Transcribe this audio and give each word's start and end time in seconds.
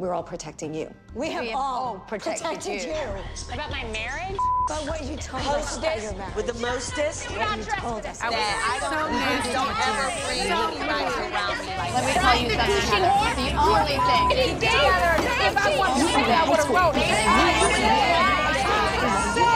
we're 0.00 0.14
all 0.14 0.22
protecting 0.22 0.72
you. 0.72 0.88
We 1.14 1.30
have, 1.30 1.44
have 1.44 1.54
all 1.54 1.84
all 1.84 1.98
protected 2.08 2.46
protected, 2.46 2.84
you. 2.84 2.88
you. 2.88 3.52
About 3.52 3.70
my 3.70 3.84
marriage? 3.92 4.38
But 4.66 4.88
what 4.88 5.04
you 5.04 5.14
told 5.16 5.44
us 5.52 5.76
about 5.76 6.00
your 6.00 6.14
marriage. 6.14 6.34
with 6.36 6.46
the 6.46 6.54
mostest. 6.54 7.28
what 7.30 7.58
you 7.58 7.64
told 7.64 8.06
us. 8.06 8.18
That 8.20 8.32
I 8.32 8.80
don't, 8.80 9.12
please 9.12 9.52
don't 9.52 9.76
ever 9.76 10.08
bring 10.24 10.48
anybody 10.48 11.04
around 11.20 11.60
me 11.60 11.76
like 11.76 11.92
Let 11.92 12.08
me 12.08 12.12
tell 12.16 12.32
you 12.40 12.48
something. 12.48 12.80
Heather. 12.80 13.44
The 13.44 13.52
only 13.60 14.00
thing. 14.08 14.56
If 14.64 15.60
I 15.60 15.76
want 15.76 16.00
to 16.00 16.08
say 16.08 16.32
I 16.32 16.48
would 16.48 16.56
have 16.56 16.72
wrote 16.72 16.96
it. 16.96 17.04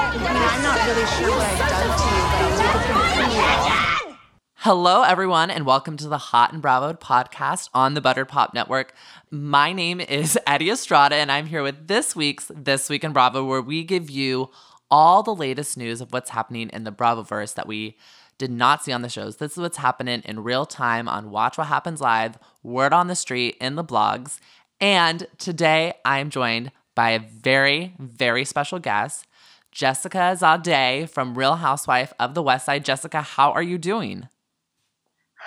I 0.05 0.29
mean, 0.29 0.45
I'm 0.45 0.61
not 0.61 0.77
really 0.85 1.09
sure 1.17 1.33
what 1.33 1.49
I've 1.49 1.73
done 1.73 1.89
to 1.89 2.09
you, 2.13 2.23
but 2.29 2.45
I'll 2.45 2.61
take 2.61 2.85
it 2.85 3.01
from 3.17 3.89
you. 3.89 3.94
Hello, 4.65 5.03
everyone, 5.03 5.51
and 5.51 5.67
welcome 5.67 5.99
to 5.99 6.09
the 6.09 6.17
Hot 6.17 6.55
and 6.55 6.63
Bravo 6.63 6.95
podcast 6.95 7.69
on 7.75 7.93
the 7.93 8.01
Butter 8.01 8.25
Pop 8.25 8.55
Network. 8.55 8.95
My 9.31 9.75
name 9.75 10.01
is 10.01 10.39
Eddie 10.47 10.71
Estrada, 10.71 11.17
and 11.17 11.31
I'm 11.31 11.45
here 11.45 11.63
with 11.63 11.87
this 11.87 12.17
week's 12.17 12.51
This 12.55 12.89
Week 12.89 13.05
in 13.05 13.13
Bravo, 13.13 13.45
where 13.45 13.61
we 13.61 13.85
give 13.85 14.09
you 14.09 14.49
all 14.91 15.23
the 15.23 15.35
latest 15.35 15.77
news 15.77 16.01
of 16.01 16.15
what's 16.15 16.31
happening 16.31 16.71
in 16.73 16.85
the 16.85 16.93
Bravoverse 16.93 17.53
that 17.57 17.67
we 17.67 17.99
did 18.39 18.51
not 18.51 18.83
see 18.83 18.91
on 18.91 19.03
the 19.03 19.11
shows. 19.11 19.37
This 19.37 19.53
is 19.53 19.59
what's 19.59 19.77
happening 19.77 20.23
in 20.25 20.43
real 20.43 20.65
time 20.65 21.11
on 21.11 21.31
Watch 21.31 21.59
What 21.59 21.67
Happens 21.67 22.01
Live, 22.01 22.39
Word 22.63 22.95
on 22.95 23.09
the 23.09 23.15
Street, 23.15 23.59
in 23.61 23.75
the 23.75 23.85
blogs. 23.85 24.41
And 24.81 25.27
today 25.37 25.93
I 26.07 26.21
am 26.21 26.31
joined 26.31 26.73
by 26.95 27.11
a 27.11 27.19
very, 27.19 27.95
very 27.99 28.47
special 28.47 28.79
guest, 28.79 29.27
Jessica 29.73 30.35
Zade 30.41 31.11
from 31.11 31.37
Real 31.37 31.57
Housewife 31.57 32.15
of 32.19 32.33
the 32.33 32.43
West 32.43 32.65
Side. 32.65 32.87
Jessica, 32.87 33.21
how 33.21 33.53
are 33.53 33.63
you 33.63 33.77
doing? 33.77 34.27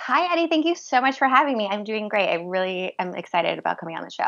Hi, 0.08 0.32
Eddie. 0.32 0.46
Thank 0.46 0.64
you 0.64 0.74
so 0.74 1.02
much 1.02 1.18
for 1.18 1.28
having 1.28 1.58
me. 1.58 1.68
I'm 1.70 1.84
doing 1.84 2.08
great. 2.08 2.30
I 2.30 2.36
really 2.36 2.94
am 2.98 3.14
excited 3.14 3.58
about 3.58 3.76
coming 3.76 3.94
on 3.94 4.04
the 4.04 4.10
show. 4.10 4.24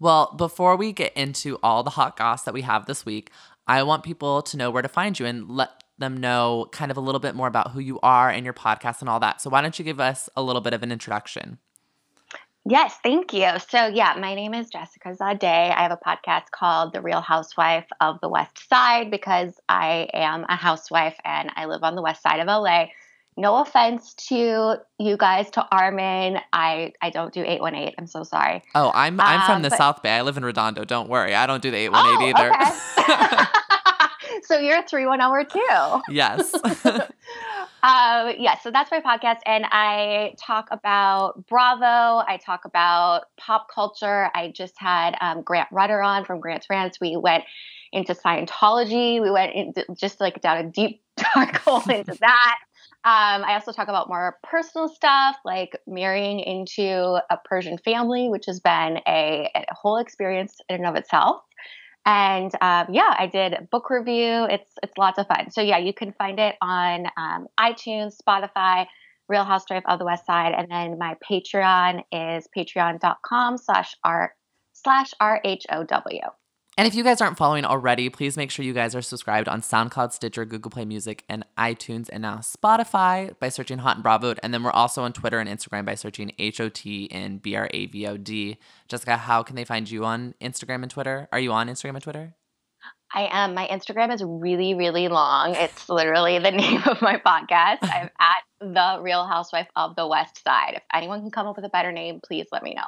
Well, 0.00 0.34
before 0.36 0.74
we 0.74 0.92
get 0.92 1.16
into 1.16 1.56
all 1.62 1.84
the 1.84 1.90
hot 1.90 2.16
goss 2.16 2.42
that 2.42 2.52
we 2.52 2.62
have 2.62 2.86
this 2.86 3.06
week, 3.06 3.30
I 3.68 3.84
want 3.84 4.02
people 4.02 4.42
to 4.42 4.56
know 4.56 4.72
where 4.72 4.82
to 4.82 4.88
find 4.88 5.16
you 5.16 5.24
and 5.24 5.48
let 5.48 5.84
them 5.98 6.16
know 6.16 6.66
kind 6.72 6.90
of 6.90 6.96
a 6.96 7.00
little 7.00 7.20
bit 7.20 7.36
more 7.36 7.46
about 7.46 7.70
who 7.70 7.78
you 7.78 8.00
are 8.02 8.28
and 8.28 8.44
your 8.44 8.54
podcast 8.54 8.98
and 8.98 9.08
all 9.08 9.20
that. 9.20 9.40
So, 9.40 9.50
why 9.50 9.60
don't 9.60 9.78
you 9.78 9.84
give 9.84 10.00
us 10.00 10.28
a 10.36 10.42
little 10.42 10.60
bit 10.60 10.72
of 10.72 10.82
an 10.82 10.90
introduction? 10.90 11.58
Yes, 12.64 12.98
thank 13.00 13.32
you. 13.32 13.50
So, 13.68 13.86
yeah, 13.86 14.16
my 14.18 14.34
name 14.34 14.52
is 14.52 14.68
Jessica 14.68 15.14
Zade. 15.14 15.44
I 15.44 15.80
have 15.80 15.92
a 15.92 15.96
podcast 15.96 16.50
called 16.50 16.92
The 16.92 17.00
Real 17.00 17.20
Housewife 17.20 17.86
of 18.00 18.20
the 18.20 18.28
West 18.28 18.68
Side 18.68 19.12
because 19.12 19.60
I 19.68 20.08
am 20.12 20.44
a 20.48 20.56
housewife 20.56 21.14
and 21.24 21.52
I 21.54 21.66
live 21.66 21.84
on 21.84 21.94
the 21.94 22.02
west 22.02 22.20
side 22.20 22.40
of 22.40 22.48
LA. 22.48 22.86
No 23.38 23.56
offense 23.62 24.14
to 24.28 24.76
you 24.98 25.16
guys, 25.16 25.48
to 25.52 25.66
Armin. 25.70 26.38
I, 26.52 26.92
I 27.00 27.10
don't 27.10 27.32
do 27.32 27.42
818. 27.42 27.94
I'm 27.96 28.06
so 28.06 28.24
sorry. 28.24 28.62
Oh, 28.74 28.90
I'm 28.94 29.20
I'm 29.20 29.42
from 29.46 29.56
Um, 29.56 29.62
the 29.62 29.70
but- 29.70 29.78
South 29.78 30.02
Bay. 30.02 30.10
I 30.16 30.22
live 30.22 30.36
in 30.36 30.44
Redondo. 30.44 30.84
Don't 30.84 31.08
worry. 31.08 31.34
I 31.34 31.46
don't 31.46 31.62
do 31.62 31.70
the 31.70 31.76
818 31.76 32.34
either. 32.36 32.52
Oh, 32.52 33.46
okay. 34.26 34.40
so 34.42 34.58
you're 34.58 34.78
a 34.78 34.82
310 34.86 35.46
too. 35.62 36.02
yes. 36.12 36.52
Um, 37.80 38.34
yeah, 38.38 38.58
so 38.58 38.72
that's 38.72 38.90
my 38.90 39.00
podcast, 39.00 39.36
and 39.46 39.64
I 39.70 40.34
talk 40.36 40.66
about 40.72 41.46
Bravo. 41.46 41.84
I 42.26 42.36
talk 42.44 42.64
about 42.64 43.26
pop 43.36 43.68
culture. 43.72 44.30
I 44.34 44.48
just 44.50 44.74
had 44.78 45.16
um, 45.20 45.42
Grant 45.42 45.68
Rudder 45.70 46.02
on 46.02 46.24
from 46.24 46.40
Grant's 46.40 46.68
Rants. 46.68 46.98
We 47.00 47.16
went 47.16 47.44
into 47.92 48.14
Scientology. 48.14 49.22
We 49.22 49.30
went 49.30 49.54
into 49.54 49.84
just 49.94 50.20
like 50.20 50.40
down 50.40 50.58
a 50.58 50.68
deep 50.68 51.02
dark 51.34 51.56
hole 51.58 51.88
into 51.88 52.16
that. 52.20 52.58
Um, 53.04 53.44
I 53.44 53.54
also 53.54 53.72
talk 53.72 53.88
about 53.88 54.08
more 54.08 54.38
personal 54.42 54.88
stuff, 54.88 55.36
like 55.44 55.78
marrying 55.86 56.40
into 56.40 57.20
a 57.30 57.38
Persian 57.44 57.78
family, 57.78 58.28
which 58.28 58.46
has 58.46 58.60
been 58.60 58.98
a, 59.06 59.50
a 59.54 59.64
whole 59.70 59.98
experience 59.98 60.56
in 60.68 60.76
and 60.76 60.86
of 60.86 60.96
itself. 60.96 61.42
And 62.04 62.52
um, 62.60 62.86
yeah, 62.90 63.14
I 63.16 63.28
did 63.32 63.68
book 63.70 63.90
review. 63.90 64.46
It's 64.50 64.72
it's 64.82 64.96
lots 64.98 65.18
of 65.18 65.26
fun. 65.28 65.50
So 65.50 65.60
yeah, 65.60 65.78
you 65.78 65.92
can 65.92 66.12
find 66.12 66.40
it 66.40 66.56
on 66.60 67.06
um, 67.16 67.46
iTunes, 67.60 68.16
Spotify, 68.16 68.86
Real 69.28 69.44
Housewife 69.44 69.84
of 69.86 69.98
the 69.98 70.04
West 70.04 70.26
Side, 70.26 70.54
and 70.56 70.70
then 70.70 70.98
my 70.98 71.16
Patreon 71.30 72.02
is 72.10 72.48
patreon.com 72.56 73.58
slash 73.58 73.94
r 74.04 74.34
slash 74.72 75.12
r 75.20 75.40
h 75.44 75.66
o 75.70 75.84
w. 75.84 76.20
And 76.78 76.86
if 76.86 76.94
you 76.94 77.02
guys 77.02 77.20
aren't 77.20 77.36
following 77.36 77.64
already, 77.64 78.08
please 78.08 78.36
make 78.36 78.52
sure 78.52 78.64
you 78.64 78.72
guys 78.72 78.94
are 78.94 79.02
subscribed 79.02 79.48
on 79.48 79.62
SoundCloud, 79.62 80.12
Stitcher, 80.12 80.44
Google 80.44 80.70
Play 80.70 80.84
Music, 80.84 81.24
and 81.28 81.44
iTunes, 81.58 82.08
and 82.08 82.22
now 82.22 82.36
Spotify 82.36 83.36
by 83.40 83.48
searching 83.48 83.78
Hot 83.78 83.96
and 83.96 84.02
Bravo. 84.04 84.36
And 84.44 84.54
then 84.54 84.62
we're 84.62 84.70
also 84.70 85.02
on 85.02 85.12
Twitter 85.12 85.40
and 85.40 85.50
Instagram 85.50 85.84
by 85.86 85.96
searching 85.96 86.30
H 86.38 86.60
O 86.60 86.68
T 86.68 87.10
and 87.10 87.42
B 87.42 87.56
R 87.56 87.68
A 87.74 87.86
V 87.86 88.06
O 88.06 88.16
D. 88.16 88.58
Jessica, 88.86 89.16
how 89.16 89.42
can 89.42 89.56
they 89.56 89.64
find 89.64 89.90
you 89.90 90.04
on 90.04 90.36
Instagram 90.40 90.82
and 90.82 90.90
Twitter? 90.90 91.28
Are 91.32 91.40
you 91.40 91.50
on 91.50 91.66
Instagram 91.66 91.94
and 91.94 92.02
Twitter? 92.02 92.36
I 93.12 93.28
am. 93.28 93.54
My 93.54 93.66
Instagram 93.66 94.14
is 94.14 94.22
really, 94.22 94.74
really 94.74 95.08
long. 95.08 95.56
It's 95.56 95.88
literally 95.88 96.38
the 96.38 96.50
name 96.52 96.82
of 96.86 97.02
my 97.02 97.16
podcast. 97.16 97.78
I'm 97.82 98.08
at 98.20 98.44
the 98.60 99.00
Real 99.02 99.26
Housewife 99.26 99.66
of 99.74 99.96
the 99.96 100.06
West 100.06 100.44
Side. 100.44 100.74
If 100.76 100.82
anyone 100.94 101.22
can 101.22 101.32
come 101.32 101.48
up 101.48 101.56
with 101.56 101.64
a 101.64 101.70
better 101.70 101.90
name, 101.90 102.20
please 102.24 102.46
let 102.52 102.62
me 102.62 102.74
know. 102.74 102.86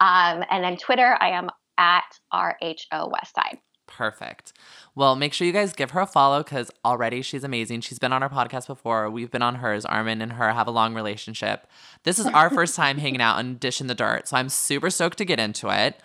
Um, 0.00 0.44
and 0.50 0.62
then 0.62 0.76
Twitter, 0.76 1.16
I 1.18 1.30
am 1.30 1.50
at 1.80 2.20
RHO 2.32 3.10
West 3.10 3.34
Side. 3.34 3.58
Perfect. 3.86 4.52
Well, 4.94 5.16
make 5.16 5.32
sure 5.32 5.46
you 5.46 5.52
guys 5.52 5.72
give 5.72 5.90
her 5.90 6.00
a 6.00 6.06
follow 6.06 6.44
because 6.44 6.70
already 6.84 7.22
she's 7.22 7.42
amazing. 7.42 7.80
She's 7.80 7.98
been 7.98 8.12
on 8.12 8.22
our 8.22 8.28
podcast 8.28 8.68
before. 8.68 9.10
We've 9.10 9.30
been 9.30 9.42
on 9.42 9.56
hers. 9.56 9.84
Armin 9.84 10.22
and 10.22 10.34
her 10.34 10.52
have 10.52 10.68
a 10.68 10.70
long 10.70 10.94
relationship. 10.94 11.66
This 12.04 12.20
is 12.20 12.26
our 12.26 12.50
first 12.50 12.76
time 12.76 12.98
hanging 13.04 13.20
out 13.20 13.40
and 13.40 13.58
dishing 13.58 13.88
the 13.88 13.94
dirt. 13.96 14.28
So 14.28 14.36
I'm 14.36 14.48
super 14.48 14.90
stoked 14.90 15.18
to 15.18 15.24
get 15.24 15.40
into 15.40 15.68
it. 15.70 16.00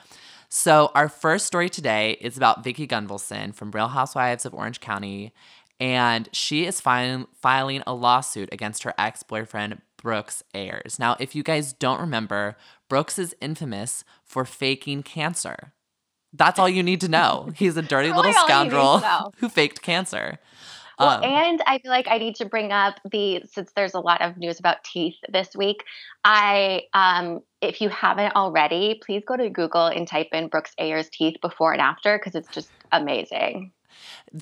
So, 0.47 0.91
our 0.95 1.09
first 1.09 1.47
story 1.47 1.69
today 1.69 2.17
is 2.21 2.37
about 2.37 2.63
Vicki 2.63 2.87
Gunvalson 2.87 3.53
from 3.53 3.71
Real 3.71 3.89
Housewives 3.89 4.45
of 4.45 4.53
Orange 4.53 4.79
County. 4.79 5.33
And 5.79 6.29
she 6.31 6.65
is 6.65 6.79
filing, 6.79 7.27
filing 7.33 7.83
a 7.85 7.93
lawsuit 7.93 8.49
against 8.53 8.83
her 8.83 8.93
ex 8.97 9.23
boyfriend, 9.23 9.81
Brooks 9.97 10.43
Ayers. 10.53 10.99
Now, 10.99 11.17
if 11.19 11.35
you 11.35 11.41
guys 11.41 11.73
don't 11.73 11.99
remember, 11.99 12.55
Brooks 12.89 13.17
is 13.17 13.35
infamous 13.41 14.03
for 14.23 14.45
faking 14.45 15.03
cancer. 15.03 15.73
That's 16.33 16.59
all 16.59 16.69
you 16.69 16.83
need 16.83 17.01
to 17.01 17.07
know. 17.07 17.51
He's 17.55 17.77
a 17.77 17.81
dirty 17.81 18.09
little 18.09 18.23
all 18.23 18.27
you 18.27 18.33
need 18.33 18.39
to 18.39 18.45
scoundrel 18.45 19.33
who 19.37 19.49
faked 19.49 19.81
cancer. 19.81 20.39
Well, 20.99 21.09
Um, 21.09 21.23
and 21.23 21.61
I 21.67 21.79
feel 21.79 21.91
like 21.91 22.07
I 22.09 22.17
need 22.17 22.35
to 22.35 22.45
bring 22.45 22.71
up 22.71 22.99
the 23.11 23.43
since 23.51 23.71
there's 23.75 23.93
a 23.93 23.99
lot 23.99 24.21
of 24.21 24.37
news 24.37 24.59
about 24.59 24.83
teeth 24.83 25.15
this 25.29 25.49
week. 25.55 25.83
I, 26.23 26.83
um, 26.93 27.41
if 27.61 27.81
you 27.81 27.89
haven't 27.89 28.35
already, 28.35 29.01
please 29.05 29.23
go 29.27 29.35
to 29.35 29.49
Google 29.49 29.87
and 29.87 30.07
type 30.07 30.29
in 30.31 30.47
Brooks 30.47 30.71
Ayers 30.77 31.09
teeth 31.09 31.35
before 31.41 31.73
and 31.73 31.81
after 31.81 32.17
because 32.17 32.35
it's 32.35 32.47
just 32.49 32.69
amazing. 32.93 33.71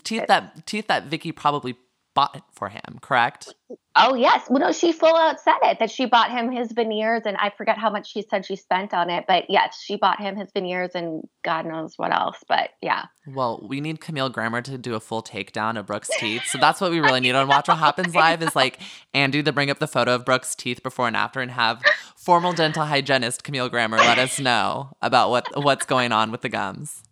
teeth 0.04 0.26
that 0.28 0.64
teeth 0.66 0.86
that 0.86 1.06
Vicki 1.06 1.32
probably 1.32 1.76
bought 2.14 2.36
it 2.36 2.42
for 2.52 2.68
him, 2.68 2.98
correct? 3.00 3.52
Oh 3.96 4.14
yes, 4.14 4.46
well 4.48 4.60
no, 4.60 4.72
she 4.72 4.92
full 4.92 5.14
out 5.14 5.40
said 5.40 5.58
it 5.62 5.78
that 5.78 5.90
she 5.90 6.06
bought 6.06 6.30
him 6.30 6.50
his 6.50 6.72
veneers, 6.72 7.22
and 7.24 7.36
I 7.36 7.50
forget 7.50 7.76
how 7.78 7.90
much 7.90 8.10
she 8.10 8.22
said 8.22 8.46
she 8.46 8.56
spent 8.56 8.94
on 8.94 9.10
it, 9.10 9.24
but 9.28 9.44
yes, 9.48 9.80
she 9.80 9.96
bought 9.96 10.20
him 10.20 10.36
his 10.36 10.50
veneers 10.52 10.92
and 10.94 11.28
God 11.42 11.66
knows 11.66 11.94
what 11.96 12.12
else. 12.12 12.38
But 12.48 12.70
yeah, 12.80 13.04
Well, 13.26 13.64
we 13.68 13.80
need 13.80 14.00
Camille 14.00 14.30
Grammer 14.30 14.62
to 14.62 14.78
do 14.78 14.94
a 14.94 15.00
full 15.00 15.22
takedown 15.22 15.78
of 15.78 15.86
Brooke's 15.86 16.10
teeth. 16.18 16.42
So 16.46 16.58
that's 16.58 16.80
what 16.80 16.90
we 16.90 17.00
really 17.00 17.20
need 17.20 17.34
on 17.34 17.48
Watch 17.48 17.68
What 17.68 17.78
Happens 17.78 18.14
Live 18.14 18.42
is 18.42 18.56
like 18.56 18.80
Andy 19.12 19.42
to 19.42 19.52
bring 19.52 19.70
up 19.70 19.78
the 19.78 19.88
photo 19.88 20.14
of 20.14 20.24
Brooke's 20.24 20.54
teeth 20.54 20.82
before 20.82 21.06
and 21.06 21.16
after 21.16 21.40
and 21.40 21.50
have 21.50 21.82
formal 22.16 22.52
dental 22.52 22.84
hygienist 22.84 23.44
Camille 23.44 23.68
Grammer 23.68 23.98
let 23.98 24.18
us 24.18 24.38
know 24.40 24.90
about 25.02 25.30
what 25.30 25.46
what's 25.62 25.84
going 25.86 26.12
on 26.12 26.30
with 26.30 26.42
the 26.42 26.48
gums. 26.48 27.02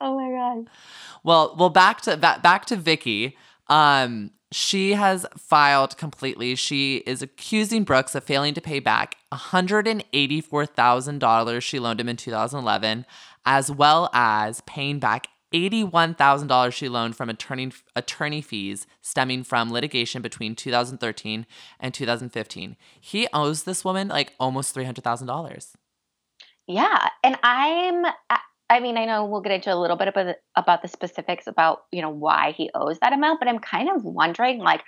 oh 0.00 0.16
my 0.16 0.30
God. 0.30 0.68
Well, 1.22 1.56
well, 1.58 1.70
back 1.70 2.02
to 2.02 2.16
back, 2.16 2.42
back 2.42 2.66
to 2.66 2.76
Vicki. 2.76 3.36
Um, 3.68 4.32
she 4.52 4.92
has 4.92 5.26
filed 5.36 5.96
completely. 5.96 6.54
She 6.54 6.98
is 6.98 7.22
accusing 7.22 7.82
Brooks 7.84 8.14
of 8.14 8.22
failing 8.22 8.54
to 8.54 8.60
pay 8.60 8.78
back 8.78 9.16
$184,000 9.32 11.62
she 11.62 11.80
loaned 11.80 12.00
him 12.00 12.08
in 12.08 12.16
2011, 12.16 13.04
as 13.44 13.68
well 13.70 14.08
as 14.12 14.60
paying 14.62 15.00
back 15.00 15.26
$81,000 15.52 16.72
she 16.72 16.88
loaned 16.88 17.16
from 17.16 17.28
attorney 17.30 17.70
attorney 17.94 18.42
fees 18.42 18.88
stemming 19.00 19.44
from 19.44 19.72
litigation 19.72 20.20
between 20.20 20.56
2013 20.56 21.46
and 21.78 21.94
2015. 21.94 22.76
He 23.00 23.28
owes 23.32 23.62
this 23.62 23.84
woman 23.84 24.08
like 24.08 24.32
almost 24.40 24.74
$300,000. 24.74 25.74
Yeah, 26.66 27.08
and 27.22 27.38
I'm. 27.42 28.06
I- 28.70 28.80
mean, 28.80 28.96
I 28.96 29.04
know 29.04 29.26
we'll 29.26 29.40
get 29.40 29.52
into 29.52 29.72
a 29.72 29.76
little 29.76 29.96
bit 29.96 30.08
about 30.08 30.26
the, 30.26 30.36
about 30.56 30.82
the 30.82 30.88
specifics 30.88 31.46
about 31.46 31.84
you 31.92 32.02
know 32.02 32.10
why 32.10 32.52
he 32.56 32.70
owes 32.74 32.98
that 33.00 33.12
amount, 33.12 33.40
but 33.40 33.48
I'm 33.48 33.58
kind 33.58 33.88
of 33.90 34.04
wondering 34.04 34.58
like, 34.58 34.82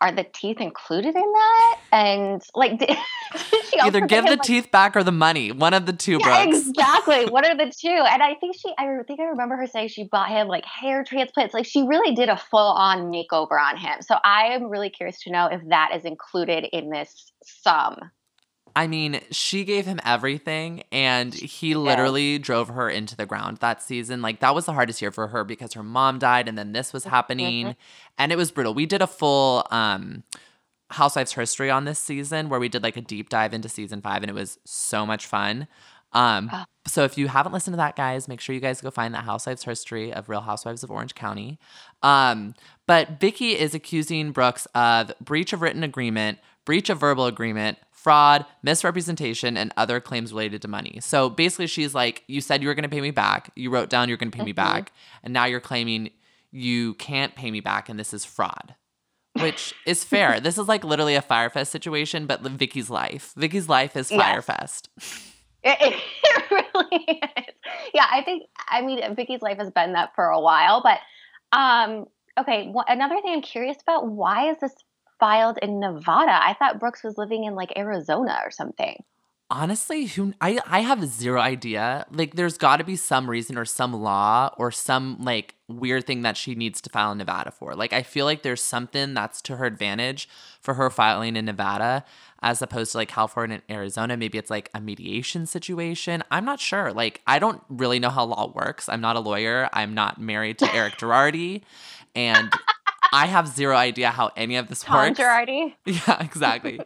are, 0.00 0.12
the 0.12 0.24
teeth 0.24 0.60
included 0.60 1.14
in 1.14 1.32
that? 1.32 1.78
And 1.92 2.42
like, 2.54 2.78
did, 2.78 2.88
did 3.50 3.64
she 3.66 3.78
also 3.78 3.88
Either 3.88 4.06
give 4.06 4.24
him, 4.24 4.30
the 4.30 4.30
like, 4.36 4.42
teeth 4.42 4.70
back 4.70 4.96
or 4.96 5.02
the 5.02 5.12
money. 5.12 5.52
One 5.52 5.74
of 5.74 5.86
the 5.86 5.92
two, 5.92 6.18
Yeah, 6.20 6.44
Brooks. 6.44 6.68
exactly. 6.68 7.26
What 7.26 7.46
are 7.46 7.56
the 7.56 7.72
two? 7.78 7.88
And 7.88 8.22
I 8.22 8.34
think 8.34 8.56
she, 8.56 8.72
I 8.78 8.86
think 9.06 9.20
I 9.20 9.24
remember 9.24 9.56
her 9.56 9.66
saying 9.66 9.88
she 9.88 10.04
bought 10.04 10.30
him 10.30 10.48
like 10.48 10.64
hair 10.64 11.04
transplants. 11.04 11.52
Like 11.52 11.66
she 11.66 11.82
really 11.82 12.14
did 12.14 12.28
a 12.28 12.36
full 12.36 12.58
on 12.58 13.10
makeover 13.12 13.60
on 13.60 13.76
him. 13.76 14.00
So 14.00 14.16
I 14.24 14.54
am 14.54 14.64
really 14.64 14.90
curious 14.90 15.22
to 15.22 15.30
know 15.30 15.46
if 15.46 15.60
that 15.68 15.90
is 15.94 16.04
included 16.04 16.64
in 16.72 16.90
this 16.90 17.32
sum. 17.44 17.96
I 18.76 18.88
mean, 18.88 19.22
she 19.30 19.64
gave 19.64 19.86
him 19.86 20.00
everything 20.04 20.82
and 20.92 21.32
he 21.32 21.74
literally 21.74 22.38
drove 22.38 22.68
her 22.68 22.90
into 22.90 23.16
the 23.16 23.24
ground 23.24 23.56
that 23.58 23.82
season. 23.82 24.20
Like 24.20 24.40
that 24.40 24.54
was 24.54 24.66
the 24.66 24.74
hardest 24.74 25.00
year 25.00 25.10
for 25.10 25.28
her 25.28 25.44
because 25.44 25.72
her 25.72 25.82
mom 25.82 26.18
died 26.18 26.46
and 26.46 26.58
then 26.58 26.72
this 26.72 26.92
was 26.92 27.04
happening 27.04 27.74
and 28.18 28.32
it 28.32 28.36
was 28.36 28.50
brutal. 28.50 28.74
We 28.74 28.84
did 28.84 29.00
a 29.00 29.06
full 29.06 29.66
um 29.70 30.24
Housewives 30.90 31.32
history 31.32 31.70
on 31.70 31.84
this 31.86 31.98
season 31.98 32.48
where 32.48 32.60
we 32.60 32.68
did 32.68 32.82
like 32.82 32.96
a 32.98 33.00
deep 33.00 33.30
dive 33.30 33.52
into 33.54 33.68
season 33.68 34.02
5 34.02 34.22
and 34.22 34.30
it 34.30 34.34
was 34.34 34.58
so 34.66 35.06
much 35.06 35.24
fun. 35.26 35.68
Um 36.12 36.50
so 36.86 37.02
if 37.04 37.16
you 37.16 37.28
haven't 37.28 37.52
listened 37.52 37.72
to 37.72 37.78
that 37.78 37.96
guys, 37.96 38.28
make 38.28 38.40
sure 38.42 38.54
you 38.54 38.60
guys 38.60 38.82
go 38.82 38.90
find 38.90 39.14
that 39.14 39.24
Housewives 39.24 39.64
history 39.64 40.12
of 40.12 40.28
Real 40.28 40.42
Housewives 40.42 40.84
of 40.84 40.90
Orange 40.90 41.14
County. 41.14 41.58
Um 42.02 42.54
but 42.86 43.20
Vicki 43.20 43.58
is 43.58 43.74
accusing 43.74 44.32
Brooks 44.32 44.66
of 44.74 45.12
breach 45.18 45.54
of 45.54 45.62
written 45.62 45.82
agreement, 45.82 46.40
breach 46.66 46.90
of 46.90 47.00
verbal 47.00 47.24
agreement, 47.24 47.78
fraud, 48.06 48.46
misrepresentation, 48.62 49.56
and 49.56 49.72
other 49.76 49.98
claims 49.98 50.30
related 50.32 50.62
to 50.62 50.68
money. 50.68 50.98
So 51.02 51.28
basically, 51.28 51.66
she's 51.66 51.92
like, 51.92 52.22
You 52.28 52.40
said 52.40 52.62
you 52.62 52.68
were 52.68 52.74
going 52.74 52.84
to 52.84 52.88
pay 52.88 53.00
me 53.00 53.10
back. 53.10 53.50
You 53.56 53.68
wrote 53.68 53.90
down 53.90 54.08
you're 54.08 54.16
going 54.16 54.30
to 54.30 54.38
pay 54.38 54.44
me 54.44 54.52
back. 54.52 54.92
And 55.24 55.34
now 55.34 55.44
you're 55.46 55.58
claiming 55.60 56.10
you 56.52 56.94
can't 56.94 57.34
pay 57.34 57.50
me 57.50 57.58
back, 57.58 57.88
and 57.88 57.98
this 57.98 58.14
is 58.14 58.24
fraud, 58.24 58.76
which 59.40 59.74
is 59.86 60.04
fair. 60.04 60.38
this 60.46 60.56
is 60.56 60.68
like 60.68 60.84
literally 60.84 61.16
a 61.16 61.20
Fyre 61.20 61.50
Fest 61.50 61.72
situation, 61.72 62.26
but 62.26 62.42
Vicki's 62.42 62.88
life. 62.90 63.32
Vicki's 63.36 63.68
life 63.68 63.96
is 63.96 64.08
Yes. 64.08 64.20
Fyre 64.20 64.42
Fest. 64.42 64.88
It, 65.68 65.78
it 65.80 66.50
really 66.74 67.04
is. 67.08 67.54
Yeah, 67.92 68.06
I 68.08 68.22
think 68.22 68.44
I 68.68 68.82
mean 68.82 69.00
Vicki's 69.16 69.42
life 69.42 69.58
has 69.58 69.72
been 69.72 69.94
that 69.94 70.14
for 70.14 70.26
a 70.26 70.38
while, 70.40 70.80
but 70.80 71.00
um 71.58 72.06
okay, 72.38 72.72
wh- 72.72 72.88
another 72.88 73.16
thing 73.20 73.32
I'm 73.32 73.42
curious 73.42 73.76
about, 73.82 74.06
why 74.06 74.50
is 74.52 74.58
this 74.60 74.72
filed 75.18 75.58
in 75.62 75.80
Nevada? 75.80 76.32
I 76.32 76.54
thought 76.58 76.80
Brooks 76.80 77.02
was 77.02 77.18
living 77.18 77.44
in 77.44 77.54
like 77.54 77.72
Arizona 77.76 78.40
or 78.44 78.50
something. 78.50 79.02
Honestly, 79.48 80.06
who 80.06 80.34
I 80.40 80.58
I 80.66 80.80
have 80.80 81.06
zero 81.06 81.40
idea. 81.40 82.04
Like 82.10 82.34
there's 82.34 82.58
got 82.58 82.78
to 82.78 82.84
be 82.84 82.96
some 82.96 83.30
reason 83.30 83.56
or 83.56 83.64
some 83.64 83.92
law 83.92 84.52
or 84.58 84.72
some 84.72 85.18
like 85.20 85.54
weird 85.68 86.04
thing 86.04 86.22
that 86.22 86.36
she 86.36 86.56
needs 86.56 86.80
to 86.80 86.90
file 86.90 87.12
in 87.12 87.18
Nevada 87.18 87.52
for. 87.52 87.76
Like 87.76 87.92
I 87.92 88.02
feel 88.02 88.24
like 88.24 88.42
there's 88.42 88.60
something 88.60 89.14
that's 89.14 89.40
to 89.42 89.56
her 89.56 89.64
advantage 89.64 90.28
for 90.60 90.74
her 90.74 90.90
filing 90.90 91.36
in 91.36 91.44
Nevada 91.44 92.04
as 92.42 92.60
opposed 92.60 92.92
to 92.92 92.98
like 92.98 93.08
California 93.08 93.60
and 93.68 93.76
Arizona. 93.76 94.16
Maybe 94.16 94.36
it's 94.36 94.50
like 94.50 94.68
a 94.74 94.80
mediation 94.80 95.46
situation. 95.46 96.24
I'm 96.28 96.44
not 96.44 96.58
sure. 96.58 96.92
Like 96.92 97.22
I 97.24 97.38
don't 97.38 97.62
really 97.68 98.00
know 98.00 98.10
how 98.10 98.24
law 98.24 98.52
works. 98.52 98.88
I'm 98.88 99.00
not 99.00 99.14
a 99.14 99.20
lawyer. 99.20 99.68
I'm 99.72 99.94
not 99.94 100.20
married 100.20 100.58
to 100.58 100.74
Eric 100.74 100.94
Girardi 100.98 101.62
and 102.16 102.52
I 103.12 103.26
have 103.26 103.48
zero 103.48 103.76
idea 103.76 104.10
how 104.10 104.30
any 104.36 104.56
of 104.56 104.68
this 104.68 104.82
Tom 104.82 104.96
works. 104.96 105.18
Girardi. 105.18 105.74
Yeah, 105.86 106.22
exactly. 106.22 106.80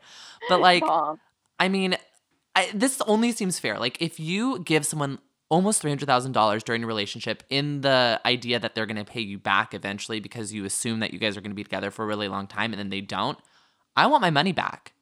But 0.49 0.61
like 0.71 0.85
Tom. 0.85 1.21
I 1.59 1.69
mean, 1.69 1.97
I, 2.55 2.71
this 2.75 3.01
only 3.03 3.33
seems 3.33 3.59
fair. 3.59 3.79
Like, 3.79 4.01
if 4.01 4.19
you 4.19 4.61
give 4.61 4.87
someone 4.87 5.19
almost 5.51 5.83
$300,000 5.83 6.65
during 6.65 6.85
a 6.85 6.87
relationship 6.87 7.43
in 7.51 7.81
the 7.81 8.21
idea 8.25 8.59
that 8.59 8.75
they're 8.75 8.87
going 8.87 8.97
to 8.97 9.05
pay 9.05 9.21
you 9.21 9.37
back 9.37 9.75
eventually 9.75 10.21
because 10.21 10.53
you 10.53 10.65
assume 10.65 11.01
that 11.01 11.13
you 11.13 11.19
guys 11.19 11.37
are 11.37 11.41
going 11.41 11.51
to 11.51 11.57
be 11.57 11.65
together 11.65 11.91
for 11.91 12.05
a 12.05 12.07
really 12.07 12.29
long 12.29 12.47
time 12.47 12.73
and 12.73 12.79
then 12.79 12.89
they 12.89 13.01
don't, 13.01 13.37
I 13.97 14.07
want 14.07 14.23
my 14.23 14.31
money 14.31 14.53
back. 14.53 14.93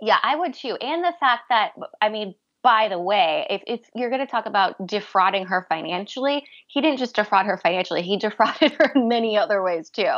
Yeah, 0.00 0.18
I 0.22 0.36
would 0.36 0.54
too. 0.54 0.76
And 0.80 1.04
the 1.04 1.12
fact 1.18 1.42
that, 1.48 1.72
I 2.00 2.08
mean, 2.08 2.34
by 2.62 2.88
the 2.88 2.98
way, 2.98 3.46
if, 3.50 3.62
if 3.66 3.80
you're 3.94 4.10
going 4.10 4.24
to 4.24 4.30
talk 4.30 4.46
about 4.46 4.86
defrauding 4.86 5.46
her 5.46 5.66
financially, 5.68 6.46
he 6.68 6.80
didn't 6.80 6.98
just 6.98 7.16
defraud 7.16 7.46
her 7.46 7.56
financially, 7.56 8.02
he 8.02 8.16
defrauded 8.18 8.72
her 8.72 8.92
in 8.94 9.08
many 9.08 9.36
other 9.36 9.62
ways 9.62 9.90
too. 9.90 10.10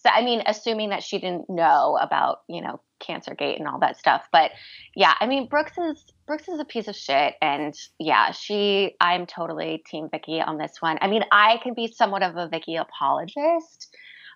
So, 0.00 0.10
I 0.10 0.24
mean, 0.24 0.42
assuming 0.46 0.90
that 0.90 1.02
she 1.02 1.18
didn't 1.18 1.50
know 1.50 1.98
about, 2.00 2.42
you 2.48 2.62
know, 2.62 2.80
Cancergate 3.00 3.58
and 3.58 3.68
all 3.68 3.80
that 3.80 3.96
stuff. 3.96 4.28
But 4.32 4.52
yeah, 4.94 5.14
I 5.20 5.26
mean, 5.26 5.48
Brooks 5.48 5.76
is 5.78 6.04
Brooks 6.26 6.48
is 6.48 6.60
a 6.60 6.64
piece 6.64 6.88
of 6.88 6.96
shit, 6.96 7.34
and 7.40 7.74
yeah, 7.98 8.32
she. 8.32 8.96
I'm 9.00 9.26
totally 9.26 9.82
Team 9.86 10.08
Vicki 10.10 10.40
on 10.40 10.58
this 10.58 10.80
one. 10.80 10.98
I 11.00 11.08
mean, 11.08 11.24
I 11.32 11.58
can 11.62 11.74
be 11.74 11.86
somewhat 11.86 12.22
of 12.22 12.36
a 12.36 12.48
Vicki 12.48 12.76
apologist, 12.76 13.94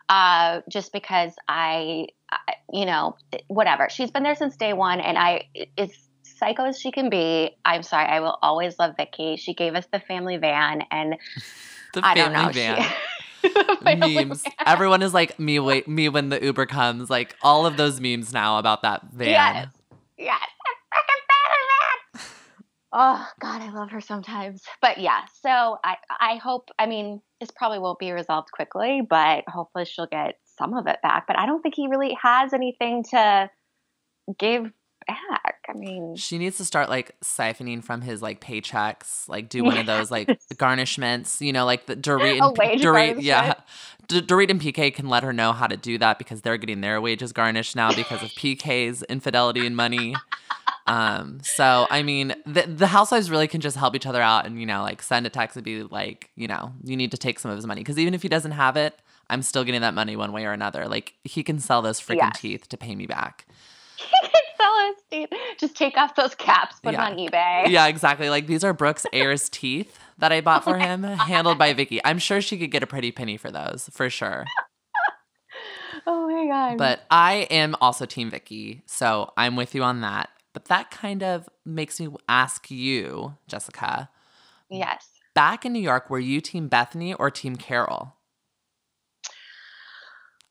uh, 0.08 0.60
just 0.68 0.92
because 0.92 1.32
I, 1.48 2.06
I, 2.30 2.38
you 2.72 2.86
know, 2.86 3.16
whatever. 3.48 3.88
She's 3.90 4.10
been 4.10 4.22
there 4.22 4.36
since 4.36 4.56
day 4.56 4.72
one, 4.72 5.00
and 5.00 5.18
I, 5.18 5.48
as 5.76 5.90
psycho 6.42 6.64
as 6.64 6.78
she 6.78 6.90
can 6.90 7.08
be, 7.08 7.56
I'm 7.64 7.82
sorry, 7.84 8.06
I 8.06 8.18
will 8.20 8.36
always 8.42 8.78
love 8.78 8.94
Vicki. 8.96 9.36
She 9.36 9.54
gave 9.54 9.74
us 9.76 9.86
the 9.92 10.00
family 10.00 10.38
van, 10.38 10.82
and 10.90 11.16
The 11.94 12.00
I 12.04 12.14
family 12.14 12.34
don't 12.34 12.46
know. 12.46 12.52
van. 12.52 12.92
She, 13.42 13.96
memes. 13.96 14.42
van. 14.42 14.52
Everyone 14.66 15.02
is 15.02 15.12
like 15.12 15.36
me 15.40 15.58
wait 15.58 15.88
me 15.88 16.08
when 16.08 16.28
the 16.28 16.40
Uber 16.42 16.66
comes. 16.66 17.10
Like 17.10 17.34
all 17.42 17.66
of 17.66 17.76
those 17.76 18.00
memes 18.00 18.32
now 18.32 18.58
about 18.58 18.82
that 18.82 19.02
van. 19.12 19.28
Yes. 19.28 19.66
Yes. 20.16 20.48
I 20.92 21.00
family 21.08 22.22
van. 22.22 22.26
Oh 22.92 23.28
God, 23.40 23.62
I 23.62 23.70
love 23.72 23.90
her 23.90 24.00
sometimes. 24.00 24.62
But 24.80 24.98
yeah, 24.98 25.22
so 25.42 25.78
I 25.84 25.96
I 26.20 26.36
hope 26.36 26.70
I 26.78 26.86
mean 26.86 27.20
this 27.40 27.50
probably 27.50 27.80
won't 27.80 27.98
be 27.98 28.12
resolved 28.12 28.52
quickly, 28.52 29.02
but 29.08 29.42
hopefully 29.48 29.86
she'll 29.86 30.06
get 30.06 30.36
some 30.56 30.74
of 30.74 30.86
it 30.86 30.98
back. 31.02 31.26
But 31.26 31.36
I 31.36 31.46
don't 31.46 31.62
think 31.62 31.74
he 31.74 31.88
really 31.88 32.16
has 32.22 32.52
anything 32.52 33.02
to 33.10 33.50
give 34.38 34.70
back. 35.06 35.56
I 35.68 35.72
mean 35.74 36.16
She 36.16 36.38
needs 36.38 36.56
to 36.58 36.64
start 36.64 36.88
like 36.88 37.14
siphoning 37.22 37.82
from 37.82 38.00
his 38.02 38.20
like 38.22 38.40
paychecks, 38.40 39.28
like 39.28 39.48
do 39.48 39.64
one 39.64 39.76
of 39.78 39.86
those 39.86 40.10
like 40.10 40.28
garnishments, 40.54 41.40
you 41.40 41.52
know, 41.52 41.64
like 41.64 41.86
the 41.86 41.96
Dorit 41.96 42.40
and 42.42 42.56
wage 42.56 42.80
Dorit, 42.82 43.22
yeah. 43.22 43.54
D- 44.08 44.20
Dorit 44.22 44.50
and 44.50 44.60
PK 44.60 44.92
can 44.94 45.08
let 45.08 45.22
her 45.22 45.32
know 45.32 45.52
how 45.52 45.66
to 45.66 45.76
do 45.76 45.98
that 45.98 46.18
because 46.18 46.42
they're 46.42 46.56
getting 46.56 46.80
their 46.80 47.00
wages 47.00 47.32
garnished 47.32 47.76
now 47.76 47.92
because 47.94 48.22
of 48.22 48.30
PK's 48.30 49.02
infidelity 49.04 49.66
and 49.66 49.76
money. 49.76 50.14
Um, 50.86 51.38
so 51.42 51.86
I 51.90 52.02
mean, 52.02 52.34
the 52.44 52.62
the 52.62 52.86
housewives 52.88 53.30
really 53.30 53.46
can 53.48 53.60
just 53.60 53.76
help 53.76 53.94
each 53.94 54.06
other 54.06 54.20
out 54.20 54.46
and 54.46 54.58
you 54.58 54.66
know, 54.66 54.82
like 54.82 55.02
send 55.02 55.26
a 55.26 55.30
text 55.30 55.56
and 55.56 55.64
be 55.64 55.84
like, 55.84 56.30
you 56.34 56.48
know, 56.48 56.72
you 56.82 56.96
need 56.96 57.12
to 57.12 57.16
take 57.16 57.38
some 57.38 57.50
of 57.50 57.56
his 57.56 57.66
money 57.66 57.80
because 57.82 57.98
even 57.98 58.14
if 58.14 58.22
he 58.22 58.28
doesn't 58.28 58.52
have 58.52 58.76
it, 58.76 58.98
I'm 59.30 59.42
still 59.42 59.64
getting 59.64 59.80
that 59.82 59.94
money 59.94 60.16
one 60.16 60.32
way 60.32 60.44
or 60.44 60.52
another. 60.52 60.88
Like 60.88 61.14
he 61.24 61.42
can 61.44 61.60
sell 61.60 61.82
those 61.82 62.00
freaking 62.00 62.16
Yes. 62.16 62.40
teeth 62.40 62.68
to 62.70 62.76
pay 62.76 62.96
me 62.96 63.06
back. 63.06 63.46
He 65.10 65.26
can 65.26 65.28
sell 65.28 65.28
his 65.28 65.28
teeth. 65.30 65.58
Just 65.58 65.76
take 65.76 65.96
off 65.96 66.14
those 66.14 66.34
caps, 66.34 66.80
put 66.80 66.92
Yeah. 66.92 67.08
them 67.10 67.18
on 67.18 67.26
eBay. 67.26 67.68
Yeah, 67.68 67.86
exactly. 67.86 68.30
Like 68.30 68.46
these 68.46 68.64
are 68.64 68.72
Brooks 68.72 69.06
Ayers 69.12 69.48
teeth 69.48 69.98
that 70.18 70.32
I 70.32 70.40
bought 70.40 70.64
for 70.64 70.76
oh 70.76 70.78
him, 70.78 71.02
handled 71.02 71.58
by 71.58 71.72
Vicki. 71.72 72.00
I'm 72.04 72.18
sure 72.18 72.40
she 72.40 72.58
could 72.58 72.70
get 72.70 72.82
a 72.82 72.86
pretty 72.86 73.12
penny 73.12 73.36
for 73.36 73.50
those, 73.50 73.88
for 73.92 74.08
sure. 74.10 74.44
Oh 76.06 76.26
my 76.26 76.46
god. 76.46 76.78
But 76.78 77.02
I 77.10 77.46
am 77.50 77.76
also 77.80 78.06
Team 78.06 78.28
Vicki, 78.30 78.82
so 78.86 79.32
I'm 79.36 79.54
with 79.54 79.74
you 79.74 79.82
on 79.84 80.00
that. 80.00 80.30
But 80.52 80.64
that 80.64 80.90
kind 80.90 81.22
of 81.22 81.48
makes 81.64 82.00
me 82.00 82.08
ask 82.28 82.70
you, 82.70 83.36
Jessica, 83.46 84.08
yes. 84.68 85.06
back 85.34 85.64
in 85.64 85.72
New 85.72 85.80
York, 85.80 86.10
were 86.10 86.18
you 86.18 86.40
Team 86.40 86.66
Bethany 86.66 87.14
or 87.14 87.30
Team 87.30 87.54
Carol? 87.56 88.16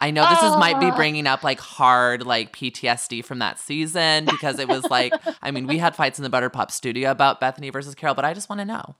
I 0.01 0.11
know 0.11 0.27
this 0.27 0.41
is 0.41 0.57
might 0.57 0.79
be 0.79 0.87
Oh. 0.87 0.95
bringing 0.95 1.27
up 1.27 1.43
like 1.43 1.59
hard 1.59 2.25
like 2.25 2.53
PTSD 2.53 3.23
from 3.23 3.39
that 3.39 3.59
season 3.59 4.25
because 4.25 4.59
it 4.59 4.67
was 4.67 4.83
like 4.89 5.13
I 5.41 5.51
mean 5.51 5.67
we 5.67 5.77
had 5.77 5.95
fights 5.95 6.19
in 6.19 6.23
the 6.23 6.29
Butterpop 6.29 6.71
studio 6.71 7.11
about 7.11 7.39
Bethany 7.39 7.69
versus 7.69 7.95
Carol, 7.95 8.15
but 8.15 8.25
I 8.25 8.33
just 8.33 8.49
want 8.49 8.59
to 8.59 8.65
know. 8.65 8.95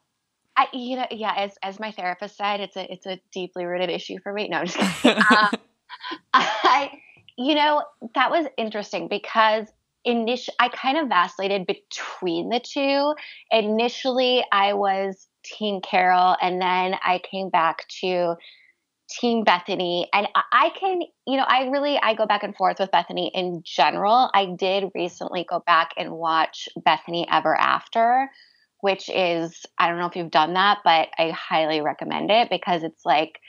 I, 0.55 0.67
you 0.73 0.97
know, 0.97 1.07
yeah. 1.11 1.33
As 1.35 1.53
as 1.63 1.79
my 1.79 1.91
therapist 1.91 2.37
said, 2.37 2.59
it's 2.59 2.75
a 2.77 2.91
it's 2.91 3.05
a 3.05 3.19
deeply 3.33 3.65
rooted 3.65 3.89
issue 3.89 4.17
for 4.21 4.31
me. 4.31 4.47
No, 4.49 4.57
I'm 4.57 4.67
just 4.67 5.01
kidding. 5.01 5.23
um, 5.35 5.49
I, 6.33 6.91
you 7.37 7.55
know, 7.55 7.83
that 8.15 8.29
was 8.31 8.45
interesting 8.57 9.07
because 9.07 9.67
initially 10.03 10.55
I 10.59 10.69
kind 10.69 10.97
of 10.97 11.07
vacillated 11.07 11.65
between 11.65 12.49
the 12.49 12.59
two. 12.59 13.13
Initially, 13.49 14.43
I 14.51 14.73
was 14.73 15.27
Team 15.43 15.81
Carol, 15.81 16.35
and 16.41 16.61
then 16.61 16.95
I 17.03 17.21
came 17.29 17.49
back 17.49 17.87
to 18.01 18.35
Team 19.19 19.43
Bethany. 19.43 20.07
And 20.13 20.27
I, 20.51 20.71
can, 20.79 21.01
you 21.27 21.37
know, 21.37 21.43
I 21.43 21.67
really 21.69 21.99
I 22.01 22.13
go 22.13 22.25
back 22.25 22.43
and 22.43 22.55
forth 22.55 22.79
with 22.79 22.91
Bethany 22.91 23.31
in 23.33 23.61
general. 23.63 24.29
I 24.33 24.55
did 24.57 24.85
recently 24.95 25.45
go 25.47 25.61
back 25.65 25.91
and 25.97 26.11
watch 26.11 26.69
Bethany 26.83 27.27
Ever 27.29 27.55
After 27.55 28.29
which 28.81 29.09
is 29.09 29.65
I 29.77 29.87
don't 29.87 29.99
know 29.99 30.07
if 30.07 30.15
you've 30.15 30.31
done 30.31 30.55
that, 30.55 30.79
but 30.83 31.09
I 31.17 31.29
highly 31.29 31.81
recommend 31.81 32.29
it 32.29 32.49
because 32.49 32.83
it's 32.83 33.05
like 33.05 33.39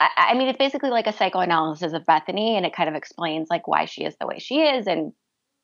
I, 0.00 0.08
I 0.16 0.34
mean 0.34 0.48
it's 0.48 0.58
basically 0.58 0.90
like 0.90 1.06
a 1.06 1.12
psychoanalysis 1.12 1.92
of 1.92 2.06
Bethany 2.06 2.56
and 2.56 2.64
it 2.64 2.74
kind 2.74 2.88
of 2.88 2.94
explains 2.94 3.48
like 3.50 3.68
why 3.68 3.84
she 3.84 4.04
is 4.04 4.14
the 4.18 4.26
way 4.26 4.38
she 4.38 4.60
is 4.60 4.86
and 4.86 5.12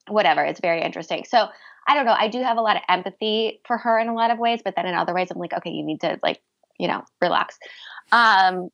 whatever. 0.08 0.44
It's 0.44 0.60
very 0.60 0.82
interesting. 0.82 1.24
So 1.24 1.48
I 1.86 1.94
don't 1.94 2.06
know. 2.06 2.16
I 2.18 2.28
do 2.28 2.42
have 2.42 2.58
a 2.58 2.62
lot 2.62 2.76
of 2.76 2.82
empathy 2.88 3.60
for 3.66 3.78
her 3.78 3.98
in 3.98 4.08
a 4.08 4.14
lot 4.14 4.30
of 4.30 4.38
ways, 4.38 4.60
but 4.64 4.74
then 4.76 4.86
in 4.86 4.94
other 4.94 5.14
ways 5.14 5.28
I'm 5.30 5.38
like, 5.38 5.54
okay, 5.54 5.70
you 5.70 5.84
need 5.84 6.00
to 6.00 6.18
like, 6.22 6.40
you 6.78 6.88
know, 6.88 7.04
relax. 7.22 7.56
Um 8.12 8.68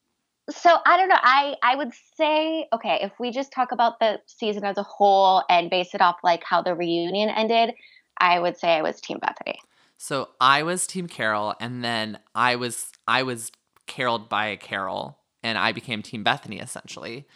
so 0.50 0.78
I 0.86 0.96
don't 0.96 1.08
know. 1.08 1.18
I 1.18 1.54
I 1.62 1.76
would 1.76 1.92
say 2.16 2.66
okay, 2.72 2.98
if 3.02 3.12
we 3.18 3.30
just 3.30 3.52
talk 3.52 3.72
about 3.72 3.98
the 4.00 4.20
season 4.26 4.64
as 4.64 4.76
a 4.76 4.82
whole 4.82 5.42
and 5.48 5.70
base 5.70 5.94
it 5.94 6.00
off 6.00 6.16
like 6.22 6.44
how 6.44 6.62
the 6.62 6.74
reunion 6.74 7.28
ended, 7.30 7.74
I 8.18 8.38
would 8.38 8.56
say 8.56 8.76
I 8.76 8.82
was 8.82 9.00
Team 9.00 9.18
Bethany. 9.20 9.60
So 9.96 10.30
I 10.40 10.62
was 10.62 10.86
Team 10.86 11.08
Carol, 11.08 11.54
and 11.60 11.84
then 11.84 12.18
I 12.34 12.56
was 12.56 12.90
I 13.06 13.22
was 13.22 13.52
caroled 13.86 14.28
by 14.28 14.56
Carol, 14.56 15.18
and 15.42 15.58
I 15.58 15.72
became 15.72 16.02
Team 16.02 16.24
Bethany 16.24 16.58
essentially. 16.58 17.26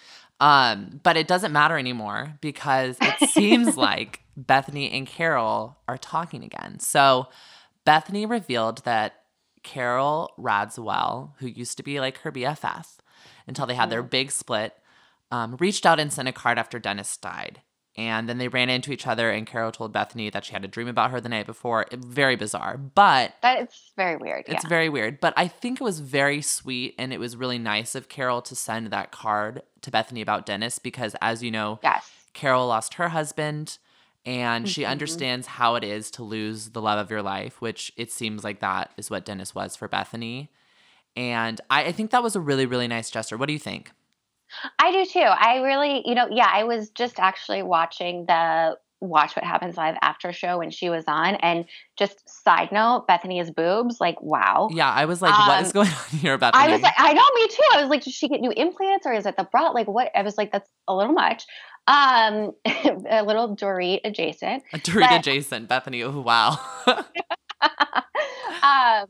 Um, 0.40 1.00
but 1.02 1.16
it 1.16 1.28
doesn't 1.28 1.52
matter 1.52 1.78
anymore 1.78 2.34
because 2.40 2.96
it 3.00 3.30
seems 3.30 3.76
like 3.78 4.20
Bethany 4.36 4.90
and 4.90 5.06
Carol 5.06 5.78
are 5.86 5.96
talking 5.96 6.42
again. 6.42 6.80
So 6.80 7.28
Bethany 7.84 8.26
revealed 8.26 8.84
that 8.84 9.14
Carol 9.62 10.32
Radziwill, 10.38 11.32
who 11.38 11.46
used 11.46 11.76
to 11.76 11.82
be 11.82 12.00
like 12.00 12.18
her 12.18 12.32
BFF 12.32 12.96
until 13.46 13.66
they 13.66 13.74
had 13.74 13.90
their 13.90 14.02
big 14.02 14.30
split, 14.30 14.74
um, 15.30 15.56
reached 15.58 15.84
out 15.86 16.00
and 16.00 16.12
sent 16.12 16.28
a 16.28 16.32
card 16.32 16.58
after 16.58 16.78
Dennis 16.78 17.16
died. 17.16 17.60
And 17.96 18.28
then 18.28 18.38
they 18.38 18.48
ran 18.48 18.70
into 18.70 18.92
each 18.92 19.06
other, 19.06 19.30
and 19.30 19.46
Carol 19.46 19.70
told 19.70 19.92
Bethany 19.92 20.28
that 20.30 20.44
she 20.44 20.52
had 20.52 20.64
a 20.64 20.68
dream 20.68 20.88
about 20.88 21.12
her 21.12 21.20
the 21.20 21.28
night 21.28 21.46
before. 21.46 21.86
It- 21.92 22.00
very 22.04 22.34
bizarre. 22.34 22.76
But 22.76 23.34
That 23.42 23.60
it's 23.60 23.92
very 23.96 24.16
weird. 24.16 24.46
it's 24.48 24.64
yeah. 24.64 24.68
very 24.68 24.88
weird, 24.88 25.20
but 25.20 25.32
I 25.36 25.46
think 25.46 25.80
it 25.80 25.84
was 25.84 26.00
very 26.00 26.42
sweet 26.42 26.96
and 26.98 27.12
it 27.12 27.20
was 27.20 27.36
really 27.36 27.58
nice 27.58 27.94
of 27.94 28.08
Carol 28.08 28.42
to 28.42 28.56
send 28.56 28.88
that 28.88 29.12
card 29.12 29.62
to 29.82 29.92
Bethany 29.92 30.20
about 30.22 30.44
Dennis 30.44 30.80
because, 30.80 31.14
as 31.22 31.40
you 31.44 31.52
know, 31.52 31.78
yes. 31.84 32.10
Carol 32.32 32.66
lost 32.66 32.94
her 32.94 33.10
husband 33.10 33.78
and 34.26 34.68
she 34.68 34.82
Mhm. 34.82 34.88
understands 34.88 35.46
how 35.46 35.76
it 35.76 35.84
is 35.84 36.10
to 36.12 36.24
lose 36.24 36.70
the 36.70 36.80
love 36.82 36.98
of 36.98 37.10
your 37.12 37.22
life, 37.22 37.60
which 37.60 37.92
it 37.96 38.10
seems 38.10 38.42
like 38.42 38.58
that 38.58 38.90
is 38.96 39.08
what 39.08 39.24
Dennis 39.24 39.54
was 39.54 39.76
for 39.76 39.86
Bethany. 39.86 40.50
And 41.16 41.60
I, 41.70 41.84
I 41.86 41.92
think 41.92 42.10
that 42.10 42.22
was 42.22 42.36
a 42.36 42.40
really, 42.40 42.66
really 42.66 42.88
nice 42.88 43.10
gesture. 43.10 43.36
What 43.36 43.46
do 43.46 43.52
you 43.52 43.58
think? 43.58 43.92
I 44.78 44.92
do 44.92 45.04
too. 45.04 45.20
I 45.20 45.58
really, 45.60 46.02
you 46.06 46.14
know, 46.14 46.28
yeah, 46.30 46.48
I 46.52 46.64
was 46.64 46.90
just 46.90 47.18
actually 47.18 47.62
watching 47.62 48.26
the 48.26 48.76
Watch 49.00 49.36
What 49.36 49.44
Happens 49.44 49.76
Live 49.76 49.96
after 50.00 50.32
show 50.32 50.58
when 50.58 50.70
she 50.70 50.88
was 50.90 51.04
on. 51.06 51.34
And 51.36 51.66
just 51.98 52.28
side 52.28 52.70
note, 52.72 53.06
Bethany's 53.06 53.50
boobs, 53.50 54.00
like, 54.00 54.20
wow. 54.22 54.68
Yeah, 54.72 54.90
I 54.90 55.04
was 55.04 55.20
like, 55.20 55.36
what 55.36 55.60
is 55.62 55.68
Um, 55.68 55.72
going 55.72 55.88
on 55.88 56.18
here, 56.18 56.38
Bethany? 56.38 56.64
I 56.64 56.68
was 56.68 56.82
like, 56.82 56.94
I 56.96 57.12
know, 57.12 57.22
me 57.34 57.48
too. 57.48 57.62
I 57.74 57.80
was 57.80 57.90
like, 57.90 58.02
did 58.04 58.12
she 58.12 58.28
get 58.28 58.40
new 58.40 58.52
implants 58.52 59.06
or 59.06 59.12
is 59.12 59.26
it 59.26 59.36
the 59.36 59.44
bra? 59.44 59.70
Like, 59.70 59.88
what? 59.88 60.10
I 60.14 60.22
was 60.22 60.38
like, 60.38 60.52
that's 60.52 60.70
a 60.88 60.94
little 60.94 61.12
much. 61.12 61.44
Um, 61.86 62.52
a 63.10 63.22
little 63.24 63.54
Dorit 63.56 64.00
adjacent. 64.04 64.62
Dorita 64.72 65.08
but- 65.10 65.22
Jason, 65.22 65.66
Bethany. 65.66 66.02
Oh, 66.02 66.20
wow. 66.20 66.58
um, 68.62 69.06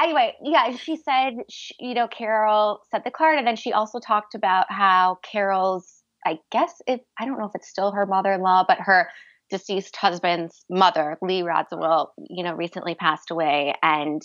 anyway, 0.00 0.34
yeah, 0.42 0.74
she 0.76 0.96
said, 0.96 1.34
sh 1.50 1.72
you 1.78 1.94
know, 1.94 2.08
Carol 2.08 2.80
sent 2.90 3.04
the 3.04 3.10
card, 3.10 3.38
and 3.38 3.46
then 3.46 3.56
she 3.56 3.72
also 3.72 3.98
talked 3.98 4.34
about 4.34 4.66
how 4.70 5.18
Carol's, 5.22 6.02
I 6.24 6.38
guess, 6.50 6.82
if 6.86 7.00
I 7.18 7.24
don't 7.24 7.38
know 7.38 7.46
if 7.46 7.54
it's 7.54 7.68
still 7.68 7.92
her 7.92 8.06
mother-in-law, 8.06 8.64
but 8.68 8.78
her 8.80 9.08
deceased 9.50 9.96
husband's 9.96 10.64
mother, 10.68 11.16
Lee 11.22 11.42
Radziwill, 11.42 12.08
you 12.28 12.42
know, 12.44 12.54
recently 12.54 12.94
passed 12.94 13.30
away, 13.30 13.74
and 13.82 14.22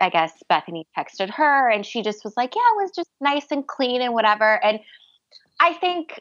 I 0.00 0.08
guess 0.08 0.32
Bethany 0.48 0.86
texted 0.96 1.30
her, 1.30 1.70
and 1.70 1.86
she 1.86 2.02
just 2.02 2.24
was 2.24 2.34
like, 2.36 2.54
"Yeah, 2.54 2.60
it 2.60 2.82
was 2.82 2.90
just 2.94 3.10
nice 3.20 3.46
and 3.50 3.66
clean 3.66 4.02
and 4.02 4.14
whatever." 4.14 4.62
And 4.64 4.80
I 5.60 5.74
think 5.74 6.20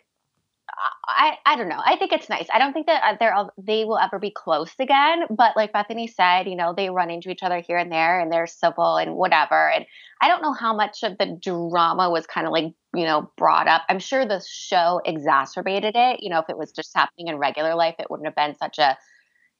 I, 1.08 1.38
I 1.46 1.56
don't 1.56 1.70
know. 1.70 1.82
I 1.84 1.96
think 1.96 2.12
it's 2.12 2.30
nice. 2.30 2.48
I 2.52 2.58
don't 2.60 2.74
think 2.74 2.88
that 2.88 3.04
uh, 3.04 3.16
they're 3.20 3.36
they 3.58 3.86
will 3.86 3.98
ever 3.98 4.20
be 4.20 4.32
close 4.32 4.72
again. 4.80 5.26
But 5.30 5.56
like 5.56 5.74
Bethany 5.74 6.08
said, 6.08 6.48
you 6.48 6.56
know, 6.56 6.74
they 6.76 6.90
run 6.90 7.12
into 7.12 7.30
each 7.30 7.44
other 7.44 7.60
here 7.60 7.78
and 7.78 7.92
there, 7.92 8.20
and 8.20 8.32
they're 8.32 8.48
civil 8.48 8.98
and 8.98 9.16
whatever. 9.16 9.70
And 9.70 9.86
I 10.22 10.28
don't 10.28 10.42
know 10.42 10.54
how 10.54 10.76
much 10.76 11.04
of 11.04 11.18
the 11.18 11.38
drama 11.42 12.10
was 12.10 12.26
kind 12.26 12.48
of 12.48 12.54
like 12.54 12.74
you 12.96 13.06
know 13.06 13.32
brought 13.38 13.68
up. 13.68 13.84
I'm 13.90 14.00
sure 14.00 14.26
the 14.26 14.42
show 14.50 15.02
exacerbated 15.06 15.96
it. 15.96 16.24
You 16.24 16.30
know, 16.30 16.40
if 16.40 16.50
it 16.50 16.58
was 16.58 16.72
just 16.72 16.96
happening 16.96 17.28
in 17.28 17.38
regular 17.38 17.76
life, 17.76 17.96
it 18.00 18.10
wouldn't 18.10 18.28
have 18.28 18.36
been 18.36 18.56
such 18.58 18.80
a 18.80 18.98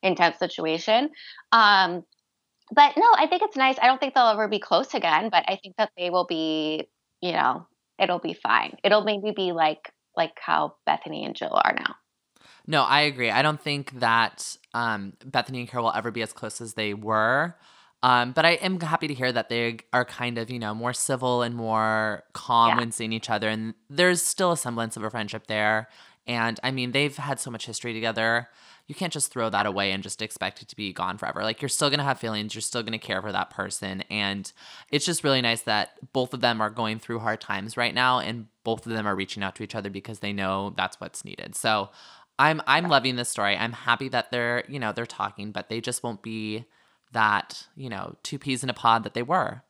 intense 0.02 0.40
situation. 0.40 1.10
Um, 1.52 2.04
but 2.74 2.94
no, 2.98 3.06
I 3.16 3.28
think 3.28 3.42
it's 3.44 3.58
nice. 3.58 3.78
I 3.82 3.88
don't 3.88 4.00
think 4.00 4.16
they'll 4.16 4.28
ever 4.28 4.48
be 4.48 4.60
close 4.60 4.94
again, 4.94 5.30
but 5.30 5.44
I 5.48 5.60
think 5.62 5.76
that 5.78 5.92
they 5.98 6.10
will 6.10 6.26
be. 6.26 6.88
You 7.22 7.34
know, 7.34 7.68
it'll 8.00 8.18
be 8.18 8.34
fine. 8.34 8.78
It'll 8.84 9.04
maybe 9.04 9.32
be 9.36 9.52
like 9.52 9.92
like 10.16 10.38
how 10.40 10.76
Bethany 10.86 11.26
and 11.26 11.36
Jill 11.36 11.54
are 11.54 11.74
now. 11.76 11.96
No, 12.68 12.84
I 12.84 13.02
agree. 13.02 13.32
I 13.32 13.42
don't 13.42 13.60
think 13.62 14.00
that 14.00 14.56
um, 14.74 15.14
Bethany 15.26 15.62
and 15.62 15.70
Carol 15.70 15.86
will 15.86 15.94
ever 15.94 16.12
be 16.12 16.22
as 16.22 16.32
close 16.34 16.62
as 16.62 16.76
they 16.76 16.94
were. 16.94 17.56
Um, 18.04 18.32
but 18.32 18.46
I 18.46 18.52
am 18.54 18.80
happy 18.80 19.08
to 19.08 19.14
hear 19.14 19.32
that 19.32 19.50
they 19.50 19.78
are 19.94 20.06
kind 20.06 20.38
of, 20.40 20.50
you 20.50 20.58
know, 20.58 20.74
more 20.74 20.94
civil 20.94 21.44
and 21.44 21.56
more 21.56 22.24
calm 22.34 22.70
Yeah. 22.70 22.78
when 22.78 22.92
seeing 22.92 23.14
each 23.14 23.30
other. 23.30 23.48
And 23.48 23.76
there's 23.90 24.24
still 24.24 24.52
a 24.52 24.58
semblance 24.58 24.98
of 24.98 25.04
a 25.04 25.10
friendship 25.10 25.48
there. 25.48 25.88
And 26.28 26.60
I 26.64 26.72
mean, 26.72 26.92
they've 26.92 27.16
had 27.16 27.40
so 27.40 27.52
much 27.52 27.66
history 27.66 27.94
together. 27.94 28.48
You 28.88 28.96
can't 28.96 29.14
just 29.14 29.32
throw 29.32 29.50
that 29.50 29.66
away 29.66 29.92
and 29.92 30.04
just 30.04 30.22
expect 30.22 30.62
it 30.62 30.68
to 30.70 30.76
be 30.76 30.94
gone 30.94 31.18
forever. 31.18 31.44
Like, 31.44 31.62
you're 31.62 31.70
still 31.70 31.90
going 31.90 32.00
to 32.00 32.04
have 32.04 32.20
feelings. 32.20 32.54
You're 32.54 32.62
still 32.62 32.84
going 32.84 32.92
to 32.92 32.98
care 32.98 33.22
for 33.22 33.32
that 33.32 33.50
person. 33.50 34.02
And 34.10 34.52
it's 34.92 35.06
just 35.06 35.24
really 35.24 35.42
nice 35.42 35.62
that 35.64 35.92
both 36.14 36.34
of 36.34 36.42
them 36.42 36.62
are 36.62 36.70
going 36.70 37.00
through 37.00 37.20
hard 37.20 37.42
times 37.42 37.78
right 37.78 37.94
now. 37.94 38.20
And 38.20 38.48
both 38.64 38.86
of 38.86 38.92
them 38.92 39.08
are 39.08 39.16
reaching 39.16 39.44
out 39.44 39.56
to 39.56 39.64
each 39.64 39.76
other 39.76 39.90
because 39.90 40.20
they 40.20 40.34
know 40.34 40.74
that's 40.76 41.00
what's 41.00 41.26
needed. 41.26 41.56
So, 41.56 41.90
I'm 42.40 42.60
I'm 42.66 42.88
loving 42.88 43.18
this 43.18 43.30
story. 43.30 43.56
I'm 43.56 43.72
happy 43.74 44.10
that 44.10 44.32
they're, 44.32 44.64
you 44.68 44.80
know, 44.80 44.92
they're 44.92 45.06
talking, 45.06 45.52
but 45.52 45.70
they 45.70 45.80
just 45.80 46.02
won't 46.02 46.24
be 46.24 46.66
that, 47.12 47.68
you 47.76 47.88
know, 47.88 48.16
two 48.24 48.40
peas 48.40 48.64
in 48.64 48.70
a 48.70 48.74
pod 48.74 49.04
that 49.04 49.14
they 49.14 49.22
were. 49.22 49.62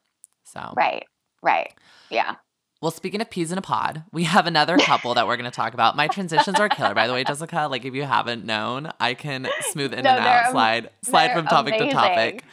So 0.46 0.74
Right. 0.78 1.06
Right. 1.42 1.74
Yeah. 2.10 2.36
Well, 2.82 2.90
speaking 2.90 3.22
of 3.22 3.30
peas 3.30 3.52
in 3.52 3.60
a 3.60 3.62
pod, 3.62 4.04
we 4.12 4.24
have 4.24 4.48
another 4.48 4.76
couple 4.78 5.14
that 5.14 5.28
we're 5.28 5.38
gonna 5.38 5.52
talk 5.52 5.76
about. 5.76 5.96
My 5.96 6.08
transitions 6.08 6.60
are 6.60 6.68
killer, 6.68 6.96
by 6.96 7.06
the 7.06 7.14
way, 7.14 7.24
Jessica. 7.24 7.68
Like 7.70 7.86
if 7.86 7.94
you 7.94 8.04
haven't 8.04 8.44
known, 8.44 8.92
I 9.00 9.14
can 9.14 9.48
smooth 9.70 9.94
in 9.94 10.04
No, 10.04 10.10
and 10.10 10.20
out, 10.20 10.46
am- 10.46 10.52
slide 10.52 10.90
slide 11.04 11.34
from 11.34 11.46
topic 11.46 11.76
amazing. 11.76 11.90
to 11.90 11.94
topic. 11.94 12.44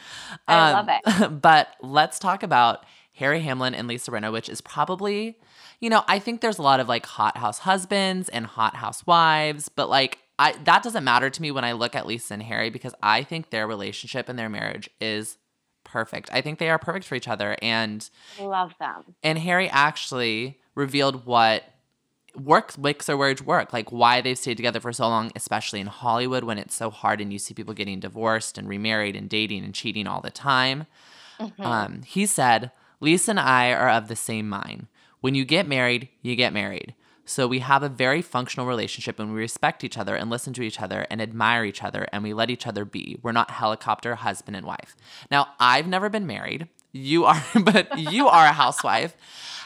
I 0.47 0.71
love 0.71 0.87
um, 0.87 0.95
it. 1.23 1.41
But 1.41 1.69
let's 1.81 2.19
talk 2.19 2.43
about 2.43 2.85
Harry 3.13 3.41
Hamlin 3.41 3.73
and 3.73 3.87
Lisa 3.87 4.11
Rinna, 4.11 4.31
which 4.31 4.49
is 4.49 4.61
probably, 4.61 5.37
you 5.79 5.89
know, 5.89 6.03
I 6.07 6.19
think 6.19 6.41
there's 6.41 6.59
a 6.59 6.63
lot 6.63 6.79
of 6.79 6.87
like 6.87 7.07
hot 7.07 7.35
house 7.37 7.59
husbands 7.59 8.29
and 8.29 8.45
hot 8.45 8.75
house 8.75 9.05
wives, 9.07 9.67
but 9.67 9.89
like 9.89 10.19
I 10.37 10.53
that 10.65 10.83
doesn't 10.83 11.03
matter 11.03 11.31
to 11.31 11.41
me 11.41 11.49
when 11.49 11.65
I 11.65 11.71
look 11.71 11.95
at 11.95 12.05
Lisa 12.05 12.35
and 12.35 12.43
Harry 12.43 12.69
because 12.69 12.93
I 13.01 13.23
think 13.23 13.49
their 13.49 13.65
relationship 13.67 14.29
and 14.29 14.37
their 14.37 14.49
marriage 14.49 14.91
is 15.01 15.37
perfect. 15.91 16.29
I 16.31 16.41
think 16.41 16.59
they 16.59 16.69
are 16.69 16.77
perfect 16.79 17.05
for 17.05 17.15
each 17.15 17.27
other 17.27 17.55
and 17.61 18.09
Love 18.39 18.73
them. 18.79 19.03
and 19.23 19.37
Harry 19.39 19.69
actually 19.69 20.59
revealed 20.75 21.25
what 21.25 21.63
works 22.35 22.77
makes 22.77 23.07
their 23.07 23.17
marriage 23.17 23.41
work, 23.41 23.73
like 23.73 23.91
why 23.91 24.21
they've 24.21 24.37
stayed 24.37 24.55
together 24.57 24.79
for 24.79 24.93
so 24.93 25.07
long, 25.07 25.31
especially 25.35 25.79
in 25.79 25.87
Hollywood 25.87 26.43
when 26.43 26.57
it's 26.59 26.75
so 26.75 26.89
hard 26.89 27.19
and 27.19 27.33
you 27.33 27.39
see 27.39 27.53
people 27.53 27.73
getting 27.73 27.99
divorced 27.99 28.57
and 28.57 28.69
remarried 28.69 29.15
and 29.15 29.27
dating 29.29 29.63
and 29.65 29.73
cheating 29.73 30.07
all 30.07 30.21
the 30.21 30.29
time. 30.31 30.85
Mhm. 31.39 31.65
Um, 31.65 32.01
he 32.03 32.25
said, 32.25 32.71
Lisa 32.99 33.31
and 33.31 33.39
I 33.39 33.71
are 33.71 33.89
of 33.89 34.07
the 34.09 34.15
same 34.15 34.47
mind. 34.47 34.87
When 35.21 35.35
you 35.35 35.43
get 35.43 35.67
married, 35.67 36.09
you 36.21 36.35
get 36.35 36.53
married. 36.53 36.93
So 37.29 37.47
we 37.47 37.59
have 37.59 37.83
a 37.83 37.89
very 37.89 38.23
functional 38.23 38.65
relationship 38.65 39.19
and 39.19 39.31
we 39.31 39.39
respect 39.39 39.83
each 39.83 39.99
other 39.99 40.15
and 40.15 40.31
listen 40.31 40.51
to 40.53 40.63
each 40.63 40.81
other 40.81 41.05
and 41.11 41.21
admire 41.21 41.63
each 41.63 41.83
other 41.83 42.07
and 42.11 42.23
we 42.23 42.33
let 42.33 42.49
each 42.49 42.65
other 42.65 42.85
be. 42.85 43.19
We're 43.21 43.33
not 43.33 43.51
helicopter 43.51 44.15
husband 44.15 44.57
and 44.57 44.65
wife. 44.65 44.95
Now, 45.29 45.49
I've 45.59 45.87
never 45.87 46.09
been 46.09 46.25
married. 46.25 46.67
You 46.91 47.25
are, 47.25 47.43
but 47.63 47.99
you 47.99 48.27
are 48.27 48.47
a 48.47 48.51
housewife. 48.51 49.15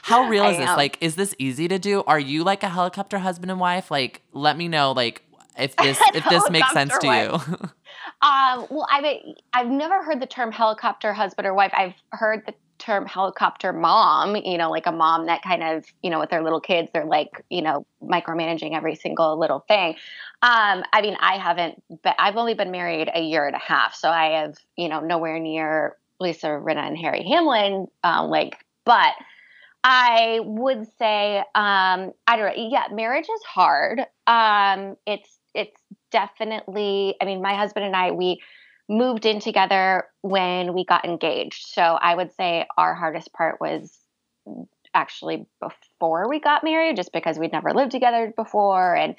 How 0.02 0.28
real 0.30 0.44
I 0.44 0.50
is 0.50 0.58
this? 0.58 0.70
am. 0.70 0.76
Like, 0.76 0.98
is 1.00 1.16
this 1.16 1.34
easy 1.40 1.70
to 1.70 1.80
do? 1.80 2.04
Are 2.06 2.20
you 2.20 2.44
like 2.44 2.64
a 2.64 2.70
helicopter 2.70 3.20
husband 3.20 3.50
and 3.50 3.62
wife? 3.62 3.90
Like, 3.90 4.22
let 4.34 4.58
me 4.58 4.68
know, 4.68 4.92
like, 4.92 5.24
if 5.58 5.74
this 5.78 6.02
if 6.14 6.28
this 6.30 6.50
makes 6.50 6.70
sense 6.74 6.98
to 6.98 7.08
Helicopter 7.08 7.52
you. 7.62 7.70
Um, 8.22 8.68
well, 8.70 8.88
I've 8.90 9.06
I've 9.54 9.70
never 9.70 10.04
heard 10.04 10.22
the 10.22 10.26
term 10.26 10.52
helicopter 10.52 11.14
husband 11.14 11.48
or 11.48 11.54
wife. 11.54 11.72
I've 11.74 11.94
heard 12.12 12.46
the 12.46 12.54
term 12.84 13.06
helicopter 13.06 13.72
mom. 13.74 14.36
You 14.36 14.58
know, 14.58 14.70
like 14.70 14.86
a 14.86 14.92
mom 14.92 15.28
that 15.28 15.42
kind 15.42 15.64
of 15.64 15.86
you 16.02 16.10
know 16.10 16.20
with 16.20 16.30
their 16.30 16.44
little 16.44 16.60
kids, 16.60 16.90
they're 16.94 17.06
like 17.06 17.44
you 17.50 17.62
know 17.62 17.86
micromanaging 18.04 18.76
every 18.76 18.96
single 18.96 19.40
little 19.40 19.62
thing. 19.68 19.96
Um, 20.42 20.84
I 20.92 21.02
mean, 21.02 21.16
I 21.20 21.38
haven't, 21.38 21.82
but 22.04 22.16
I've 22.20 22.36
only 22.36 22.54
been 22.54 22.72
married 22.72 23.10
a 23.14 23.22
year 23.22 23.48
and 23.48 23.56
a 23.56 23.60
half, 23.60 23.96
so 23.96 24.10
I 24.10 24.42
have 24.42 24.58
you 24.76 24.90
know 24.90 25.00
nowhere 25.00 25.40
near 25.40 25.98
Lisa 26.20 26.48
Rinna 26.48 26.88
and 26.88 26.98
Harry 26.98 27.24
Hamlin. 27.24 27.88
Um, 28.04 28.30
like, 28.30 28.58
but 28.86 29.14
I 29.84 30.40
would 30.44 30.88
say, 30.98 31.40
um, 31.56 32.12
I 32.28 32.38
don't 32.38 32.46
know. 32.46 32.70
Yeah, 32.70 32.86
marriage 32.92 33.28
is 33.34 33.44
hard. 33.44 34.02
Um, 34.28 34.98
it's 35.06 35.40
it's 35.54 35.80
definitely. 36.12 37.16
I 37.22 37.26
mean, 37.26 37.42
my 37.42 37.56
husband 37.56 37.86
and 37.86 37.96
I 37.96 38.12
we 38.12 38.42
moved 38.94 39.26
in 39.26 39.40
together 39.40 40.06
when 40.22 40.74
we 40.74 40.86
got 40.86 41.04
engaged. 41.04 41.66
So 41.66 41.82
I 41.82 42.16
would 42.16 42.32
say 42.36 42.66
our 42.78 42.94
hardest 42.94 43.34
part 43.34 43.60
was 43.60 43.98
actually 44.94 45.46
before 45.60 46.30
we 46.30 46.40
got 46.40 46.64
married, 46.64 46.96
just 46.96 47.12
because 47.12 47.40
we'd 47.40 47.52
never 47.52 47.74
lived 47.74 47.92
together 47.92 48.32
before, 48.36 48.96
and 48.96 49.16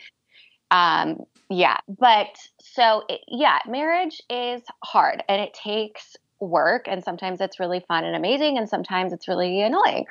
um, 0.71 1.25
yeah. 1.50 1.78
But 1.88 2.28
so 2.61 3.02
it, 3.09 3.21
yeah, 3.28 3.59
marriage 3.69 4.23
is 4.31 4.62
hard, 4.83 5.23
and 5.28 5.43
it 5.43 5.52
takes 5.54 6.16
work, 6.40 6.87
and 6.87 7.04
sometimes 7.04 7.40
it's 7.40 7.59
really 7.59 7.85
fun 7.87 8.04
and 8.04 8.16
amazing, 8.16 8.57
and 8.57 8.69
sometimes 8.69 9.12
it's 9.12 9.28
really 9.28 9.61
annoying. 9.61 10.07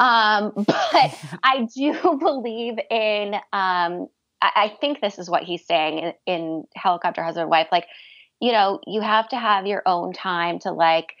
Um, 0.00 0.52
but 0.56 1.18
I 1.42 1.68
do 1.74 2.18
believe 2.20 2.78
in. 2.90 3.34
Um, 3.52 4.08
I, 4.42 4.50
I 4.56 4.76
think 4.80 5.00
this 5.00 5.18
is 5.18 5.30
what 5.30 5.44
he's 5.44 5.64
saying 5.64 5.98
in, 5.98 6.12
in 6.26 6.64
helicopter 6.74 7.22
husband 7.22 7.42
and 7.42 7.50
wife. 7.50 7.68
Like, 7.70 7.86
you 8.44 8.52
know, 8.52 8.80
you 8.86 9.00
have 9.00 9.28
to 9.28 9.36
have 9.36 9.66
your 9.66 9.82
own 9.86 10.12
time 10.12 10.58
to 10.60 10.72
like. 10.72 11.14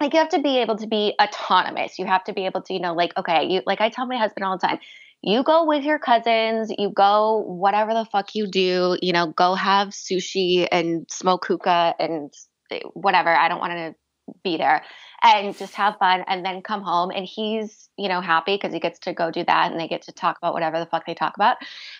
Like 0.00 0.14
you 0.14 0.18
have 0.18 0.30
to 0.30 0.40
be 0.40 0.58
able 0.58 0.76
to 0.78 0.88
be 0.88 1.14
autonomous. 1.22 1.96
You 1.96 2.06
have 2.06 2.24
to 2.24 2.32
be 2.32 2.46
able 2.46 2.62
to, 2.62 2.74
you 2.74 2.80
know, 2.80 2.94
like 2.94 3.16
okay, 3.16 3.46
you 3.48 3.62
like 3.66 3.80
I 3.80 3.88
tell 3.88 4.06
my 4.06 4.16
husband 4.16 4.44
all 4.44 4.58
the 4.58 4.66
time, 4.66 4.80
you 5.22 5.44
go 5.44 5.64
with 5.64 5.84
your 5.84 6.00
cousins, 6.00 6.72
you 6.76 6.90
go 6.90 7.38
whatever 7.46 7.94
the 7.94 8.04
fuck 8.10 8.34
you 8.34 8.48
do, 8.48 8.98
you 9.00 9.12
know, 9.12 9.28
go 9.28 9.54
have 9.54 9.90
sushi 9.90 10.66
and 10.72 11.06
smoke 11.08 11.46
hookah 11.46 11.94
and 12.00 12.34
eh, 12.72 12.80
whatever. 12.94 13.28
I 13.28 13.48
don't 13.48 13.60
want 13.60 13.72
to 13.74 13.94
be 14.42 14.56
there 14.56 14.82
and 15.22 15.56
just 15.56 15.74
have 15.74 15.96
fun 15.98 16.24
and 16.26 16.44
then 16.44 16.62
come 16.62 16.82
home 16.82 17.10
and 17.10 17.24
he's 17.26 17.88
you 17.96 18.08
know 18.08 18.20
happy 18.20 18.54
because 18.54 18.72
he 18.72 18.80
gets 18.80 18.98
to 18.98 19.12
go 19.12 19.30
do 19.30 19.44
that 19.44 19.70
and 19.70 19.80
they 19.80 19.88
get 19.88 20.02
to 20.02 20.12
talk 20.12 20.36
about 20.38 20.52
whatever 20.52 20.78
the 20.78 20.86
fuck 20.86 21.06
they 21.06 21.14
talk 21.14 21.34
about 21.36 21.56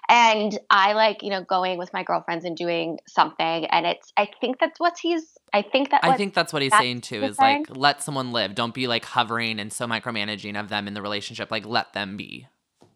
and 0.08 0.58
i 0.70 0.92
like 0.92 1.22
you 1.22 1.30
know 1.30 1.42
going 1.42 1.78
with 1.78 1.92
my 1.92 2.02
girlfriends 2.02 2.44
and 2.44 2.56
doing 2.56 2.98
something 3.06 3.66
and 3.66 3.86
it's 3.86 4.12
i 4.16 4.28
think 4.40 4.58
that's 4.58 4.78
what 4.80 4.96
he's 5.00 5.38
i 5.52 5.62
think 5.62 5.90
that 5.90 6.02
I 6.02 6.16
think 6.16 6.34
that's 6.34 6.52
what 6.52 6.62
he's 6.62 6.70
that's 6.70 6.82
saying 6.82 7.02
too 7.02 7.22
is 7.22 7.36
saying. 7.36 7.66
like 7.68 7.76
let 7.76 8.02
someone 8.02 8.32
live. 8.32 8.54
Don't 8.54 8.74
be 8.74 8.86
like 8.86 9.04
hovering 9.04 9.60
and 9.60 9.72
so 9.72 9.86
micromanaging 9.86 10.58
of 10.58 10.68
them 10.68 10.88
in 10.88 10.94
the 10.94 11.02
relationship. 11.02 11.50
Like 11.50 11.66
let 11.66 11.92
them 11.92 12.16
be. 12.16 12.46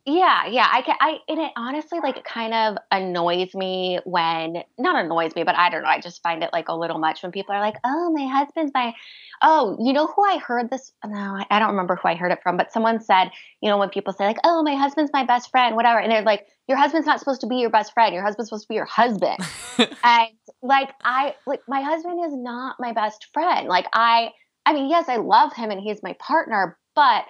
Yeah, 0.09 0.47
yeah. 0.47 0.69
I 0.71 0.83
can 0.83 0.95
I 1.01 1.19
and 1.29 1.41
it 1.41 1.51
honestly 1.57 1.99
like 2.01 2.25
kind 2.25 2.55
of 2.55 2.77
annoys 2.93 3.53
me 3.57 3.99
when 4.05 4.63
not 4.79 5.05
annoys 5.05 5.35
me, 5.35 5.43
but 5.43 5.57
I 5.57 5.69
don't 5.69 5.83
know. 5.83 5.89
I 5.89 5.99
just 5.99 6.23
find 6.23 6.45
it 6.45 6.51
like 6.53 6.69
a 6.69 6.77
little 6.77 6.99
much 6.99 7.25
when 7.25 7.33
people 7.33 7.57
are 7.57 7.61
like, 7.61 7.75
"Oh, 7.83 8.13
my 8.13 8.25
husband's 8.25 8.71
my." 8.73 8.95
Oh, 9.43 9.77
you 9.81 9.93
know 9.93 10.07
who 10.07 10.25
I 10.25 10.39
heard 10.39 10.71
this? 10.71 10.93
No, 11.05 11.43
I, 11.51 11.59
don't 11.59 11.71
remember 11.71 11.97
who 11.97 12.09
I 12.09 12.15
heard 12.15 12.31
it 12.31 12.39
from, 12.43 12.57
but 12.57 12.73
someone 12.73 13.01
said, 13.01 13.31
you 13.61 13.69
know, 13.69 13.79
when 13.79 13.89
people 13.89 14.13
say 14.13 14.27
like, 14.27 14.39
"Oh, 14.45 14.63
my 14.63 14.77
husband's 14.77 15.11
my 15.13 15.25
best 15.25 15.51
friend," 15.51 15.75
whatever, 15.75 15.99
and 15.99 16.13
they're 16.13 16.23
like, 16.23 16.47
"Your 16.69 16.79
husband's 16.79 17.09
not 17.09 17.19
supposed 17.19 17.41
to 17.41 17.49
be 17.49 17.57
your 17.57 17.71
best 17.71 17.93
friend. 17.93 18.15
Your 18.15 18.23
husband's 18.23 18.51
supposed 18.51 18.67
to 18.67 18.69
be 18.69 18.77
your 18.77 18.85
husband." 18.85 19.39
and 20.05 20.29
like 20.63 20.91
I 21.03 21.35
like 21.49 21.63
my 21.67 21.81
husband 21.81 22.25
is 22.25 22.33
not 22.33 22.77
my 22.79 22.93
best 22.93 23.27
friend. 23.35 23.67
Like 23.67 23.87
I, 23.93 24.31
I 24.65 24.73
mean, 24.73 24.89
yes, 24.89 25.09
I 25.09 25.17
love 25.17 25.53
him 25.53 25.73
and 25.73 25.81
he's 25.81 26.01
my 26.01 26.13
partner, 26.21 26.79
but 26.95 27.25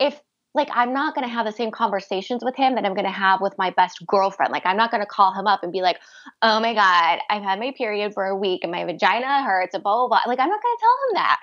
if 0.00 0.18
like 0.54 0.68
I'm 0.72 0.92
not 0.92 1.14
going 1.14 1.26
to 1.26 1.32
have 1.32 1.46
the 1.46 1.52
same 1.52 1.70
conversations 1.70 2.44
with 2.44 2.56
him 2.56 2.74
that 2.74 2.84
I'm 2.84 2.94
going 2.94 3.06
to 3.06 3.10
have 3.10 3.40
with 3.40 3.56
my 3.56 3.70
best 3.70 4.04
girlfriend. 4.06 4.52
Like 4.52 4.66
I'm 4.66 4.76
not 4.76 4.90
going 4.90 5.02
to 5.02 5.06
call 5.06 5.32
him 5.32 5.46
up 5.46 5.62
and 5.62 5.72
be 5.72 5.80
like, 5.80 5.98
"Oh 6.42 6.60
my 6.60 6.74
god, 6.74 7.20
I've 7.30 7.42
had 7.42 7.58
my 7.58 7.72
period 7.76 8.12
for 8.14 8.26
a 8.26 8.36
week 8.36 8.60
and 8.62 8.72
my 8.72 8.84
vagina 8.84 9.42
hurts," 9.44 9.74
and 9.74 9.82
blah 9.82 10.06
blah 10.06 10.08
blah. 10.08 10.30
Like 10.30 10.40
I'm 10.40 10.48
not 10.48 10.62
going 10.62 10.76
to 10.76 10.80
tell 10.80 11.08
him 11.08 11.14
that. 11.14 11.38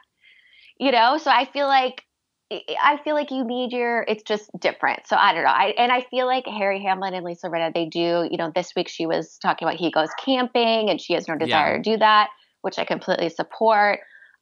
You 0.78 0.92
know, 0.92 1.18
so 1.18 1.32
I 1.32 1.46
feel 1.46 1.68
like 1.68 2.04
I 2.52 3.00
feel 3.04 3.16
like 3.16 3.32
you 3.32 3.44
need 3.44 3.72
your. 3.72 4.04
It's 4.08 4.24
just 4.24 4.50
different. 4.60 5.08
So 5.08 5.16
I 5.16 5.34
don't 5.34 5.44
know. 5.44 5.50
I 5.50 5.74
and 5.78 5.92
I 5.92 6.02
feel 6.02 6.26
like 6.26 6.46
Harry 6.46 6.82
Hamlin 6.82 7.14
and 7.14 7.26
Lisa 7.26 7.48
Rinna 7.48 7.74
they 7.74 7.86
do. 7.86 8.28
You 8.30 8.38
know, 8.38 8.52
this 8.54 8.74
week 8.76 8.90
she 8.90 9.06
was 9.06 9.38
talking 9.42 9.68
about 9.68 9.80
he 9.80 9.92
goes 9.92 10.10
camping 10.24 10.90
and 10.90 11.02
she 11.02 11.14
has 11.14 11.28
no 11.28 11.36
desire 11.36 11.78
to 11.78 11.84
do 11.84 11.98
that, 11.98 12.30
which 12.62 12.78
I 12.78 12.86
completely 12.86 13.30
support. 13.30 14.00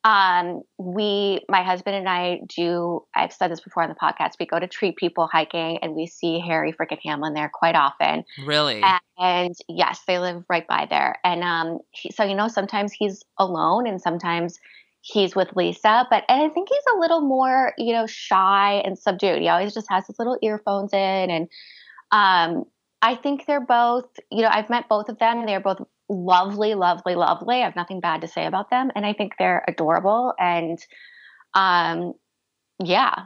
Um, 0.08 0.62
we, 0.78 1.42
my 1.50 1.64
husband 1.64 1.98
and 1.98 2.08
I 2.08 2.40
do. 2.56 3.04
I've 3.14 3.34
said 3.34 3.52
this 3.52 3.60
before 3.60 3.84
on 3.84 3.90
the 3.90 3.96
podcast. 3.96 4.36
We 4.40 4.46
go 4.46 4.58
to 4.58 4.66
treat 4.66 4.96
people 4.96 5.28
hiking, 5.30 5.80
and 5.82 5.96
we 5.96 6.08
see 6.08 6.40
Harry 6.40 6.72
freaking 6.72 7.00
Hamlin 7.04 7.34
there 7.34 7.52
quite 7.54 7.76
often. 7.76 8.24
Really? 8.46 8.82
And 9.20 9.54
yes, 9.68 10.00
they 10.08 10.20
live 10.20 10.46
right 10.50 10.66
by 10.66 10.88
there. 10.90 11.18
And 11.26 11.44
um, 11.44 11.80
he, 11.92 12.10
so 12.12 12.24
you 12.24 12.36
know, 12.36 12.48
sometimes 12.48 12.94
he's 12.94 13.22
alone, 13.38 13.86
and 13.86 14.02
sometimes 14.02 14.58
he's 15.02 15.36
with 15.36 15.54
Lisa. 15.58 16.08
But 16.10 16.24
and 16.30 16.42
I 16.42 16.48
think 16.54 16.70
he's 16.70 16.96
a 16.96 17.00
little 17.00 17.20
more, 17.20 17.74
you 17.78 17.92
know, 17.92 18.08
shy 18.08 18.82
and 18.86 18.98
subdued. 18.98 19.42
He 19.42 19.50
always 19.50 19.74
just 19.74 19.90
has 19.90 20.08
his 20.08 20.18
little 20.20 20.38
earphones 20.42 20.94
in, 20.94 21.00
and 21.30 21.50
um, 22.14 22.64
I 23.02 23.16
think 23.16 23.46
they're 23.46 23.60
both. 23.60 24.06
You 24.32 24.44
know, 24.44 24.50
I've 24.50 24.70
met 24.70 24.88
both 24.88 25.10
of 25.10 25.20
them, 25.20 25.40
and 25.40 25.50
they're 25.50 25.60
both 25.60 25.82
lovely, 26.10 26.76
lovely, 26.76 27.16
lovely. 27.16 27.58
I 27.62 27.66
have 27.66 27.76
nothing 27.76 28.00
bad 28.00 28.22
to 28.22 28.28
say 28.28 28.46
about 28.46 28.70
them, 28.70 28.92
and 28.96 29.06
I 29.06 29.14
think 29.14 29.34
they're 29.38 29.64
adorable. 29.68 30.34
And 30.40 30.80
um, 31.54 32.14
yeah, 32.84 33.26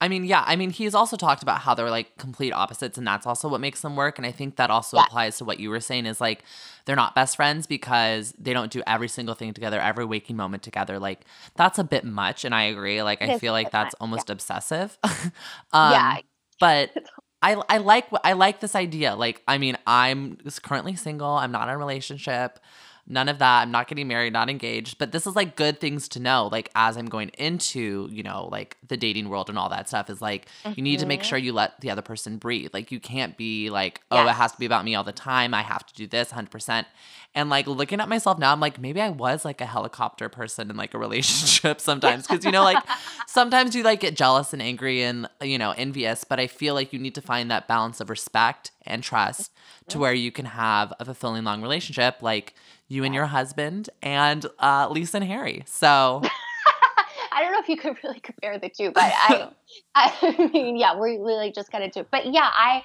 I 0.00 0.08
mean, 0.08 0.24
yeah. 0.24 0.44
I 0.46 0.56
mean, 0.56 0.70
he's 0.70 0.94
also 0.94 1.16
talked 1.16 1.42
about 1.42 1.60
how 1.60 1.74
they're 1.74 1.88
like 1.90 2.16
complete 2.18 2.52
opposites, 2.52 2.98
and 2.98 3.06
that's 3.06 3.26
also 3.26 3.48
what 3.48 3.60
makes 3.60 3.80
them 3.80 3.96
work. 3.96 4.18
And 4.18 4.26
I 4.26 4.32
think 4.32 4.56
that 4.56 4.70
also 4.70 4.98
Yeah. 4.98 5.04
applies 5.04 5.38
to 5.38 5.44
what 5.44 5.60
you 5.60 5.70
were 5.70 5.80
saying 5.80 6.04
is 6.06 6.20
like 6.20 6.44
they're 6.84 6.96
not 6.96 7.14
best 7.14 7.36
friends 7.36 7.66
because 7.66 8.32
they 8.38 8.52
don't 8.52 8.70
do 8.72 8.82
every 8.86 9.08
single 9.08 9.34
thing 9.34 9.54
together, 9.54 9.80
every 9.80 10.04
waking 10.04 10.36
moment 10.36 10.62
together. 10.62 10.98
Like 10.98 11.24
that's 11.56 11.78
a 11.78 11.84
bit 11.84 12.04
much, 12.04 12.44
and 12.44 12.54
I 12.54 12.64
agree. 12.64 13.02
Like 13.02 13.22
It 13.22 13.30
I 13.30 13.30
feel 13.30 13.52
like 13.52 13.70
that's 13.70 13.94
much, 14.00 14.00
almost 14.00 14.28
obsessive. 14.30 14.98
um, 15.72 15.92
yeah. 15.92 16.18
but 16.60 16.90
I 17.44 17.62
I 17.68 17.78
like 17.78 18.06
I 18.24 18.32
like 18.32 18.60
this 18.60 18.74
idea. 18.74 19.14
Like 19.14 19.42
I 19.46 19.58
mean, 19.58 19.76
I'm 19.86 20.38
currently 20.62 20.96
single. 20.96 21.28
I'm 21.28 21.52
not 21.52 21.68
in 21.68 21.74
a 21.74 21.78
relationship. 21.78 22.58
None 23.06 23.28
of 23.28 23.38
that. 23.38 23.62
I'm 23.62 23.70
not 23.70 23.86
getting 23.86 24.08
married, 24.08 24.32
not 24.32 24.48
engaged. 24.48 24.96
But 24.96 25.12
this 25.12 25.26
is 25.26 25.36
like 25.36 25.56
good 25.56 25.78
things 25.78 26.08
to 26.08 26.20
know. 26.20 26.48
Like 26.50 26.70
as 26.74 26.96
I'm 26.96 27.06
going 27.06 27.28
into, 27.30 28.08
you 28.10 28.22
know, 28.22 28.48
like 28.50 28.78
the 28.88 28.96
dating 28.96 29.28
world 29.28 29.50
and 29.50 29.58
all 29.58 29.68
that 29.68 29.88
stuff 29.88 30.08
is 30.08 30.22
like 30.22 30.46
you 30.74 30.82
need 30.82 31.00
to 31.00 31.06
make 31.06 31.22
sure 31.22 31.38
mm-hmm. 31.38 31.46
you 31.46 31.52
let 31.52 31.80
the 31.82 31.90
other 31.90 32.00
person 32.00 32.38
breathe. 32.38 32.70
Like 32.72 32.90
you 32.90 33.00
can't 33.00 33.36
be 33.36 33.68
like, 33.68 34.00
oh, 34.10 34.26
it 34.26 34.32
has 34.32 34.52
to 34.52 34.58
be 34.58 34.64
about 34.64 34.86
me 34.86 34.94
all 34.94 35.04
the 35.04 35.12
time. 35.12 35.52
I 35.52 35.62
have 35.62 35.84
to 35.86 35.94
do 35.94 36.06
this 36.06 36.32
100%. 36.32 36.86
And 37.34 37.50
like 37.50 37.66
looking 37.66 38.00
at 38.00 38.08
myself 38.08 38.38
now, 38.38 38.52
I'm 38.52 38.60
like, 38.60 38.80
maybe 38.80 39.00
I 39.00 39.10
was 39.10 39.44
like 39.44 39.60
a 39.60 39.66
helicopter 39.66 40.28
person 40.30 40.70
in 40.70 40.76
like 40.76 40.94
a 40.94 40.98
relationship 41.04 41.80
sometimes. 41.80 42.26
Cause 42.26 42.44
you 42.44 42.52
know, 42.52 42.64
like 42.64 42.82
sometimes 43.26 43.74
you 43.74 43.82
like 43.82 44.00
get 44.00 44.16
jealous 44.16 44.54
and 44.54 44.62
angry 44.62 45.02
and, 45.02 45.28
you 45.42 45.58
know, 45.58 45.74
envious, 45.76 46.24
but 46.24 46.40
I 46.40 46.46
feel 46.46 46.72
like 46.72 46.92
you 46.94 46.98
need 46.98 47.16
to 47.16 47.22
find 47.22 47.50
that 47.50 47.68
balance 47.68 48.00
of 48.00 48.08
respect 48.08 48.70
and 48.86 49.02
trust 49.02 49.50
to 49.88 49.98
where 49.98 50.14
you 50.14 50.32
can 50.32 50.46
have 50.46 50.92
a 50.98 51.04
fulfilling 51.04 51.44
long 51.44 51.60
relationship 51.60 52.22
like 52.22 52.54
you 52.88 53.04
and 53.04 53.14
your 53.14 53.26
husband 53.26 53.90
and 54.02 54.46
uh, 54.58 54.88
Lisa 54.90 55.18
and 55.18 55.26
Harry. 55.26 55.62
So 55.66 56.22
I 57.32 57.42
don't 57.42 57.52
know 57.52 57.58
if 57.58 57.68
you 57.68 57.76
could 57.76 57.96
really 58.04 58.20
compare 58.20 58.58
the 58.58 58.68
two, 58.68 58.92
but 58.92 59.02
I, 59.04 59.48
I 59.94 60.50
mean, 60.52 60.76
yeah, 60.76 60.96
we're 60.96 61.22
really 61.22 61.50
just 61.50 61.70
kind 61.72 61.82
of 61.82 61.90
two. 61.90 62.06
But 62.10 62.32
yeah, 62.32 62.50
I, 62.52 62.84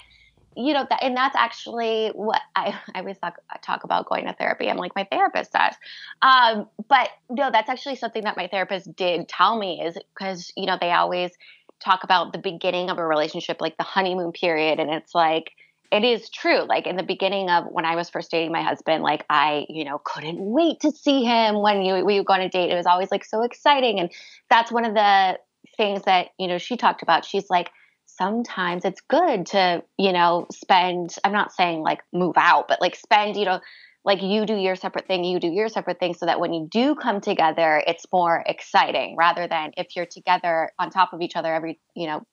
you 0.56 0.74
know, 0.74 0.86
that, 0.90 1.04
and 1.04 1.16
that's 1.16 1.36
actually 1.36 2.10
what 2.10 2.42
I, 2.56 2.76
I 2.96 3.00
always 3.00 3.20
talk, 3.20 3.38
talk 3.62 3.84
about 3.84 4.08
going 4.08 4.26
to 4.26 4.34
therapy. 4.34 4.70
I'm 4.70 4.78
like, 4.78 4.96
my 4.96 5.08
therapist 5.12 5.54
does. 5.54 5.76
Um, 6.22 6.68
but 6.88 7.10
no, 7.30 7.52
that's 7.52 7.70
actually 7.70 7.96
something 7.96 8.24
that 8.24 8.38
my 8.38 8.48
therapist 8.48 8.96
did 8.96 9.28
tell 9.28 9.58
me 9.58 9.82
is 9.82 9.98
because, 10.14 10.52
you 10.58 10.66
know, 10.66 10.78
they 10.80 10.92
always 10.92 11.32
talk 11.80 12.04
about 12.04 12.34
the 12.34 12.40
beginning 12.40 12.90
of 12.90 12.98
a 12.98 13.06
relationship, 13.06 13.62
like 13.62 13.78
the 13.78 13.84
honeymoon 13.84 14.32
period. 14.32 14.80
And 14.80 14.90
it's 14.90 15.14
like, 15.14 15.52
it 15.92 16.04
is 16.04 16.30
true. 16.30 16.64
Like 16.68 16.86
in 16.86 16.98
the 16.98 17.04
beginning 17.04 17.50
of 17.50 17.66
when 17.70 17.86
I 17.86 17.96
was 17.96 18.10
first 18.10 18.30
dating 18.30 18.52
my 18.52 18.62
husband, 18.62 19.04
like 19.04 19.26
I, 19.30 19.66
you 19.70 19.84
know, 19.84 20.00
couldn't 20.04 20.40
wait 20.40 20.82
to 20.82 20.92
see 20.92 21.24
him 21.24 21.62
when 21.62 21.82
you 21.82 22.06
we 22.06 22.24
go 22.24 22.34
on 22.34 22.42
a 22.42 22.50
date. 22.50 22.72
It 22.72 22.76
was 22.76 22.86
always 22.86 23.10
like 23.12 23.26
so 23.26 23.42
exciting. 23.42 24.00
And 24.00 24.12
that's 24.50 24.72
one 24.72 24.86
of 24.86 24.94
the 24.94 25.40
things 25.78 26.04
that, 26.04 26.28
you 26.38 26.48
know, 26.48 26.58
she 26.58 26.78
talked 26.78 27.02
about. 27.02 27.26
She's 27.26 27.50
like, 27.50 27.72
sometimes 28.06 28.86
it's 28.86 29.02
good 29.02 29.48
to, 29.48 29.84
you 29.98 30.14
know, 30.14 30.46
spend, 30.52 31.16
I'm 31.24 31.32
not 31.32 31.54
saying 31.54 31.82
like 31.82 32.02
move 32.14 32.36
out, 32.38 32.68
but 32.68 32.82
like 32.82 32.96
spend, 32.96 33.36
you 33.36 33.46
know, 33.46 33.60
like 34.06 34.22
you 34.22 34.46
do 34.46 34.56
your 34.56 34.76
separate 34.76 35.08
thing, 35.08 35.24
you 35.24 35.40
do 35.40 35.48
your 35.48 35.68
separate 35.68 36.00
thing, 36.00 36.14
so 36.14 36.26
that 36.26 36.40
when 36.40 36.54
you 36.54 36.68
do 36.72 36.96
come 36.96 37.20
together, 37.20 37.84
it's 37.86 38.06
more 38.12 38.44
exciting 38.46 39.16
rather 39.18 39.48
than 39.48 39.72
if 39.76 39.96
you're 39.96 40.06
together 40.06 40.72
on 40.80 40.90
top 40.90 41.14
of 41.14 41.22
each 41.22 41.36
other 41.36 41.54
every, 41.54 41.80
you 41.96 42.08
know, 42.08 42.24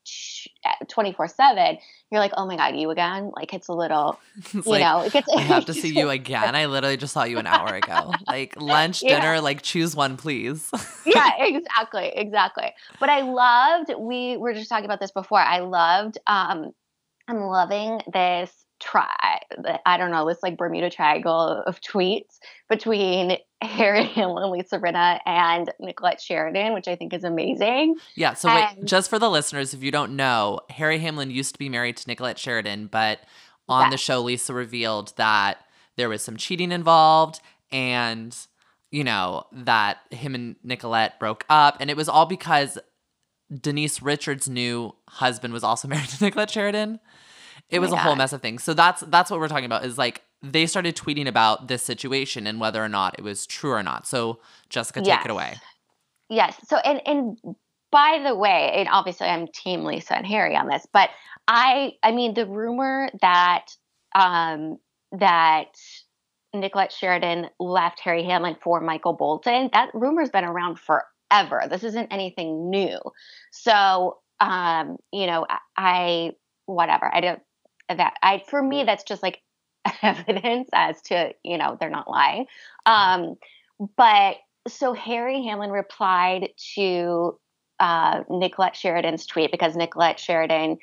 24 0.88 1.28
7, 1.28 1.78
you're 2.10 2.20
like, 2.20 2.32
oh 2.36 2.46
my 2.46 2.56
God, 2.56 2.76
you 2.76 2.90
again? 2.90 3.32
Like 3.34 3.54
it's 3.54 3.68
a 3.68 3.72
little, 3.72 4.18
it's 4.36 4.54
you 4.54 4.72
like, 4.72 4.80
know, 4.80 5.00
it 5.02 5.12
gets. 5.12 5.28
I 5.36 5.40
have 5.40 5.64
to 5.66 5.74
see 5.82 5.88
you 5.88 6.10
again. 6.10 6.54
I 6.54 6.66
literally 6.66 6.96
just 6.96 7.12
saw 7.14 7.24
you 7.24 7.38
an 7.38 7.46
hour 7.46 7.74
ago. 7.74 8.14
Like 8.26 8.60
lunch, 8.60 9.02
Yeah. 9.02 9.20
dinner, 9.20 9.40
like 9.40 9.62
choose 9.62 9.94
one, 9.96 10.16
please. 10.16 10.70
yeah, 11.06 11.30
exactly, 11.38 12.12
exactly. 12.14 12.72
But 13.00 13.08
I 13.08 13.20
loved. 13.22 13.92
We 13.98 14.36
were 14.36 14.52
just 14.54 14.68
talking 14.68 14.84
about 14.84 15.00
this 15.00 15.12
before. 15.12 15.38
I 15.40 15.60
loved. 15.60 16.18
Um, 16.26 16.72
I'm 17.28 17.40
loving 17.40 18.00
this 18.12 18.52
try. 18.80 19.40
I 19.84 19.96
don't 19.96 20.10
know 20.10 20.26
this 20.26 20.42
like 20.42 20.56
Bermuda 20.56 20.90
Triangle 20.90 21.62
of 21.66 21.80
tweets 21.80 22.38
between 22.68 23.38
Harry 23.62 24.04
Hamlin, 24.04 24.50
Lisa 24.50 24.78
Rinna, 24.78 25.20
and 25.24 25.72
Nicolette 25.80 26.20
Sheridan, 26.20 26.74
which 26.74 26.88
I 26.88 26.96
think 26.96 27.14
is 27.14 27.24
amazing. 27.24 27.96
Yeah, 28.14 28.34
so 28.34 28.54
wait, 28.54 28.84
just 28.84 29.08
for 29.08 29.18
the 29.18 29.30
listeners, 29.30 29.72
if 29.72 29.82
you 29.82 29.90
don't 29.90 30.14
know, 30.14 30.60
Harry 30.70 30.98
Hamlin 30.98 31.30
used 31.30 31.54
to 31.54 31.58
be 31.58 31.68
married 31.68 31.96
to 31.98 32.08
Nicolette 32.08 32.38
Sheridan, 32.38 32.88
but 32.88 33.20
on 33.68 33.90
the 33.90 33.96
show, 33.96 34.20
Lisa 34.20 34.54
revealed 34.54 35.12
that 35.16 35.58
there 35.96 36.08
was 36.08 36.22
some 36.22 36.36
cheating 36.36 36.72
involved 36.72 37.40
and, 37.72 38.36
you 38.90 39.02
know, 39.02 39.46
that 39.52 39.98
him 40.10 40.34
and 40.34 40.56
Nicolette 40.62 41.18
broke 41.18 41.44
up. 41.48 41.76
And 41.80 41.90
it 41.90 41.96
was 41.96 42.08
all 42.08 42.26
because 42.26 42.78
Denise 43.52 44.02
Richards' 44.02 44.48
new 44.48 44.94
husband 45.08 45.52
was 45.52 45.64
also 45.64 45.88
married 45.88 46.08
to 46.08 46.24
Nicolette 46.24 46.50
Sheridan. 46.50 47.00
It 47.68 47.79
Oh 47.79 47.83
was 47.83 47.92
a 47.92 47.96
whole 47.96 48.16
mess 48.16 48.33
of 48.33 48.42
things. 48.42 48.62
So 48.62 48.74
that's 48.74 49.02
that's 49.02 49.31
what 49.31 49.40
we're 49.40 49.48
talking 49.48 49.64
about 49.64 49.85
is 49.85 49.98
like 49.98 50.22
they 50.42 50.66
started 50.66 50.96
tweeting 50.96 51.26
about 51.26 51.68
this 51.68 51.83
situation 51.83 52.46
and 52.46 52.61
whether 52.61 52.83
or 52.83 52.88
not 52.88 53.18
it 53.18 53.22
was 53.22 53.46
true 53.46 53.72
or 53.72 53.83
not. 53.83 54.07
So 54.07 54.40
Jessica, 54.68 55.00
take 55.02 55.24
it 55.24 55.31
away. 55.31 55.57
Yes. 56.29 56.57
So, 56.68 56.76
and 56.76 57.00
and 57.07 57.38
by 57.90 58.22
the 58.26 58.35
way, 58.35 58.72
and 58.74 58.88
obviously 58.90 59.29
I'm 59.29 59.46
Team 59.48 59.85
Lisa 59.85 60.16
and 60.16 60.26
Harry 60.26 60.57
on 60.57 60.68
this, 60.68 60.87
but 60.92 61.11
I, 61.48 61.92
I 62.02 62.11
mean, 62.12 62.35
the 62.35 62.46
rumor 62.46 63.09
that 63.20 63.66
um 64.14 64.79
that 65.12 65.68
Nicolette 66.52 66.92
Sheridan 66.92 67.48
left 67.61 68.00
Harry 68.00 68.24
Hamlin 68.24 68.57
for 68.62 68.81
Michael 68.81 69.12
Bolton, 69.12 69.70
that 69.72 69.90
rumor's 69.94 70.31
been 70.31 70.44
around 70.44 70.79
forever. 70.79 71.62
This 71.68 71.85
isn't 71.85 72.09
anything 72.12 72.70
new. 72.70 72.98
So, 73.52 74.18
um, 74.40 74.96
you 75.12 75.26
know, 75.26 75.46
I- 75.48 75.59
I 75.76 76.31
whatever. 76.66 77.09
I 77.14 77.20
don't 77.20 77.40
that 77.88 78.14
I 78.22 78.42
for 78.49 78.62
me 78.62 78.85
that's 78.85 79.05
just 79.05 79.22
like 79.22 79.42
evidence 80.03 80.68
as 80.72 81.01
to 81.03 81.33
you 81.42 81.59
know 81.59 81.77
they're 81.79 81.90
not 81.90 82.11
lying. 82.11 82.46
Um, 82.85 83.37
but 83.96 84.37
so 84.68 84.92
Harry 84.92 85.44
Hamlin 85.44 85.70
replied 85.70 86.51
to 86.75 87.38
uh, 87.79 88.22
Nicolette 88.29 88.77
Sheridan's 88.77 89.27
tweet 89.27 89.51
because 89.51 89.77
Nicolette 89.77 90.18
Sheridan 90.18 90.79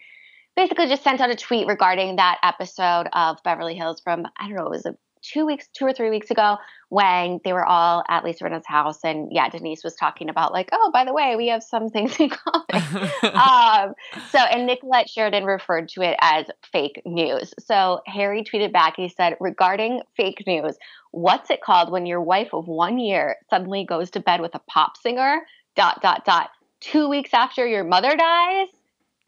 basically 0.56 0.88
just 0.88 1.04
sent 1.04 1.20
out 1.20 1.32
a 1.32 1.36
tweet 1.36 1.68
regarding 1.68 2.18
that 2.18 2.38
episode 2.44 3.08
of 3.14 3.38
Beverly 3.44 3.76
Hills 3.76 4.00
from 4.02 4.26
I 4.38 4.48
don't 4.48 4.56
know 4.56 4.68
it 4.68 4.72
was 4.72 4.86
a 4.86 4.96
two 5.24 5.46
weeks, 5.46 5.68
two 5.74 5.86
or 5.86 5.94
three 5.94 6.10
weeks 6.10 6.30
ago 6.30 6.58
when 6.90 7.40
they 7.44 7.54
were 7.54 7.66
all 7.66 8.04
at 8.08 8.24
Lisa 8.24 8.44
Rinna's 8.44 8.68
house, 8.68 9.00
and 9.04 9.30
yeah, 9.32 9.50
Denise 9.50 9.84
was 9.84 9.96
talking 9.96 10.30
about 10.30 10.52
like, 10.52 10.70
oh, 10.72 10.92
by 10.94 11.06
the 11.06 11.14
way, 11.14 11.36
we 11.36 11.48
have 11.48 11.64
some 11.64 11.90
things 11.90 12.20
in 12.20 12.30
common. 12.30 13.10
um, 13.24 13.96
so, 14.30 14.38
and 14.38 14.68
Nicolette 14.68 15.10
Sheridan 15.10 15.46
referred 15.46 15.90
to 15.90 16.02
it 16.02 16.16
as 16.22 16.46
fake 16.72 17.02
news. 17.06 17.54
So 17.60 18.02
Harry 18.06 18.44
tweeted 18.44 18.72
back. 18.72 18.96
He 18.96 19.10
said, 19.10 19.36
regarding 19.40 20.02
fake 20.16 20.44
news, 20.46 20.78
what's 21.12 21.50
it 21.50 21.62
called 21.62 21.92
when 21.92 22.06
your 22.06 22.22
wife 22.22 22.54
of 22.54 22.68
one 22.68 23.00
year 23.00 23.38
suddenly 23.50 23.86
goes 23.86 24.12
to 24.12 24.20
bed 24.20 24.42
with 24.42 24.54
a 24.54 24.60
pop 24.60 24.98
singer? 24.98 25.42
Dot 25.76 26.02
dot 26.04 26.24
dot. 26.26 26.52
Two 26.80 27.10
weeks 27.10 27.32
after 27.34 27.66
your 27.66 27.84
mother 27.84 28.16
dies. 28.16 28.68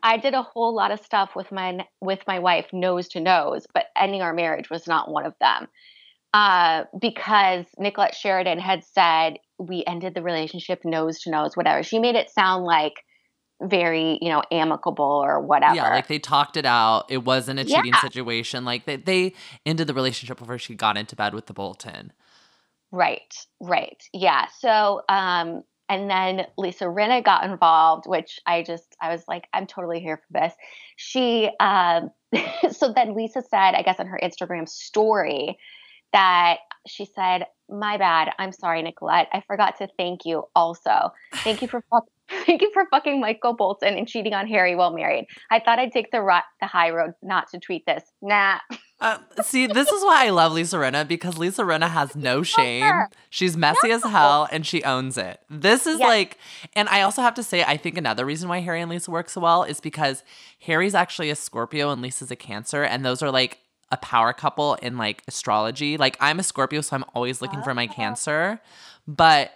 I 0.05 0.17
did 0.17 0.35
a 0.35 0.43
whole 0.43 0.75
lot 0.75 0.91
of 0.91 0.99
stuff 0.99 1.31
with 1.35 1.51
my 1.51 1.79
with 1.99 2.19
my 2.27 2.37
wife 2.37 2.67
nose 2.71 3.07
to 3.09 3.19
nose, 3.19 3.65
but 3.73 3.87
ending 3.97 4.21
our 4.21 4.33
marriage 4.33 4.69
was 4.69 4.87
not 4.87 5.09
one 5.11 5.25
of 5.25 5.33
them. 5.41 5.67
Uh, 6.31 6.83
because 6.99 7.65
Nicolette 7.79 8.13
Sheridan 8.13 8.59
had 8.59 8.83
said 8.83 9.37
we 9.57 9.83
ended 9.87 10.13
the 10.13 10.21
relationship 10.21 10.81
nose 10.85 11.21
to 11.21 11.31
nose, 11.31 11.57
whatever. 11.57 11.81
She 11.81 11.97
made 11.97 12.15
it 12.15 12.29
sound 12.29 12.65
like 12.65 12.93
very, 13.63 14.19
you 14.21 14.29
know, 14.29 14.43
amicable 14.51 15.23
or 15.25 15.41
whatever. 15.41 15.75
Yeah, 15.75 15.89
like 15.89 16.07
they 16.07 16.19
talked 16.19 16.57
it 16.57 16.65
out. 16.65 17.05
It 17.09 17.23
wasn't 17.23 17.59
a 17.59 17.63
cheating 17.63 17.93
Yeah. 17.93 18.01
situation. 18.01 18.63
Like 18.65 18.85
they, 18.85 18.97
they 18.97 19.33
ended 19.65 19.87
the 19.87 19.93
relationship 19.93 20.37
before 20.37 20.59
she 20.59 20.75
got 20.75 20.97
into 20.97 21.15
bed 21.15 21.33
with 21.33 21.47
the 21.47 21.53
Bolton. 21.53 22.11
Right, 22.91 23.33
right. 23.61 24.01
Yeah. 24.13 24.47
So, 24.59 25.01
um, 25.09 25.63
and 25.89 26.09
then 26.09 26.47
Lisa 26.57 26.85
Rinna 26.85 27.23
got 27.23 27.43
involved, 27.43 28.05
which 28.07 28.39
I 28.45 28.63
just, 28.63 28.95
I 29.01 29.11
was 29.11 29.23
like, 29.27 29.47
I'm 29.53 29.67
totally 29.67 29.99
here 29.99 30.17
for 30.17 30.39
this. 30.39 30.53
She, 30.95 31.49
um, 31.59 32.09
so 32.71 32.91
then 32.93 33.15
Lisa 33.15 33.41
said, 33.41 33.75
I 33.75 33.83
guess 33.83 33.99
on 33.99 34.07
her 34.07 34.19
Instagram 34.21 34.67
story, 34.67 35.57
that 36.13 36.57
she 36.87 37.05
said, 37.05 37.45
My 37.69 37.97
bad. 37.97 38.31
I'm 38.39 38.51
sorry, 38.51 38.81
Nicolette. 38.81 39.27
I 39.33 39.41
forgot 39.47 39.77
to 39.79 39.87
thank 39.97 40.25
you 40.25 40.45
also. 40.55 41.11
Thank 41.43 41.61
you 41.61 41.67
for 41.67 41.83
fuck- 41.91 42.07
thank 42.45 42.61
you 42.61 42.71
for 42.73 42.87
fucking 42.89 43.19
Michael 43.21 43.53
Bolton 43.53 43.97
and 43.97 44.07
cheating 44.07 44.33
on 44.33 44.47
Harry 44.47 44.75
while 44.75 44.93
married. 44.93 45.27
I 45.51 45.59
thought 45.59 45.77
I'd 45.79 45.91
take 45.91 46.11
the 46.11 46.21
ri- 46.21 46.41
the 46.61 46.67
high 46.67 46.89
road 46.91 47.13
not 47.21 47.49
to 47.51 47.59
tweet 47.59 47.85
this. 47.85 48.03
Nah. 48.21 48.59
Uh, 49.01 49.17
see, 49.43 49.67
this 49.67 49.89
is 49.89 50.03
why 50.03 50.25
I 50.25 50.29
love 50.29 50.53
Lisa 50.53 50.77
Rinna 50.77 51.05
because 51.05 51.37
Lisa 51.37 51.63
Rinna 51.63 51.89
has 51.89 52.15
no 52.15 52.43
shame. 52.43 53.03
She's 53.29 53.57
messy 53.57 53.91
as 53.91 54.03
hell 54.03 54.47
and 54.51 54.65
she 54.65 54.83
owns 54.83 55.17
it. 55.17 55.41
This 55.49 55.85
is 55.85 55.99
Yes. 55.99 56.07
like, 56.07 56.37
and 56.75 56.87
I 56.87 57.01
also 57.01 57.21
have 57.21 57.33
to 57.35 57.43
say, 57.43 57.63
I 57.63 57.75
think 57.75 57.97
another 57.97 58.25
reason 58.25 58.47
why 58.47 58.59
Harry 58.59 58.81
and 58.81 58.89
Lisa 58.89 59.11
work 59.11 59.29
so 59.29 59.41
well 59.41 59.63
is 59.63 59.81
because 59.81 60.23
Harry's 60.61 60.95
actually 60.95 61.29
a 61.29 61.35
Scorpio 61.35 61.91
and 61.91 62.01
Lisa's 62.01 62.31
a 62.31 62.35
Cancer, 62.37 62.83
and 62.83 63.05
those 63.05 63.21
are 63.21 63.31
like 63.31 63.59
a 63.91 63.97
power 63.97 64.31
couple 64.31 64.75
in 64.75 64.97
like 64.97 65.23
astrology. 65.27 65.97
Like, 65.97 66.15
I'm 66.21 66.39
a 66.39 66.43
Scorpio, 66.43 66.79
so 66.81 66.95
I'm 66.95 67.05
always 67.13 67.41
looking 67.41 67.61
for 67.63 67.73
my 67.73 67.87
Cancer, 67.87 68.61
but. 69.07 69.51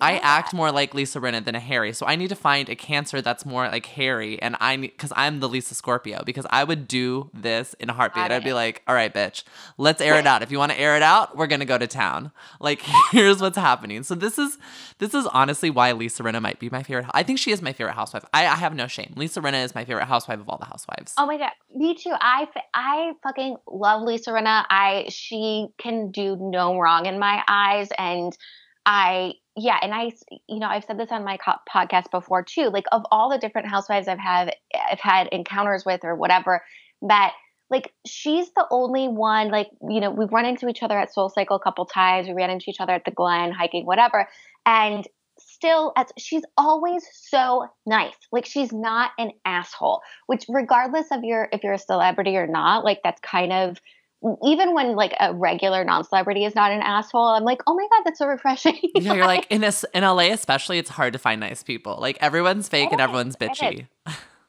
I 0.00 0.18
act 0.18 0.52
more 0.52 0.72
like 0.72 0.92
Lisa 0.92 1.20
Rinna 1.20 1.44
than 1.44 1.54
a 1.54 1.60
Harry, 1.60 1.92
so 1.92 2.04
I 2.04 2.16
need 2.16 2.28
to 2.28 2.34
find 2.34 2.68
a 2.68 2.74
Cancer 2.74 3.22
that's 3.22 3.46
more 3.46 3.68
like 3.68 3.86
Harry, 3.86 4.42
and 4.42 4.56
I 4.58 4.74
need 4.74 4.88
because 4.88 5.12
I'm 5.14 5.38
the 5.38 5.48
Lisa 5.48 5.76
Scorpio 5.76 6.24
because 6.24 6.44
I 6.50 6.64
would 6.64 6.88
do 6.88 7.30
this 7.32 7.74
in 7.74 7.88
a 7.88 7.92
heartbeat. 7.92 8.30
I'd 8.30 8.42
be 8.42 8.52
like, 8.52 8.82
"All 8.88 8.94
right, 8.94 9.14
bitch, 9.14 9.44
let's 9.78 10.00
air 10.00 10.18
it 10.18 10.26
out. 10.26 10.42
If 10.42 10.50
you 10.50 10.58
want 10.58 10.72
to 10.72 10.80
air 10.80 10.96
it 10.96 11.02
out, 11.02 11.36
we're 11.36 11.46
gonna 11.46 11.64
go 11.64 11.78
to 11.78 11.86
town. 11.86 12.32
Like, 12.58 12.82
here's 13.12 13.40
what's 13.40 13.56
happening." 13.56 14.02
So 14.02 14.16
this 14.16 14.36
is 14.36 14.58
this 14.98 15.14
is 15.14 15.26
honestly 15.26 15.70
why 15.70 15.92
Lisa 15.92 16.24
Rinna 16.24 16.42
might 16.42 16.58
be 16.58 16.68
my 16.70 16.82
favorite. 16.82 17.06
I 17.12 17.22
think 17.22 17.38
she 17.38 17.52
is 17.52 17.62
my 17.62 17.72
favorite 17.72 17.94
housewife. 17.94 18.24
I, 18.34 18.46
I 18.46 18.56
have 18.56 18.74
no 18.74 18.88
shame. 18.88 19.14
Lisa 19.16 19.40
Rinna 19.40 19.62
is 19.64 19.76
my 19.76 19.84
favorite 19.84 20.06
housewife 20.06 20.40
of 20.40 20.48
all 20.48 20.58
the 20.58 20.66
housewives. 20.66 21.14
Oh 21.16 21.26
my 21.26 21.38
god, 21.38 21.52
me 21.72 21.94
too. 21.94 22.12
I 22.20 22.48
I 22.74 23.12
fucking 23.22 23.58
love 23.70 24.02
Lisa 24.02 24.32
Rinna. 24.32 24.64
I 24.68 25.06
she 25.08 25.68
can 25.78 26.10
do 26.10 26.36
no 26.40 26.80
wrong 26.80 27.06
in 27.06 27.20
my 27.20 27.44
eyes, 27.46 27.90
and 27.96 28.36
I 28.84 29.34
yeah, 29.56 29.78
and 29.82 29.94
I, 29.94 30.12
you 30.48 30.58
know 30.58 30.66
I've 30.66 30.84
said 30.84 30.98
this 30.98 31.12
on 31.12 31.24
my 31.24 31.36
co- 31.36 31.52
podcast 31.72 32.10
before 32.10 32.42
too. 32.42 32.70
Like 32.72 32.84
of 32.92 33.02
all 33.10 33.30
the 33.30 33.38
different 33.38 33.68
housewives 33.68 34.08
I've 34.08 34.18
had 34.18 34.54
I've 34.74 35.00
had 35.00 35.28
encounters 35.28 35.84
with 35.84 36.00
or 36.04 36.14
whatever, 36.16 36.62
that 37.02 37.32
like 37.70 37.92
she's 38.06 38.52
the 38.54 38.66
only 38.70 39.08
one. 39.08 39.50
Like 39.50 39.68
you 39.88 40.00
know 40.00 40.10
we've 40.10 40.32
run 40.32 40.44
into 40.44 40.68
each 40.68 40.82
other 40.82 40.98
at 40.98 41.12
Soul 41.12 41.28
Cycle 41.28 41.56
a 41.56 41.60
couple 41.60 41.86
times. 41.86 42.26
We 42.26 42.34
ran 42.34 42.50
into 42.50 42.68
each 42.68 42.80
other 42.80 42.92
at 42.92 43.04
the 43.04 43.12
Glen 43.12 43.52
hiking, 43.52 43.86
whatever, 43.86 44.28
and 44.66 45.06
still 45.38 45.92
as 45.96 46.06
she's 46.16 46.44
always 46.56 47.04
so 47.12 47.66
nice 47.86 48.14
like 48.30 48.46
she's 48.46 48.72
not 48.72 49.10
an 49.18 49.32
asshole 49.44 50.00
which 50.26 50.44
regardless 50.48 51.06
of 51.10 51.24
your 51.24 51.48
if 51.52 51.64
you're 51.64 51.72
a 51.72 51.78
celebrity 51.78 52.36
or 52.36 52.46
not 52.46 52.84
like 52.84 53.00
that's 53.02 53.20
kind 53.20 53.52
of 53.52 53.80
even 54.46 54.74
when 54.74 54.96
like 54.96 55.12
a 55.20 55.34
regular 55.34 55.84
non-celebrity 55.84 56.44
is 56.44 56.54
not 56.54 56.72
an 56.72 56.80
asshole 56.80 57.28
i'm 57.28 57.44
like 57.44 57.60
oh 57.66 57.74
my 57.74 57.86
god 57.90 58.02
that's 58.04 58.18
so 58.18 58.26
refreshing 58.26 58.78
yeah, 58.94 59.14
you're 59.14 59.26
like 59.26 59.46
in 59.50 59.64
a, 59.64 59.72
in 59.92 60.04
LA 60.04 60.32
especially. 60.32 60.78
It's 60.78 60.90
hard 60.90 61.12
to 61.12 61.18
find 61.18 61.40
nice 61.40 61.62
people. 61.62 61.98
Like 62.00 62.18
everyone's 62.20 62.68
fake 62.68 62.90
and 62.92 63.00
It 63.00 63.04
is, 63.04 63.08
everyone's 63.08 63.36
bitchy. 63.36 63.88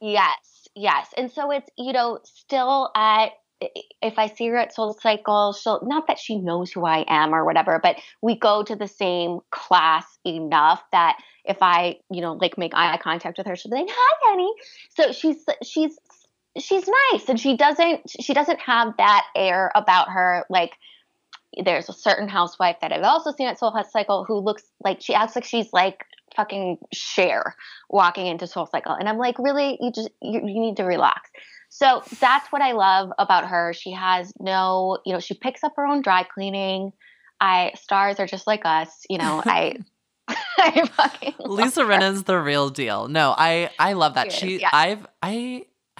Yes, 0.00 0.68
yes. 0.74 1.08
And 1.16 1.30
so 1.30 1.50
it's, 1.50 1.68
you 1.76 1.92
know, 1.92 2.20
still 2.24 2.90
at 2.94 3.30
if 4.02 4.18
I 4.18 4.26
see 4.26 4.48
her 4.48 4.56
at 4.58 4.74
Soul 4.74 4.92
Cycle, 4.92 5.54
she'll 5.54 5.80
not 5.82 6.06
that 6.08 6.18
she 6.18 6.36
knows 6.36 6.70
who 6.70 6.84
I 6.84 7.06
am 7.08 7.34
or 7.34 7.42
whatever, 7.42 7.80
but 7.82 7.96
we 8.20 8.38
go 8.38 8.62
to 8.62 8.76
the 8.76 8.86
same 8.86 9.38
class 9.50 10.04
enough 10.26 10.84
that 10.92 11.16
if 11.46 11.56
I, 11.62 11.96
you 12.10 12.20
know, 12.20 12.34
like 12.34 12.58
make 12.58 12.72
eye 12.74 12.98
contact 12.98 13.38
with 13.38 13.46
her, 13.46 13.56
she'll 13.56 13.70
be 13.70 13.78
like, 13.78 13.88
"Hi, 13.90 14.30
honey." 14.30 14.52
So 14.94 15.12
she's 15.12 15.42
she's 15.62 15.98
she's 16.58 16.88
nice, 17.12 17.28
and 17.28 17.38
she 17.38 17.56
doesn't 17.56 18.10
she 18.20 18.34
doesn't 18.34 18.60
have 18.60 18.96
that 18.98 19.24
air 19.34 19.70
about 19.74 20.10
her 20.10 20.44
like 20.48 20.72
there's 21.64 21.88
a 21.88 21.92
certain 21.92 22.28
housewife 22.28 22.76
that 22.80 22.92
I've 22.92 23.02
also 23.02 23.32
seen 23.32 23.48
at 23.48 23.58
Soul 23.58 23.72
Cycle 23.90 24.24
who 24.24 24.38
looks 24.38 24.64
like 24.84 25.00
she 25.00 25.14
acts 25.14 25.34
like 25.34 25.44
she's 25.44 25.72
like 25.72 26.04
fucking 26.36 26.78
Cher 26.92 27.54
walking 27.88 28.26
into 28.26 28.46
Soul 28.46 28.66
Cycle, 28.66 28.92
and 28.92 29.08
I'm 29.08 29.18
like, 29.18 29.38
really, 29.38 29.78
you 29.80 29.90
just 29.92 30.10
you, 30.20 30.40
you 30.40 30.60
need 30.60 30.76
to 30.76 30.84
relax. 30.84 31.30
So 31.68 32.02
that's 32.20 32.50
what 32.52 32.62
I 32.62 32.72
love 32.72 33.10
about 33.18 33.48
her. 33.48 33.72
She 33.72 33.92
has 33.92 34.32
no, 34.38 34.98
you 35.04 35.12
know, 35.12 35.20
she 35.20 35.34
picks 35.34 35.64
up 35.64 35.74
her 35.76 35.86
own 35.86 36.02
dry 36.02 36.22
cleaning. 36.22 36.92
I 37.40 37.72
stars 37.76 38.18
are 38.18 38.26
just 38.26 38.46
like 38.46 38.62
us, 38.64 39.04
you 39.10 39.18
know. 39.18 39.42
I, 39.44 39.76
I 40.58 40.86
fucking 40.86 41.34
Lisa. 41.38 41.84
Rinna's 41.84 42.24
the 42.24 42.38
real 42.38 42.70
deal. 42.70 43.08
No, 43.08 43.34
I 43.36 43.70
I 43.78 43.92
love 43.92 44.14
that. 44.14 44.32
She 44.32 44.58
She. 44.58 44.64
I've 44.64 45.06
I 45.22 45.34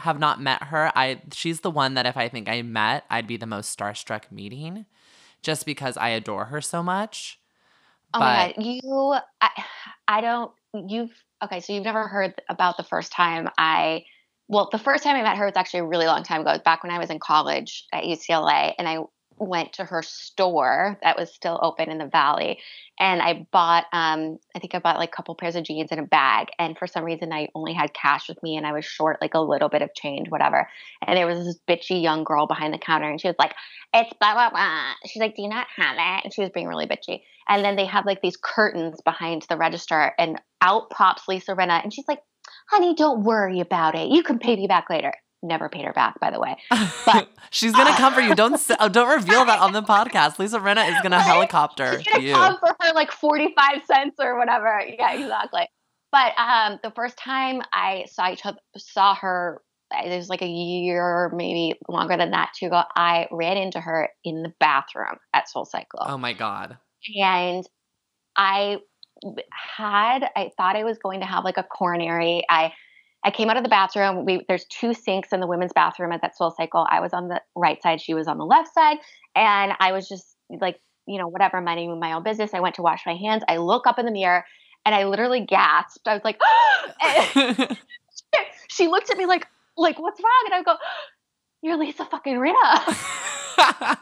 have 0.06 0.18
not 0.20 0.40
met 0.40 0.62
her. 0.64 0.90
I 0.96 1.20
she's 1.32 1.60
the 1.60 1.70
one 1.70 1.94
that 1.94 2.06
if 2.06 2.16
I 2.16 2.28
think 2.28 2.48
I 2.48 2.62
met, 2.62 3.04
I'd 3.10 3.26
be 3.26 3.36
the 3.36 3.46
most 3.46 3.76
starstruck 3.76 4.30
meeting 4.30 4.86
just 5.42 5.66
because 5.66 5.96
I 5.96 6.10
adore 6.10 6.46
her 6.46 6.60
so 6.60 6.82
much. 6.82 7.38
Oh 8.14 8.20
my 8.20 8.54
god, 8.56 8.64
you 8.64 9.16
I, 9.40 9.64
I 10.08 10.20
don't 10.20 10.52
you've 10.72 11.12
okay, 11.42 11.60
so 11.60 11.72
you've 11.72 11.84
never 11.84 12.06
heard 12.06 12.40
about 12.48 12.76
the 12.76 12.84
first 12.84 13.12
time 13.12 13.48
I 13.58 14.04
well, 14.48 14.68
the 14.70 14.78
first 14.78 15.02
time 15.02 15.16
I 15.16 15.22
met 15.22 15.36
her 15.38 15.46
was 15.46 15.56
actually 15.56 15.80
a 15.80 15.86
really 15.86 16.06
long 16.06 16.22
time 16.22 16.42
ago. 16.42 16.50
It 16.50 16.54
was 16.54 16.62
back 16.62 16.84
when 16.84 16.92
I 16.92 16.98
was 16.98 17.10
in 17.10 17.18
college 17.18 17.84
at 17.92 18.04
UCLA 18.04 18.74
and 18.78 18.88
I 18.88 18.98
went 19.38 19.74
to 19.74 19.84
her 19.84 20.02
store 20.02 20.98
that 21.02 21.18
was 21.18 21.32
still 21.32 21.58
open 21.62 21.90
in 21.90 21.98
the 21.98 22.06
valley 22.06 22.58
and 22.98 23.20
I 23.20 23.46
bought 23.52 23.84
um 23.92 24.38
I 24.54 24.58
think 24.58 24.74
I 24.74 24.78
bought 24.78 24.98
like 24.98 25.10
a 25.10 25.16
couple 25.16 25.34
pairs 25.34 25.56
of 25.56 25.64
jeans 25.64 25.90
and 25.90 26.00
a 26.00 26.04
bag 26.04 26.48
and 26.58 26.76
for 26.78 26.86
some 26.86 27.04
reason 27.04 27.32
I 27.32 27.48
only 27.54 27.74
had 27.74 27.92
cash 27.92 28.28
with 28.28 28.42
me 28.42 28.56
and 28.56 28.66
I 28.66 28.72
was 28.72 28.84
short 28.84 29.18
like 29.20 29.34
a 29.34 29.40
little 29.40 29.68
bit 29.68 29.82
of 29.82 29.94
change 29.94 30.30
whatever. 30.30 30.68
And 31.06 31.16
there 31.16 31.26
was 31.26 31.44
this 31.44 31.58
bitchy 31.68 32.02
young 32.02 32.24
girl 32.24 32.46
behind 32.46 32.72
the 32.72 32.78
counter 32.78 33.08
and 33.08 33.20
she 33.20 33.28
was 33.28 33.36
like 33.38 33.54
it's 33.92 34.12
blah 34.18 34.32
blah 34.32 34.50
blah. 34.50 34.92
She's 35.04 35.20
like 35.20 35.36
do 35.36 35.42
you 35.42 35.48
not 35.48 35.66
have 35.76 35.96
it? 35.96 36.24
And 36.24 36.32
she 36.32 36.40
was 36.40 36.50
being 36.50 36.68
really 36.68 36.86
bitchy. 36.86 37.20
And 37.48 37.64
then 37.64 37.76
they 37.76 37.86
have 37.86 38.06
like 38.06 38.22
these 38.22 38.38
curtains 38.38 39.00
behind 39.04 39.44
the 39.48 39.56
register 39.56 40.12
and 40.18 40.40
out 40.62 40.90
pops 40.90 41.28
Lisa 41.28 41.54
Rinna 41.54 41.82
and 41.82 41.92
she's 41.92 42.08
like 42.08 42.20
honey 42.70 42.94
don't 42.94 43.24
worry 43.24 43.60
about 43.60 43.94
it. 43.94 44.08
You 44.08 44.22
can 44.22 44.38
pay 44.38 44.56
me 44.56 44.66
back 44.66 44.88
later 44.88 45.12
never 45.42 45.68
paid 45.68 45.84
her 45.84 45.92
back 45.92 46.18
by 46.20 46.30
the 46.30 46.40
way 46.40 46.56
But- 47.04 47.30
she's 47.50 47.72
gonna 47.72 47.94
come 47.96 48.14
for 48.14 48.20
you. 48.20 48.34
Don't 48.36 48.60
oh, 48.80 48.88
don't 48.88 49.08
reveal 49.08 49.44
that 49.44 49.60
on 49.60 49.72
the 49.72 49.82
podcast. 49.82 50.38
Lisa 50.38 50.58
Rinna 50.58 50.88
is 50.88 51.00
gonna 51.02 51.20
helicopter 51.20 52.00
She's 52.02 52.12
gonna 52.12 52.24
you. 52.24 52.34
come 52.34 52.58
for 52.58 52.74
her 52.80 52.92
like 52.94 53.12
45 53.12 53.84
cents 53.84 54.16
or 54.18 54.38
whatever. 54.38 54.80
Yeah, 54.86 55.12
exactly. 55.12 55.68
But 56.12 56.32
um, 56.38 56.78
the 56.82 56.90
first 56.92 57.16
time 57.18 57.60
I 57.72 58.04
saw 58.10 58.30
each 58.32 58.44
other, 58.46 58.58
saw 58.76 59.14
her, 59.16 59.60
it 59.92 60.16
was 60.16 60.28
like 60.28 60.40
a 60.42 60.46
year, 60.48 61.30
maybe 61.34 61.78
longer 61.88 62.16
than 62.16 62.30
that 62.30 62.52
to 62.56 62.66
ago. 62.66 62.82
I 62.96 63.26
ran 63.30 63.56
into 63.56 63.80
her 63.80 64.08
in 64.24 64.42
the 64.42 64.52
bathroom 64.58 65.16
at 65.34 65.48
Soul 65.48 65.64
Cycle, 65.66 66.00
Oh 66.00 66.16
my 66.16 66.32
god. 66.32 66.78
and 67.20 67.64
I 68.36 68.78
had, 69.76 70.24
I 70.36 70.50
thought 70.56 70.76
I 70.76 70.84
was 70.84 70.98
going 70.98 71.20
to 71.20 71.26
have 71.26 71.44
like 71.44 71.58
a 71.58 71.62
coronary. 71.64 72.44
I 72.48 72.72
I 73.26 73.30
came 73.32 73.50
out 73.50 73.56
of 73.56 73.64
the 73.64 73.68
bathroom. 73.68 74.24
We 74.24 74.44
there's 74.46 74.64
two 74.66 74.94
sinks 74.94 75.32
in 75.32 75.40
the 75.40 75.48
women's 75.48 75.72
bathroom 75.72 76.12
at 76.12 76.22
that 76.22 76.36
Soul 76.36 76.52
Cycle. 76.52 76.86
I 76.88 77.00
was 77.00 77.12
on 77.12 77.26
the 77.26 77.42
right 77.56 77.82
side, 77.82 78.00
she 78.00 78.14
was 78.14 78.28
on 78.28 78.38
the 78.38 78.46
left 78.46 78.72
side, 78.72 78.98
and 79.34 79.72
I 79.80 79.90
was 79.90 80.08
just 80.08 80.36
like, 80.60 80.80
you 81.08 81.18
know, 81.18 81.26
whatever, 81.26 81.60
minding 81.60 81.98
my 81.98 82.12
own 82.12 82.22
business. 82.22 82.54
I 82.54 82.60
went 82.60 82.76
to 82.76 82.82
wash 82.82 83.02
my 83.04 83.16
hands. 83.16 83.42
I 83.48 83.56
look 83.56 83.88
up 83.88 83.98
in 83.98 84.06
the 84.06 84.12
mirror 84.12 84.44
and 84.84 84.94
I 84.94 85.04
literally 85.04 85.40
gasped. 85.40 86.06
I 86.06 86.14
was 86.14 86.22
like, 86.24 86.38
she 88.68 88.86
looked 88.86 89.10
at 89.10 89.18
me 89.18 89.26
like, 89.26 89.44
like 89.76 89.98
what's 89.98 90.20
wrong? 90.20 90.42
And 90.46 90.54
I 90.54 90.62
go, 90.62 90.76
you're 91.62 91.76
Lisa 91.76 92.04
fucking 92.04 92.36
Rinna. 92.36 92.54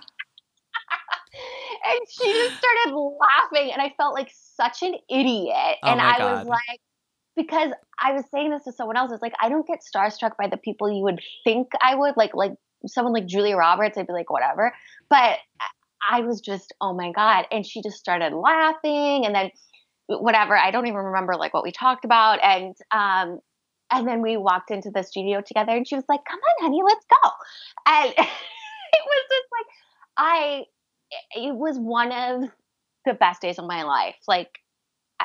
and 1.87 2.01
she 2.11 2.33
just 2.33 2.57
started 2.59 2.95
laughing 2.95 3.73
and 3.73 3.83
i 3.83 3.93
felt 3.97 4.15
like 4.15 4.31
such 4.57 4.83
an 4.83 4.95
idiot 5.11 5.77
Oh 5.83 5.89
and 5.89 6.01
i 6.01 6.19
was 6.19 6.47
like 6.47 6.81
because 7.37 7.71
i 7.99 8.13
was 8.13 8.25
saying 8.31 8.51
this 8.51 8.65
to 8.65 8.73
someone 8.73 8.97
else 8.97 9.11
it's 9.13 9.23
like 9.23 9.35
i 9.41 9.49
don't 9.49 9.67
get 9.67 9.81
starstruck 9.81 10.33
by 10.39 10.49
the 10.49 10.57
people 10.57 10.91
you 10.91 11.03
would 11.03 11.21
think 11.45 11.69
i 11.81 11.95
would 11.95 12.17
like 12.17 12.35
like 12.35 12.53
someone 12.87 13.13
like 13.13 13.27
julia 13.27 13.57
roberts 13.57 13.97
i'd 13.99 14.07
be 14.07 14.13
like 14.13 14.31
whatever 14.31 14.75
but 15.09 15.39
i 16.11 16.21
was 16.21 16.41
just 16.41 16.75
oh 16.81 16.95
my 16.95 17.13
god 17.13 17.47
and 17.51 17.67
she 17.67 17.83
just 17.83 17.97
started 17.97 18.33
laughing 18.33 19.25
and 19.25 19.35
then 19.35 19.51
whatever 20.07 20.57
i 20.57 20.71
don't 20.71 20.87
even 20.87 21.01
remember 21.01 21.35
like 21.35 21.55
what 21.55 21.65
we 21.65 21.73
talked 21.73 22.05
about 22.05 22.39
and 22.43 22.75
um 22.91 23.39
and 23.91 24.09
then 24.09 24.23
we 24.23 24.37
walked 24.37 24.71
into 24.71 24.91
the 24.91 25.03
studio 25.03 25.41
together 25.41 25.73
and 25.73 25.89
she 25.89 25.95
was 25.95 26.05
like 26.09 26.21
come 26.29 26.39
on 26.39 26.65
honey 26.65 26.83
let's 26.85 27.07
go 27.09 27.31
and 27.87 28.11
it 28.19 29.03
was 29.07 29.25
just 29.31 29.49
like 29.53 29.67
i 30.19 30.65
it 31.35 31.55
was 31.55 31.79
one 31.79 32.13
of 32.13 32.51
the 33.05 33.15
best 33.15 33.43
days 33.43 33.59
of 33.59 33.67
my 33.67 33.83
life. 33.83 34.17
Like 34.27 34.59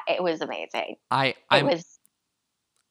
it 0.08 0.22
was 0.22 0.42
amazing. 0.42 0.96
I 1.12 1.36
I'm 1.50 1.66
was 1.66 1.99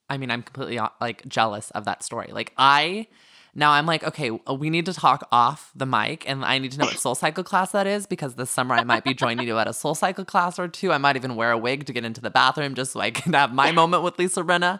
I 0.09 0.17
mean, 0.17 0.31
I'm 0.31 0.43
completely 0.43 0.79
uh, 0.79 0.89
like 0.99 1.27
jealous 1.27 1.71
of 1.71 1.85
that 1.85 2.03
story. 2.03 2.29
Like 2.31 2.53
I 2.57 3.07
now 3.55 3.71
I'm 3.71 3.85
like, 3.85 4.03
okay, 4.03 4.31
uh, 4.47 4.53
we 4.53 4.69
need 4.69 4.85
to 4.85 4.93
talk 4.93 5.27
off 5.31 5.71
the 5.75 5.85
mic 5.85 6.29
and 6.29 6.45
I 6.45 6.59
need 6.59 6.71
to 6.73 6.79
know 6.79 6.85
what 6.85 6.99
soul 6.99 7.15
cycle 7.15 7.43
class 7.43 7.71
that 7.71 7.87
is 7.87 8.05
because 8.05 8.35
this 8.35 8.49
summer 8.49 8.75
I 8.75 8.83
might 8.83 9.03
be 9.03 9.13
joining 9.13 9.47
you 9.47 9.57
at 9.57 9.67
a 9.67 9.73
soul 9.73 9.95
cycle 9.95 10.25
class 10.25 10.59
or 10.59 10.67
two. 10.67 10.91
I 10.91 10.97
might 10.97 11.15
even 11.15 11.35
wear 11.35 11.51
a 11.51 11.57
wig 11.57 11.85
to 11.87 11.93
get 11.93 12.05
into 12.05 12.21
the 12.21 12.29
bathroom 12.29 12.75
just 12.75 12.93
so 12.93 12.99
I 12.99 13.11
can 13.11 13.33
have 13.33 13.53
my 13.53 13.71
moment 13.71 14.03
with 14.03 14.17
Lisa 14.19 14.43
Rinna. 14.43 14.79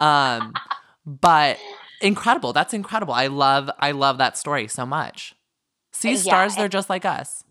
Um 0.00 0.54
but 1.06 1.58
incredible. 2.00 2.52
That's 2.52 2.74
incredible. 2.74 3.14
I 3.14 3.28
love 3.28 3.70
I 3.78 3.92
love 3.92 4.18
that 4.18 4.36
story 4.36 4.68
so 4.68 4.84
much. 4.86 5.34
See 5.92 6.12
Yeah, 6.12 6.18
stars, 6.22 6.56
they're 6.56 6.68
just 6.68 6.90
like 6.90 7.04
us. 7.04 7.44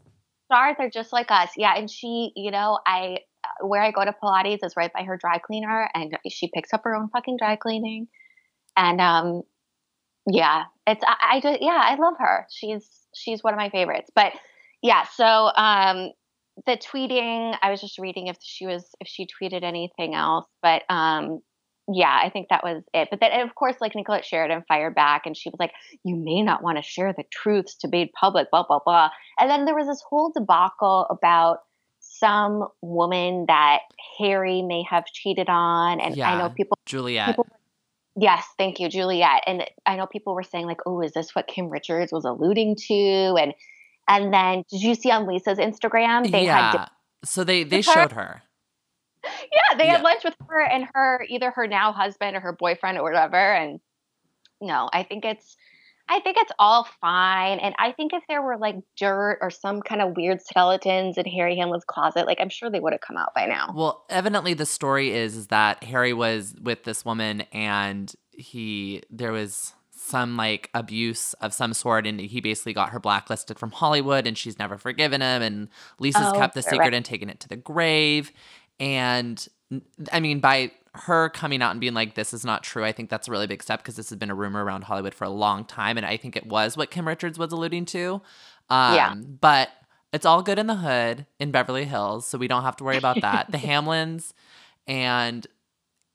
stars 0.46 0.76
are 0.80 0.90
just 0.90 1.14
like 1.14 1.32
us. 1.32 1.52
Yeah, 1.56 1.74
and 1.78 1.90
she, 1.90 2.32
you 2.36 2.52
know, 2.52 2.80
I 2.86 3.20
where 3.62 3.82
I 3.82 3.92
go 3.92 4.06
to 4.06 4.14
Pilates 4.24 4.64
is 4.64 4.76
right 4.76 4.92
by 4.94 5.04
her 5.04 5.18
dry 5.18 5.38
cleaner, 5.40 5.90
and 5.94 6.18
she 6.30 6.50
picks 6.54 6.74
up 6.74 6.82
her 6.84 6.96
own 6.96 7.10
fucking 7.10 7.38
dry 7.38 7.56
cleaning. 7.56 8.08
And 8.78 9.00
um, 9.02 9.44
yeah, 10.28 10.66
it's 10.88 11.04
I, 11.06 11.36
I 11.36 11.40
just 11.42 11.62
yeah, 11.62 11.82
I 11.82 11.96
love 11.96 12.16
her. 12.20 12.48
She's 12.52 12.88
she's 13.16 13.44
one 13.44 13.54
of 13.54 13.58
my 13.58 13.70
favorites. 13.70 14.10
But 14.16 14.34
yeah, 14.82 15.06
so 15.16 15.26
um, 15.56 16.12
the 16.66 16.78
tweeting, 16.78 17.58
I 17.62 17.72
was 17.72 17.82
just 17.82 18.00
reading 18.00 18.28
if 18.28 18.38
she 18.42 18.66
was 18.66 18.86
if 19.00 19.08
she 19.08 19.28
tweeted 19.28 19.64
anything 19.64 20.16
else, 20.16 20.48
but 20.62 20.84
um. 20.90 21.40
Yeah, 21.92 22.22
I 22.24 22.30
think 22.30 22.50
that 22.52 22.64
was 22.64 22.84
it. 22.94 23.08
But 23.10 23.20
then, 23.20 23.32
of 23.40 23.56
course, 23.56 23.78
like 23.82 23.96
Nicolette 23.96 24.24
Sheridan 24.24 24.64
fired 24.68 24.94
back, 24.94 25.24
and 25.26 25.36
she 25.36 25.50
was 25.50 25.60
like, 25.60 25.72
"You 26.04 26.16
may 26.18 26.44
not 26.44 26.62
want 26.62 26.78
to 26.78 26.84
share 26.84 27.14
the 27.14 27.24
truths 27.32 27.78
to 27.78 27.88
made 27.88 28.12
public." 28.14 28.52
Blah 28.52 28.66
blah 28.68 28.78
blah. 28.86 29.10
And 29.40 29.50
then 29.50 29.66
there 29.66 29.74
was 29.74 29.88
this 29.88 30.04
whole 30.08 30.32
debacle 30.32 31.08
about 31.10 31.62
some 32.20 32.68
woman 32.82 33.46
that 33.48 33.80
Harry 34.18 34.62
may 34.62 34.84
have 34.90 35.06
cheated 35.06 35.48
on. 35.50 36.00
And 36.00 36.20
I 36.22 36.38
know 36.38 36.50
people, 36.50 36.78
Juliet. 36.86 37.28
people 37.30 37.48
yes, 38.16 38.46
thank 38.58 38.80
you, 38.80 38.90
Juliet. 38.90 39.44
And 39.48 39.66
I 39.86 39.96
know 39.96 40.06
people 40.06 40.36
were 40.36 40.44
saying, 40.44 40.66
like, 40.66 40.82
oh, 40.86 41.02
is 41.02 41.14
this 41.14 41.34
what 41.34 41.48
Kim 41.48 41.70
Richards 41.70 42.12
was 42.12 42.26
alluding 42.26 42.76
to? 42.88 43.36
And 43.40 43.54
and 44.08 44.34
then 44.34 44.64
did 44.70 44.82
you 44.82 44.96
see 44.96 45.12
on 45.12 45.28
Lisa's 45.28 45.60
Instagram? 45.60 46.30
They 46.32 46.46
yeah. 46.46 46.72
had 46.72 46.88
so 47.24 47.44
they 47.44 47.64
they 47.64 47.78
with 47.78 47.86
her. 47.88 47.94
showed 47.94 48.12
her. 48.14 48.42
yeah, 49.24 49.78
they 49.78 49.86
Yeah. 49.86 49.98
had 49.98 50.02
lunch 50.02 50.24
with 50.24 50.36
her 50.48 50.62
and 50.62 50.88
her 50.94 51.26
either 51.30 51.52
her 51.52 51.68
now 51.68 51.92
husband 51.92 52.36
or 52.36 52.40
her 52.40 52.54
boyfriend 52.54 52.98
or 52.98 53.04
whatever. 53.04 53.38
And 53.38 53.80
no, 54.62 54.90
I 54.92 55.04
think 55.04 55.26
it's 55.26 55.56
I 56.12 56.20
think 56.22 56.38
it's 56.40 56.52
all 56.58 56.88
fine. 57.00 57.60
And 57.60 57.76
I 57.78 57.92
think 57.92 58.14
if 58.14 58.24
there 58.28 58.42
were 58.42 58.58
like 58.58 58.76
dirt 58.98 59.38
or 59.42 59.52
some 59.52 59.82
kind 59.82 60.02
of 60.02 60.18
weird 60.18 60.42
skeletons 60.42 61.18
in 61.18 61.26
Harry 61.26 61.56
Hamlin's 61.56 61.86
closet, 61.86 62.26
like 62.26 62.40
I'm 62.42 62.50
sure 62.50 62.70
they 62.70 62.80
would 62.80 62.94
have 62.94 63.02
come 63.02 63.16
out 63.16 63.34
by 63.36 63.46
now. 63.46 63.72
Well, 63.76 64.06
evidently 64.10 64.56
the 64.56 64.66
story 64.66 65.12
is, 65.12 65.36
is 65.38 65.48
that 65.48 65.84
Harry 65.84 66.14
was 66.14 66.56
with 66.62 66.84
this 66.84 67.06
woman 67.06 67.42
and 67.54 68.12
he 68.32 69.04
there 69.12 69.32
was 69.32 69.74
some 69.92 70.36
like 70.38 70.70
abuse 70.74 71.34
of 71.36 71.54
some 71.54 71.74
sort 71.74 72.08
and 72.08 72.20
he 72.20 72.42
basically 72.42 72.74
got 72.74 72.90
her 72.90 73.00
blacklisted 73.00 73.60
from 73.60 73.70
Hollywood 73.70 74.26
and 74.26 74.38
she's 74.38 74.58
never 74.58 74.78
forgiven 74.78 75.22
him 75.22 75.42
and 75.44 75.70
Lisa's 76.00 76.24
Oh, 76.26 76.32
kept 76.34 76.56
the 76.56 76.62
secret 76.64 76.80
right. 76.80 76.94
and 76.94 77.06
taken 77.06 77.30
it 77.30 77.40
to 77.42 77.48
the 77.50 77.58
grave 77.58 78.32
and 78.80 79.46
I 80.12 80.20
mean 80.20 80.40
by 80.40 80.72
her 80.96 81.30
coming 81.30 81.62
out 81.62 81.72
and 81.72 81.80
being 81.80 81.94
like 81.94 82.16
this 82.16 82.34
is 82.34 82.44
not 82.44 82.64
true 82.64 82.84
I 82.84 82.92
think 82.92 83.10
that's 83.10 83.28
a 83.28 83.32
really 83.32 83.48
big 83.48 83.62
step 83.62 83.80
because 83.82 83.96
this 83.96 84.10
has 84.10 84.18
been 84.18 84.32
a 84.32 84.36
rumor 84.36 84.64
around 84.64 84.86
Hollywood 84.86 85.14
for 85.14 85.24
a 85.26 85.30
long 85.30 85.64
time 85.66 85.98
and 85.98 86.06
I 86.06 86.18
think 86.18 86.36
it 86.36 86.46
was 86.48 86.76
what 86.76 86.92
Kim 86.92 87.08
Richards 87.08 87.38
was 87.38 87.52
alluding 87.52 87.86
to 87.86 88.22
um, 88.70 88.96
Yeah. 88.96 89.16
but 89.16 89.70
it's 90.12 90.26
all 90.26 90.42
good 90.42 90.58
in 90.58 90.66
the 90.68 90.76
hood 90.78 91.28
in 91.40 91.52
Beverly 91.52 91.86
Hills, 91.86 92.26
so 92.26 92.40
we 92.40 92.48
don't 92.48 92.64
have 92.64 92.76
to 92.78 92.84
worry 92.84 92.98
about 92.98 93.22
that. 93.22 93.52
the 93.52 93.58
Hamlins 93.70 94.34
and 94.88 95.46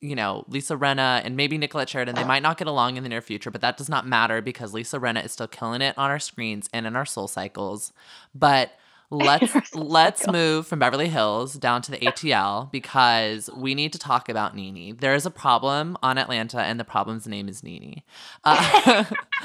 you 0.00 0.16
know 0.16 0.44
Lisa 0.48 0.76
Rinna 0.76 1.22
and 1.24 1.36
maybe 1.36 1.56
Nicolette 1.58 1.88
Sheridan, 1.88 2.16
they 2.16 2.24
might 2.24 2.42
not 2.42 2.58
get 2.58 2.66
along 2.66 2.96
in 2.96 3.04
the 3.04 3.08
near 3.08 3.22
future, 3.22 3.50
but 3.52 3.60
that 3.60 3.76
does 3.76 3.88
not 3.88 4.04
matter 4.06 4.42
because 4.42 4.74
Lisa 4.74 4.98
Rinna 4.98 5.24
is 5.24 5.30
still 5.32 5.46
killing 5.46 5.80
it 5.80 5.96
on 5.96 6.10
our 6.10 6.18
screens 6.18 6.68
and 6.74 6.86
in 6.86 6.96
our 6.96 7.06
soul 7.06 7.28
cycles. 7.28 7.92
But 8.34 8.72
let's 9.10 9.74
let's 9.74 10.26
move 10.26 10.66
from 10.66 10.78
Beverly 10.78 11.08
Hills 11.08 11.54
down 11.54 11.82
to 11.82 11.90
the 11.90 11.98
ATL 11.98 12.70
because 12.70 13.50
we 13.56 13.74
need 13.74 13.92
to 13.92 13.98
talk 13.98 14.28
about 14.28 14.54
Nene. 14.54 14.96
There 14.96 15.14
is 15.14 15.26
a 15.26 15.30
problem 15.30 15.96
on 16.02 16.18
Atlanta, 16.18 16.60
and 16.60 16.78
the 16.78 16.84
problem's 16.84 17.26
name 17.26 17.48
is 17.48 17.62
Nene. 17.62 18.02
Uh, 18.44 19.04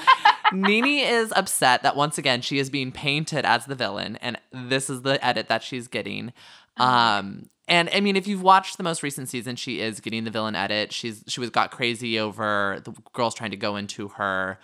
Nene 0.54 1.06
is 1.06 1.34
upset 1.36 1.84
that 1.84 1.96
once 1.96 2.18
again 2.18 2.42
she 2.42 2.60
is 2.60 2.70
being 2.70 2.92
painted 2.92 3.46
as 3.46 3.66
the 3.66 3.76
villain, 3.76 4.18
and 4.18 4.38
this 4.52 4.90
is 4.90 5.02
the 5.02 5.24
edit 5.26 5.48
that 5.48 5.64
she's 5.64 5.88
getting. 5.88 6.34
Um, 6.78 7.50
and 7.68 7.90
I 7.94 8.00
mean, 8.00 8.16
if 8.16 8.28
you've 8.28 8.42
watched 8.42 8.78
the 8.78 8.84
most 8.84 9.04
recent 9.04 9.30
season, 9.30 9.56
she 9.56 9.80
is 9.80 10.00
getting 10.00 10.24
the 10.24 10.32
villain 10.32 10.56
edit. 10.56 10.92
She's 10.92 11.24
she 11.28 11.40
was 11.40 11.50
got 11.50 11.72
crazy 11.72 12.20
over 12.20 12.82
the 12.84 12.94
girls 13.14 13.36
trying 13.36 13.52
to 13.52 13.58
go 13.58 13.76
into 13.76 14.10
her 14.10 14.60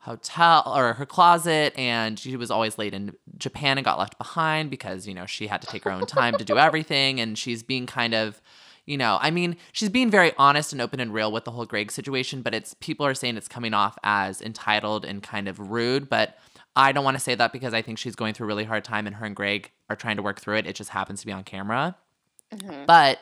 hotel 0.00 0.62
or 0.66 0.94
her 0.94 1.06
closet, 1.06 1.74
and 1.76 2.18
she 2.18 2.36
was 2.36 2.50
always 2.50 2.78
late 2.78 2.94
in 2.94 3.14
Japan 3.36 3.78
and 3.78 3.84
got 3.84 3.98
left 3.98 4.18
behind 4.18 4.70
because 4.70 5.06
you 5.06 5.14
know 5.14 5.26
she 5.26 5.46
had 5.46 5.60
to 5.62 5.66
take 5.66 5.84
her 5.84 5.92
own 5.92 6.06
time 6.06 6.36
to 6.38 6.44
do 6.44 6.58
everything, 6.58 7.20
and 7.20 7.38
she's 7.38 7.62
being 7.62 7.86
kind 7.86 8.14
of 8.14 8.40
you 8.86 8.96
know, 8.96 9.18
I 9.20 9.30
mean, 9.30 9.56
she's 9.72 9.88
being 9.88 10.10
very 10.10 10.32
honest 10.36 10.72
and 10.72 10.80
open 10.80 10.98
and 10.98 11.14
real 11.14 11.30
with 11.30 11.44
the 11.44 11.52
whole 11.52 11.64
Greg 11.64 11.92
situation, 11.92 12.42
but 12.42 12.54
it's 12.54 12.74
people 12.74 13.06
are 13.06 13.14
saying 13.14 13.36
it's 13.36 13.46
coming 13.46 13.72
off 13.72 13.96
as 14.02 14.42
entitled 14.42 15.04
and 15.04 15.22
kind 15.22 15.46
of 15.46 15.70
rude, 15.70 16.08
but 16.08 16.38
I 16.74 16.90
don't 16.90 17.04
want 17.04 17.16
to 17.16 17.22
say 17.22 17.34
that 17.34 17.52
because 17.52 17.74
I 17.74 17.82
think 17.82 17.98
she's 17.98 18.16
going 18.16 18.34
through 18.34 18.46
a 18.46 18.48
really 18.48 18.64
hard 18.64 18.84
time 18.84 19.06
and 19.06 19.16
her 19.16 19.26
and 19.26 19.36
Greg 19.36 19.70
are 19.88 19.96
trying 19.96 20.16
to 20.16 20.22
work 20.22 20.40
through 20.40 20.56
it. 20.56 20.66
It 20.66 20.74
just 20.74 20.90
happens 20.90 21.20
to 21.20 21.26
be 21.26 21.32
on 21.32 21.44
camera. 21.44 21.96
But 22.86 23.20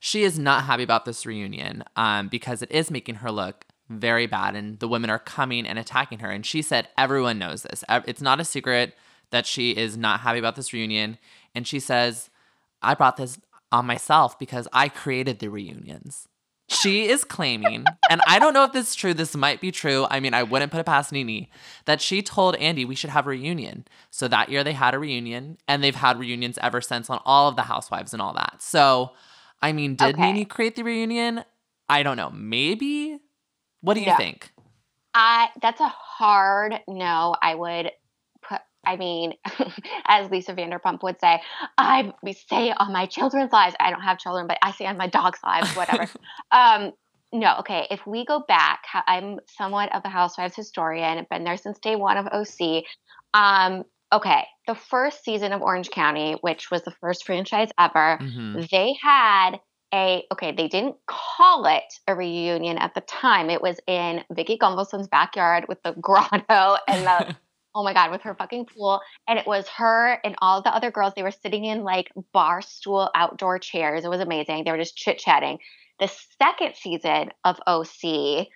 she 0.00 0.24
is 0.24 0.38
not 0.38 0.64
happy 0.64 0.82
about 0.82 1.04
this 1.04 1.26
reunion 1.26 1.84
um, 1.96 2.28
because 2.28 2.62
it 2.62 2.70
is 2.70 2.90
making 2.90 3.16
her 3.16 3.30
look 3.30 3.66
very 3.88 4.26
bad 4.26 4.54
and 4.54 4.78
the 4.78 4.88
women 4.88 5.10
are 5.10 5.18
coming 5.18 5.66
and 5.66 5.78
attacking 5.78 6.18
her. 6.18 6.30
And 6.30 6.44
she 6.44 6.62
said, 6.62 6.88
everyone 6.96 7.38
knows 7.38 7.62
this. 7.62 7.84
It's 7.88 8.22
not 8.22 8.40
a 8.40 8.44
secret 8.44 8.94
that 9.30 9.46
she 9.46 9.70
is 9.72 9.96
not 9.96 10.20
happy 10.20 10.38
about 10.38 10.56
this 10.56 10.72
reunion. 10.72 11.18
And 11.54 11.66
she 11.66 11.80
says, 11.80 12.30
I 12.82 12.94
brought 12.94 13.16
this 13.16 13.38
on 13.72 13.86
myself 13.86 14.38
because 14.38 14.68
I 14.72 14.88
created 14.88 15.38
the 15.38 15.48
reunions. 15.48 16.28
She 16.70 17.08
is 17.08 17.24
claiming, 17.24 17.86
and 18.10 18.20
I 18.26 18.38
don't 18.38 18.52
know 18.52 18.64
if 18.64 18.72
this 18.72 18.90
is 18.90 18.94
true, 18.94 19.14
this 19.14 19.34
might 19.34 19.58
be 19.58 19.72
true. 19.72 20.06
I 20.10 20.20
mean, 20.20 20.34
I 20.34 20.42
wouldn't 20.42 20.70
put 20.70 20.80
it 20.80 20.84
past 20.84 21.12
Nene, 21.12 21.46
that 21.86 22.02
she 22.02 22.20
told 22.20 22.56
Andy 22.56 22.84
we 22.84 22.94
should 22.94 23.08
have 23.08 23.26
a 23.26 23.30
reunion. 23.30 23.86
So 24.10 24.28
that 24.28 24.50
year 24.50 24.62
they 24.62 24.74
had 24.74 24.92
a 24.92 24.98
reunion, 24.98 25.56
and 25.66 25.82
they've 25.82 25.94
had 25.94 26.18
reunions 26.18 26.58
ever 26.60 26.82
since 26.82 27.08
on 27.08 27.20
all 27.24 27.48
of 27.48 27.56
the 27.56 27.62
housewives 27.62 28.12
and 28.12 28.20
all 28.20 28.34
that. 28.34 28.56
So, 28.60 29.12
I 29.62 29.72
mean, 29.72 29.94
did 29.94 30.16
Okay. 30.16 30.32
Nene 30.32 30.44
create 30.44 30.76
the 30.76 30.84
reunion? 30.84 31.42
I 31.88 32.02
don't 32.02 32.18
know. 32.18 32.28
Maybe? 32.34 33.18
What 33.80 33.94
do 33.94 34.00
you 34.00 34.16
think? 34.16 34.50
I 35.14 35.48
that's 35.60 35.80
a 35.80 35.88
hard 35.88 36.80
no. 36.86 37.34
I 37.40 37.54
would 37.54 37.90
put. 38.42 38.60
I 38.86 38.96
mean, 38.96 39.34
as 40.06 40.30
Lisa 40.30 40.54
Vanderpump 40.54 41.02
would 41.02 41.20
say, 41.20 41.40
I 41.76 42.12
say 42.48 42.72
on 42.72 42.92
my 42.92 43.06
children's 43.06 43.52
lives. 43.52 43.74
I 43.80 43.90
don't 43.90 44.02
have 44.02 44.18
children, 44.18 44.46
but 44.46 44.58
I 44.62 44.72
say 44.72 44.86
on 44.86 44.96
my 44.96 45.08
dog's 45.08 45.40
lives, 45.42 45.74
whatever. 45.74 46.08
um, 46.52 46.92
no, 47.32 47.56
okay. 47.60 47.86
If 47.90 48.06
we 48.06 48.24
go 48.24 48.44
back, 48.46 48.82
I'm 49.06 49.38
somewhat 49.58 49.94
of 49.94 50.02
a 50.04 50.08
housewives 50.08 50.56
historian. 50.56 51.18
I've 51.18 51.28
been 51.28 51.44
there 51.44 51.56
since 51.56 51.78
day 51.80 51.96
one 51.96 52.16
of 52.16 52.26
OC. 52.26 52.84
Um, 53.34 53.84
okay, 54.12 54.44
the 54.66 54.74
first 54.74 55.24
season 55.24 55.52
of 55.52 55.60
Orange 55.60 55.90
County, 55.90 56.36
which 56.40 56.70
was 56.70 56.82
the 56.82 56.94
first 57.00 57.26
franchise 57.26 57.68
ever, 57.78 58.18
Mhm. 58.20 58.70
they 58.70 58.94
had 59.02 59.58
a 59.94 60.24
okay, 60.32 60.52
they 60.52 60.68
didn't 60.68 60.96
call 61.06 61.66
it 61.66 61.94
a 62.06 62.14
reunion 62.14 62.78
at 62.78 62.94
the 62.94 63.00
time. 63.02 63.50
It 63.50 63.62
was 63.62 63.80
in 63.86 64.24
Vicki 64.32 64.58
Gunvalson's 64.58 65.08
backyard 65.08 65.66
with 65.68 65.82
the 65.82 65.92
grotto 66.00 66.76
and 66.86 67.06
the 67.06 67.36
oh 67.74 67.84
my 67.84 67.94
god, 67.94 68.10
with 68.10 68.22
her 68.22 68.34
fucking 68.34 68.66
pool. 68.66 69.00
And 69.26 69.38
it 69.38 69.46
was 69.46 69.68
her 69.68 70.18
and 70.24 70.34
all 70.38 70.62
the 70.62 70.74
other 70.74 70.90
girls. 70.90 71.14
They 71.14 71.22
were 71.22 71.30
sitting 71.30 71.64
in 71.64 71.84
like 71.84 72.10
bar 72.32 72.60
stool 72.60 73.10
outdoor 73.14 73.58
chairs. 73.58 74.04
It 74.04 74.10
was 74.10 74.20
amazing. 74.20 74.64
They 74.64 74.70
were 74.70 74.78
just 74.78 74.96
chit 74.96 75.18
chatting. 75.18 75.58
The 76.00 76.10
second 76.40 76.74
season 76.76 77.30
of 77.44 77.58
OC, 77.66 78.48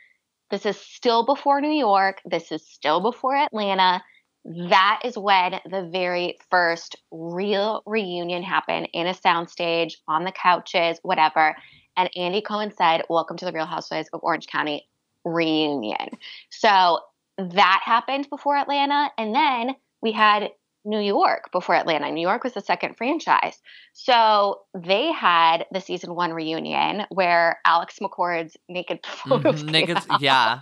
this 0.51 0.67
is 0.67 0.77
still 0.77 1.25
before 1.25 1.61
New 1.61 1.73
York. 1.73 2.21
This 2.25 2.53
is 2.53 2.67
still 2.67 3.01
before 3.01 3.37
Atlanta. 3.37 4.03
That 4.45 5.03
is 5.05 5.17
when 5.17 5.61
the 5.71 5.89
very 5.93 6.39
first 6.51 6.97
real 7.11 7.83
reunion 7.87 8.43
happened 8.43 8.89
in 8.93 9.07
a 9.07 9.15
soundstage, 9.15 9.95
on 10.09 10.25
the 10.25 10.33
couches, 10.33 10.99
whatever. 11.03 11.55
And 11.97 12.11
Andy 12.17 12.41
Cohen 12.41 12.73
said, 12.77 13.03
Welcome 13.09 13.37
to 13.39 13.45
the 13.45 13.53
Real 13.53 13.67
Housewives 13.67 14.09
of 14.13 14.21
Orange 14.23 14.47
County 14.49 14.89
reunion. 15.25 16.09
So 16.51 17.01
that 17.39 17.83
happened 17.85 18.29
before 18.31 18.57
Atlanta. 18.57 19.11
And 19.17 19.35
then 19.35 19.77
we 20.01 20.13
had 20.13 20.51
New 20.85 21.01
York 21.01 21.51
before 21.53 21.77
Atlanta. 21.77 22.11
New 22.11 22.21
York 22.21 22.43
was 22.43 22.55
the 22.55 22.61
second 22.61 22.97
franchise. 22.97 23.61
So 23.93 24.63
they 24.75 25.13
had 25.13 25.67
the 25.71 25.81
season 25.81 26.15
one 26.15 26.33
reunion 26.33 27.05
where 27.11 27.61
Alex 27.65 27.99
McCord's 28.01 28.57
naked 28.69 29.01
photos. 29.07 29.63
Mhm, 29.63 29.71
niggas, 29.71 30.07
out. 30.11 30.21
yeah. 30.21 30.61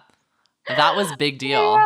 That 0.68 0.94
was 0.94 1.10
big 1.16 1.38
deal. 1.38 1.62
Lord, 1.62 1.82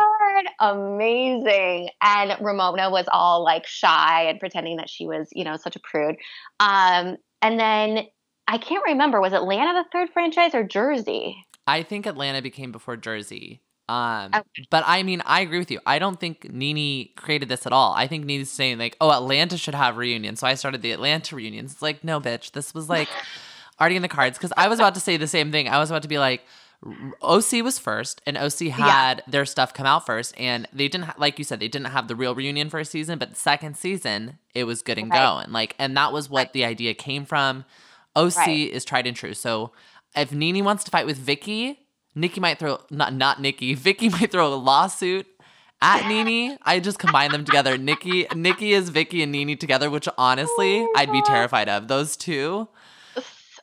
amazing. 0.59 1.89
And 2.01 2.35
Ramona 2.41 2.89
was 2.89 3.05
all 3.11 3.43
like 3.43 3.65
shy 3.65 4.23
and 4.23 4.39
pretending 4.39 4.77
that 4.77 4.89
she 4.89 5.05
was, 5.05 5.29
you 5.31 5.43
know, 5.43 5.57
such 5.57 5.75
a 5.75 5.79
prude. 5.79 6.15
Um, 6.59 7.17
and 7.41 7.59
then 7.59 8.05
I 8.47 8.57
can't 8.57 8.83
remember, 8.85 9.19
was 9.21 9.33
Atlanta 9.33 9.73
the 9.73 9.85
third 9.91 10.09
franchise 10.13 10.53
or 10.53 10.63
Jersey? 10.63 11.35
I 11.67 11.83
think 11.83 12.05
Atlanta 12.05 12.41
became 12.41 12.71
before 12.71 12.97
Jersey. 12.97 13.61
Um, 13.87 14.31
Okay. 14.33 14.65
but 14.71 14.83
I 14.87 15.03
mean, 15.03 15.21
I 15.25 15.41
agree 15.41 15.59
with 15.59 15.69
you. 15.69 15.79
I 15.85 15.99
don't 15.99 16.19
think 16.19 16.51
Nene 16.51 17.09
created 17.15 17.49
this 17.49 17.65
at 17.67 17.71
all. 17.71 17.93
I 17.93 18.07
think 18.07 18.25
Nene's 18.25 18.49
saying 18.49 18.79
like, 18.79 18.97
"Oh, 18.99 19.11
Atlanta 19.11 19.57
should 19.57 19.75
have 19.75 19.97
reunions," 19.97 20.39
so 20.39 20.47
I 20.47 20.55
started 20.55 20.81
the 20.81 20.91
Atlanta 20.91 21.35
reunions. 21.35 21.73
It's 21.73 21.81
like, 21.83 22.03
no, 22.03 22.19
bitch, 22.19 22.51
this 22.53 22.73
was 22.73 22.89
like 22.89 23.07
already 23.79 23.95
in 23.95 24.01
the 24.01 24.07
cards. 24.07 24.37
Because 24.39 24.53
I 24.57 24.67
was 24.69 24.79
about 24.79 24.95
to 24.95 24.99
say 24.99 25.17
the 25.17 25.27
same 25.27 25.51
thing. 25.51 25.67
I 25.69 25.77
was 25.77 25.91
about 25.91 26.01
to 26.01 26.07
be 26.07 26.17
like, 26.17 26.41
OC 27.21 27.63
was 27.63 27.79
first, 27.79 28.21
and 28.27 28.37
OC 28.37 28.67
had 28.69 29.23
their 29.27 29.45
stuff 29.45 29.73
come 29.73 29.85
out 29.85 30.05
first, 30.05 30.33
and 30.39 30.67
they 30.71 30.87
didn't, 30.87 31.05
ha- 31.05 31.15
like 31.17 31.39
you 31.39 31.45
said, 31.45 31.59
they 31.59 31.67
didn't 31.67 31.87
have 31.87 32.07
the 32.07 32.15
real 32.15 32.35
reunion 32.35 32.69
first 32.69 32.91
season, 32.91 33.17
but 33.17 33.29
the 33.31 33.35
second 33.35 33.75
season 33.77 34.37
it 34.53 34.65
was 34.65 34.81
good 34.81 34.97
and 34.97 35.09
Right. 35.09 35.17
going. 35.19 35.51
Like, 35.51 35.75
and 35.79 35.95
that 35.97 36.13
was 36.13 36.29
what 36.29 36.39
Right. 36.47 36.53
the 36.53 36.65
idea 36.65 36.93
came 36.93 37.25
from. 37.25 37.65
OC 38.15 38.37
Right. 38.37 38.71
is 38.71 38.85
tried 38.85 39.07
and 39.07 39.15
true. 39.17 39.33
So 39.33 39.71
if 40.15 40.31
Nene 40.31 40.63
wants 40.63 40.83
to 40.85 40.91
fight 40.91 41.05
with 41.05 41.17
Vicki, 41.17 41.79
Nikki 42.13 42.39
might 42.39 42.59
throw 42.59 42.79
not 42.89 43.13
not 43.13 43.41
Nikki. 43.41 43.73
Vicki 43.87 44.07
might 44.09 44.31
throw 44.31 44.53
a 44.53 44.55
lawsuit 44.55 45.27
at 45.81 46.05
Nene. 46.07 46.57
I 46.63 46.79
just 46.79 46.97
combine 46.99 47.31
them 47.31 47.43
together. 47.43 47.77
Nikki 47.77 48.25
Nikki 48.33 48.71
is 48.73 48.87
Vicki 48.89 49.21
and 49.21 49.31
Nene 49.33 49.57
together, 49.57 49.89
which 49.89 50.07
honestly 50.17 50.79
Oh 50.81 50.93
I'd 50.95 51.11
be 51.11 51.21
terrified 51.23 51.67
of. 51.67 51.87
Those 51.89 52.15
two. 52.15 52.69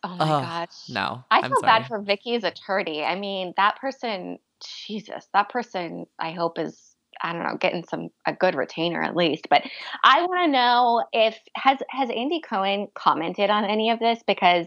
Oh 0.05 0.17
my 0.17 0.25
Ugh, 0.25 0.43
gosh. 0.43 0.89
No. 0.89 1.25
I 1.31 1.49
feel 1.49 1.61
bad 1.63 1.87
for 1.87 2.01
Vicki's 2.01 2.45
attorney. 2.45 3.05
I 3.05 3.15
mean, 3.15 3.55
that 3.57 3.77
person, 3.81 4.39
Jesus, 4.87 5.29
that 5.33 5.49
person 5.49 6.07
I 6.19 6.33
hope 6.33 6.59
is 6.59 6.93
I 7.23 7.33
don't 7.33 7.43
know, 7.43 7.57
getting 7.57 7.85
some 7.85 8.09
a 8.27 8.33
good 8.33 8.55
retainer 8.55 9.03
at 9.03 9.15
least. 9.17 9.49
But 9.49 9.63
I 10.03 10.23
want 10.23 10.47
to 10.47 10.51
know 10.51 11.05
if 11.13 11.39
has 11.55 11.79
has 11.91 12.11
Andy 12.11 12.41
Cohen 12.41 12.89
commented 12.95 13.51
on 13.51 13.65
any 13.65 13.91
of 13.91 13.99
this 13.99 14.21
because 14.27 14.67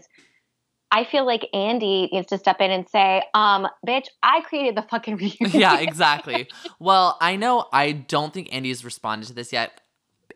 I 0.90 1.04
feel 1.04 1.26
like 1.26 1.46
Andy 1.52 2.08
needs 2.12 2.28
to 2.28 2.38
step 2.38 2.60
in 2.60 2.70
and 2.70 2.88
say, 2.88 3.22
um, 3.34 3.66
bitch, 3.86 4.06
I 4.22 4.40
created 4.42 4.76
the 4.76 4.86
fucking 4.88 5.16
reunion. 5.16 5.60
yeah, 5.60 5.80
exactly. 5.80 6.48
Well, 6.78 7.18
I 7.20 7.36
know 7.36 7.66
I 7.72 7.92
don't 7.92 8.32
think 8.32 8.54
Andy's 8.54 8.84
responded 8.84 9.26
to 9.26 9.34
this 9.34 9.52
yet. 9.52 9.80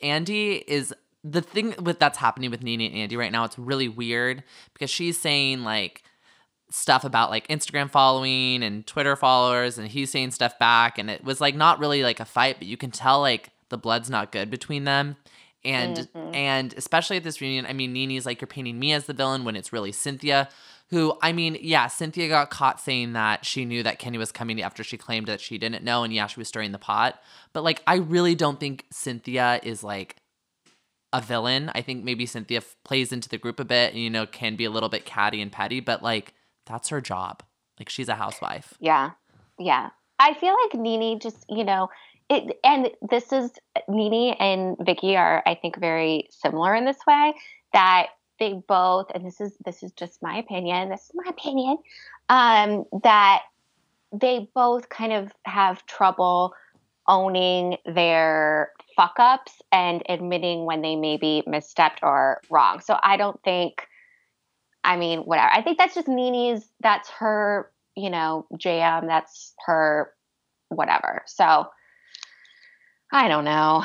Andy 0.02 0.56
is 0.56 0.94
the 1.22 1.42
thing 1.42 1.74
with 1.82 1.98
that's 1.98 2.18
happening 2.18 2.50
with 2.50 2.62
Nene 2.62 2.80
and 2.80 2.94
Andy 2.94 3.16
right 3.16 3.32
now. 3.32 3.44
It's 3.44 3.58
really 3.58 3.88
weird 3.88 4.42
because 4.72 4.90
she's 4.90 5.20
saying 5.20 5.62
like 5.64 6.02
stuff 6.70 7.04
about 7.04 7.30
like 7.30 7.48
Instagram 7.48 7.90
following 7.90 8.62
and 8.62 8.86
Twitter 8.86 9.16
followers, 9.16 9.76
and 9.78 9.88
he's 9.88 10.10
saying 10.10 10.30
stuff 10.30 10.58
back, 10.58 10.98
and 10.98 11.10
it 11.10 11.24
was 11.24 11.40
like 11.40 11.54
not 11.54 11.78
really 11.78 12.02
like 12.02 12.20
a 12.20 12.24
fight, 12.24 12.56
but 12.58 12.66
you 12.68 12.76
can 12.76 12.90
tell 12.90 13.20
like 13.20 13.50
the 13.68 13.78
blood's 13.78 14.08
not 14.10 14.32
good 14.32 14.50
between 14.50 14.84
them. 14.84 15.16
And 15.64 16.08
Mhm. 16.14 16.34
and 16.34 16.74
especially 16.74 17.18
at 17.18 17.24
this 17.24 17.40
reunion, 17.40 17.66
I 17.66 17.72
mean, 17.74 17.92
Nene's 17.92 18.24
like 18.24 18.40
you're 18.40 18.48
painting 18.48 18.78
me 18.78 18.92
as 18.92 19.04
the 19.04 19.12
villain 19.12 19.44
when 19.44 19.56
it's 19.56 19.72
really 19.72 19.92
Cynthia 19.92 20.48
who 20.88 21.16
I 21.22 21.32
mean, 21.32 21.56
yeah, 21.60 21.86
Cynthia 21.86 22.26
got 22.28 22.50
caught 22.50 22.80
saying 22.80 23.12
that 23.12 23.44
she 23.44 23.64
knew 23.64 23.82
that 23.84 24.00
Kenny 24.00 24.18
was 24.18 24.32
coming 24.32 24.60
after 24.60 24.82
she 24.82 24.96
claimed 24.96 25.26
that 25.28 25.40
she 25.40 25.56
didn't 25.56 25.84
know, 25.84 26.02
and 26.02 26.12
yeah, 26.12 26.26
she 26.26 26.40
was 26.40 26.48
stirring 26.48 26.72
the 26.72 26.78
pot. 26.80 27.22
But 27.52 27.62
like, 27.62 27.80
I 27.86 27.96
really 27.96 28.34
don't 28.34 28.58
think 28.58 28.86
Cynthia 28.90 29.60
is 29.62 29.84
like 29.84 30.16
a 31.12 31.20
villain. 31.20 31.70
I 31.74 31.82
think 31.82 32.04
maybe 32.04 32.26
Cynthia 32.26 32.58
f- 32.58 32.76
plays 32.84 33.12
into 33.12 33.28
the 33.28 33.38
group 33.38 33.60
a 33.60 33.64
bit, 33.64 33.92
and 33.92 34.02
you 34.02 34.10
know, 34.10 34.26
can 34.26 34.56
be 34.56 34.64
a 34.64 34.70
little 34.70 34.88
bit 34.88 35.04
catty 35.04 35.40
and 35.40 35.50
petty, 35.50 35.80
but 35.80 36.02
like, 36.02 36.34
that's 36.66 36.88
her 36.88 37.00
job. 37.00 37.42
Like, 37.78 37.88
she's 37.88 38.08
a 38.08 38.14
housewife. 38.14 38.74
Yeah. 38.80 39.10
Yeah. 39.58 39.90
I 40.18 40.34
feel 40.34 40.54
like 40.64 40.74
Nene 40.74 41.18
just, 41.18 41.44
you 41.48 41.64
know, 41.64 41.88
it, 42.28 42.58
and 42.62 42.90
this 43.10 43.32
is 43.32 43.50
Nene 43.88 44.34
and 44.38 44.76
Vicki 44.80 45.16
are, 45.16 45.42
I 45.46 45.54
think, 45.54 45.78
very 45.78 46.28
similar 46.30 46.74
in 46.74 46.84
this 46.84 46.98
way 47.06 47.34
that 47.72 48.08
they 48.38 48.62
both, 48.68 49.10
and 49.14 49.24
this 49.24 49.40
is 49.40 49.56
this 49.64 49.82
is 49.82 49.92
just 49.92 50.22
my 50.22 50.38
opinion. 50.38 50.88
This 50.88 51.02
is 51.02 51.10
my 51.14 51.28
opinion. 51.28 51.78
Um, 52.28 52.84
that 53.02 53.42
they 54.12 54.48
both 54.54 54.88
kind 54.88 55.12
of 55.12 55.32
have 55.44 55.84
trouble 55.86 56.54
owning 57.10 57.76
their 57.84 58.70
fuck 58.96 59.16
ups 59.18 59.60
and 59.70 60.02
admitting 60.08 60.64
when 60.64 60.80
they 60.80 60.96
maybe 60.96 61.42
misstepped 61.46 62.02
or 62.02 62.40
wrong. 62.48 62.80
So 62.80 62.98
I 63.02 63.18
don't 63.18 63.42
think. 63.42 63.86
I 64.82 64.96
mean, 64.96 65.20
whatever. 65.20 65.50
I 65.52 65.60
think 65.60 65.76
that's 65.76 65.94
just 65.94 66.08
Nene's. 66.08 66.66
That's 66.80 67.10
her 67.10 67.70
you 67.96 68.10
know, 68.10 68.46
jam. 68.56 69.06
That's 69.06 69.54
her 69.66 70.12
whatever. 70.68 71.22
So 71.26 71.66
I 73.12 73.28
don't 73.28 73.44
know. 73.44 73.84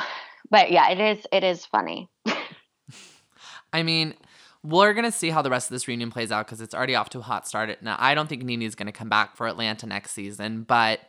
But 0.50 0.70
yeah, 0.70 0.90
it 0.90 1.00
is 1.00 1.26
it 1.32 1.44
is 1.44 1.66
funny. 1.66 2.08
I 3.72 3.82
mean, 3.82 4.14
we're 4.62 4.94
gonna 4.94 5.12
see 5.12 5.30
how 5.30 5.42
the 5.42 5.50
rest 5.50 5.68
of 5.68 5.74
this 5.74 5.88
reunion 5.88 6.10
plays 6.10 6.32
out 6.32 6.46
because 6.46 6.60
it's 6.60 6.74
already 6.74 6.94
off 6.94 7.10
to 7.10 7.18
a 7.18 7.22
hot 7.22 7.46
start. 7.46 7.82
Now, 7.82 7.96
I 7.98 8.14
don't 8.14 8.28
think 8.28 8.42
Nene's 8.42 8.74
gonna 8.74 8.92
come 8.92 9.08
back 9.08 9.36
for 9.36 9.46
Atlanta 9.46 9.86
next 9.86 10.12
season, 10.12 10.62
but 10.62 11.00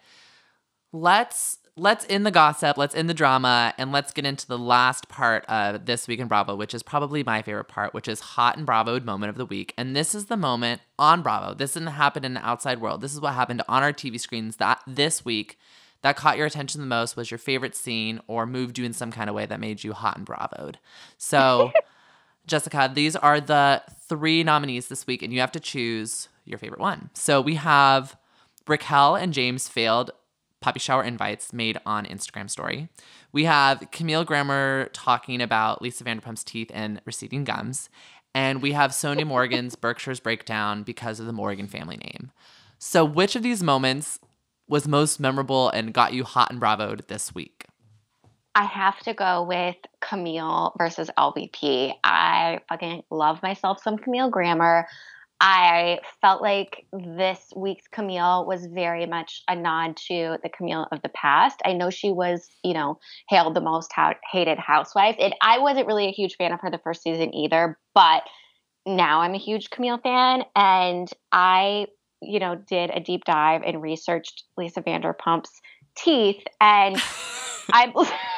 let's 0.91 1.59
let's 1.77 2.05
end 2.09 2.25
the 2.25 2.31
gossip, 2.31 2.75
let's 2.77 2.95
end 2.95 3.07
the 3.07 3.13
drama, 3.13 3.73
and 3.77 3.91
let's 3.91 4.11
get 4.11 4.25
into 4.25 4.47
the 4.47 4.57
last 4.57 5.07
part 5.07 5.45
of 5.45 5.85
this 5.85 6.07
week 6.07 6.19
in 6.19 6.27
Bravo, 6.27 6.55
which 6.55 6.73
is 6.73 6.81
probably 6.81 7.23
my 7.23 7.43
favorite 7.43 7.67
part, 7.67 7.93
which 7.93 8.07
is 8.07 8.19
hot 8.19 8.57
and 8.57 8.65
Bravo 8.65 8.99
moment 8.99 9.29
of 9.29 9.37
the 9.37 9.45
week. 9.45 9.73
And 9.77 9.95
this 9.95 10.15
is 10.15 10.25
the 10.25 10.37
moment 10.37 10.81
on 10.97 11.21
Bravo. 11.21 11.53
This 11.53 11.73
didn't 11.73 11.89
happen 11.89 12.25
in 12.25 12.33
the 12.33 12.45
outside 12.45 12.81
world. 12.81 13.01
This 13.01 13.13
is 13.13 13.21
what 13.21 13.33
happened 13.33 13.61
on 13.69 13.83
our 13.83 13.93
TV 13.93 14.19
screens 14.19 14.55
that 14.57 14.81
this 14.87 15.23
week 15.23 15.59
that 16.01 16.15
caught 16.15 16.37
your 16.37 16.47
attention 16.47 16.81
the 16.81 16.87
most 16.87 17.15
was 17.15 17.29
your 17.31 17.37
favorite 17.37 17.75
scene 17.75 18.21
or 18.27 18.45
moved 18.45 18.77
you 18.77 18.85
in 18.85 18.93
some 18.93 19.11
kind 19.11 19.29
of 19.29 19.35
way 19.35 19.45
that 19.45 19.59
made 19.59 19.83
you 19.83 19.93
hot 19.93 20.17
and 20.17 20.25
bravoed. 20.25 20.75
So 21.17 21.71
Jessica, 22.47 22.89
these 22.93 23.15
are 23.15 23.39
the 23.41 23.83
three 24.07 24.43
nominees 24.43 24.87
this 24.87 25.05
week, 25.05 25.21
and 25.21 25.33
you 25.33 25.41
have 25.41 25.51
to 25.51 25.59
choose 25.59 26.29
your 26.45 26.57
favorite 26.57 26.79
one. 26.79 27.09
So 27.13 27.41
we 27.41 27.55
have 27.55 28.15
Raquel 28.67 29.15
and 29.15 29.33
James 29.33 29.67
failed 29.67 30.11
puppy 30.61 30.79
shower 30.79 31.03
invites 31.03 31.53
made 31.53 31.77
on 31.85 32.05
Instagram 32.05 32.49
story. 32.49 32.89
We 33.31 33.45
have 33.45 33.87
Camille 33.91 34.23
Grammer 34.25 34.89
talking 34.93 35.41
about 35.41 35.81
Lisa 35.81 36.03
Vanderpump's 36.03 36.43
teeth 36.43 36.71
and 36.73 37.01
receding 37.05 37.43
gums. 37.43 37.89
And 38.33 38.61
we 38.61 38.73
have 38.73 38.91
Sonja 38.91 39.25
Morgan's 39.25 39.75
Berkshire's 39.77 40.19
breakdown 40.19 40.83
because 40.83 41.19
of 41.19 41.25
the 41.25 41.33
Morgan 41.33 41.67
family 41.67 41.97
name. 41.97 42.31
So 42.79 43.03
which 43.03 43.35
of 43.35 43.43
these 43.43 43.63
moments 43.63 44.19
was 44.67 44.87
most 44.87 45.19
memorable 45.19 45.69
and 45.69 45.93
got 45.93 46.13
you 46.13 46.23
hot 46.23 46.51
and 46.51 46.59
bravoed 46.59 47.07
this 47.07 47.33
week? 47.33 47.65
I 48.53 48.65
have 48.65 48.99
to 49.01 49.13
go 49.13 49.43
with 49.43 49.75
Camille 50.01 50.73
versus 50.77 51.11
LVP. 51.17 51.93
I 52.03 52.59
fucking 52.67 53.03
love 53.11 53.41
myself 53.43 53.81
some 53.83 53.97
Camille 53.97 54.31
Grammer. 54.31 54.87
I 55.39 55.99
felt 56.19 56.41
like 56.41 56.87
this 56.91 57.53
week's 57.55 57.87
Camille 57.87 58.45
was 58.45 58.65
very 58.65 59.05
much 59.05 59.43
a 59.47 59.55
nod 59.55 59.95
to 60.07 60.37
the 60.41 60.49
Camille 60.49 60.87
of 60.91 61.01
the 61.03 61.09
past. 61.09 61.61
I 61.63 61.73
know 61.73 61.91
she 61.91 62.11
was, 62.11 62.49
you 62.63 62.73
know, 62.73 62.99
hailed 63.29 63.53
the 63.53 63.61
most 63.61 63.91
ha- 63.93 64.15
hated 64.31 64.57
housewife. 64.57 65.15
And 65.19 65.35
I 65.41 65.59
wasn't 65.59 65.87
really 65.87 66.07
a 66.07 66.11
huge 66.11 66.35
fan 66.37 66.53
of 66.53 66.61
her 66.61 66.71
the 66.71 66.79
first 66.79 67.03
season 67.03 67.35
either, 67.35 67.77
but 67.93 68.23
now 68.87 69.21
I'm 69.21 69.35
a 69.35 69.39
huge 69.39 69.69
Camille 69.69 69.99
fan. 69.99 70.43
And 70.55 71.07
I, 71.31 71.87
you 72.21 72.39
know, 72.39 72.55
did 72.55 72.89
a 72.89 72.99
deep 72.99 73.23
dive 73.25 73.61
and 73.63 73.81
researched 73.81 74.43
Lisa 74.57 74.81
Vanderpump's 74.81 75.51
teeth. 75.95 76.43
And 76.59 76.95
I. 77.71 78.33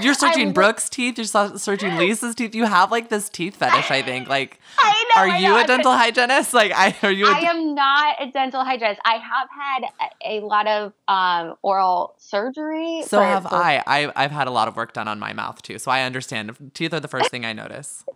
You're 0.00 0.14
searching 0.14 0.48
I- 0.48 0.52
Brooke's 0.52 0.88
teeth. 0.88 1.18
You're 1.18 1.58
searching 1.58 1.96
Lisa's 1.96 2.34
teeth. 2.34 2.54
You 2.54 2.64
have 2.64 2.90
like 2.90 3.08
this 3.08 3.28
teeth 3.28 3.56
fetish. 3.56 3.90
I 3.90 4.02
think. 4.02 4.28
Like, 4.28 4.60
I 4.78 5.04
know. 5.14 5.20
are 5.20 5.28
I 5.28 5.38
you 5.38 5.56
a 5.56 5.66
dental 5.66 5.92
hygienist? 5.92 6.54
Like, 6.54 6.72
I 6.72 6.94
are 7.02 7.12
you? 7.12 7.26
A, 7.26 7.30
I 7.30 7.38
am 7.50 7.74
not 7.74 8.16
a 8.20 8.30
dental 8.30 8.64
hygienist. 8.64 9.00
I 9.04 9.14
have 9.14 9.48
had 9.50 9.90
a, 10.24 10.40
lot 10.40 10.66
of 10.66 10.92
um, 11.08 11.56
oral 11.62 12.14
surgery. 12.18 13.02
so 13.06 13.20
have 13.20 13.46
I. 13.46 13.82
I. 13.86 14.12
I've 14.16 14.32
had 14.32 14.46
a 14.46 14.50
lot 14.50 14.68
of 14.68 14.76
work 14.76 14.92
done 14.92 15.08
on 15.08 15.18
my 15.18 15.32
mouth 15.32 15.62
too, 15.62 15.78
so 15.78 15.90
I 15.90 16.02
understand. 16.02 16.72
Teeth 16.74 16.92
are 16.92 17.00
the 17.00 17.08
first 17.08 17.30
thing 17.30 17.44
I 17.44 17.52
notice. 17.52 18.04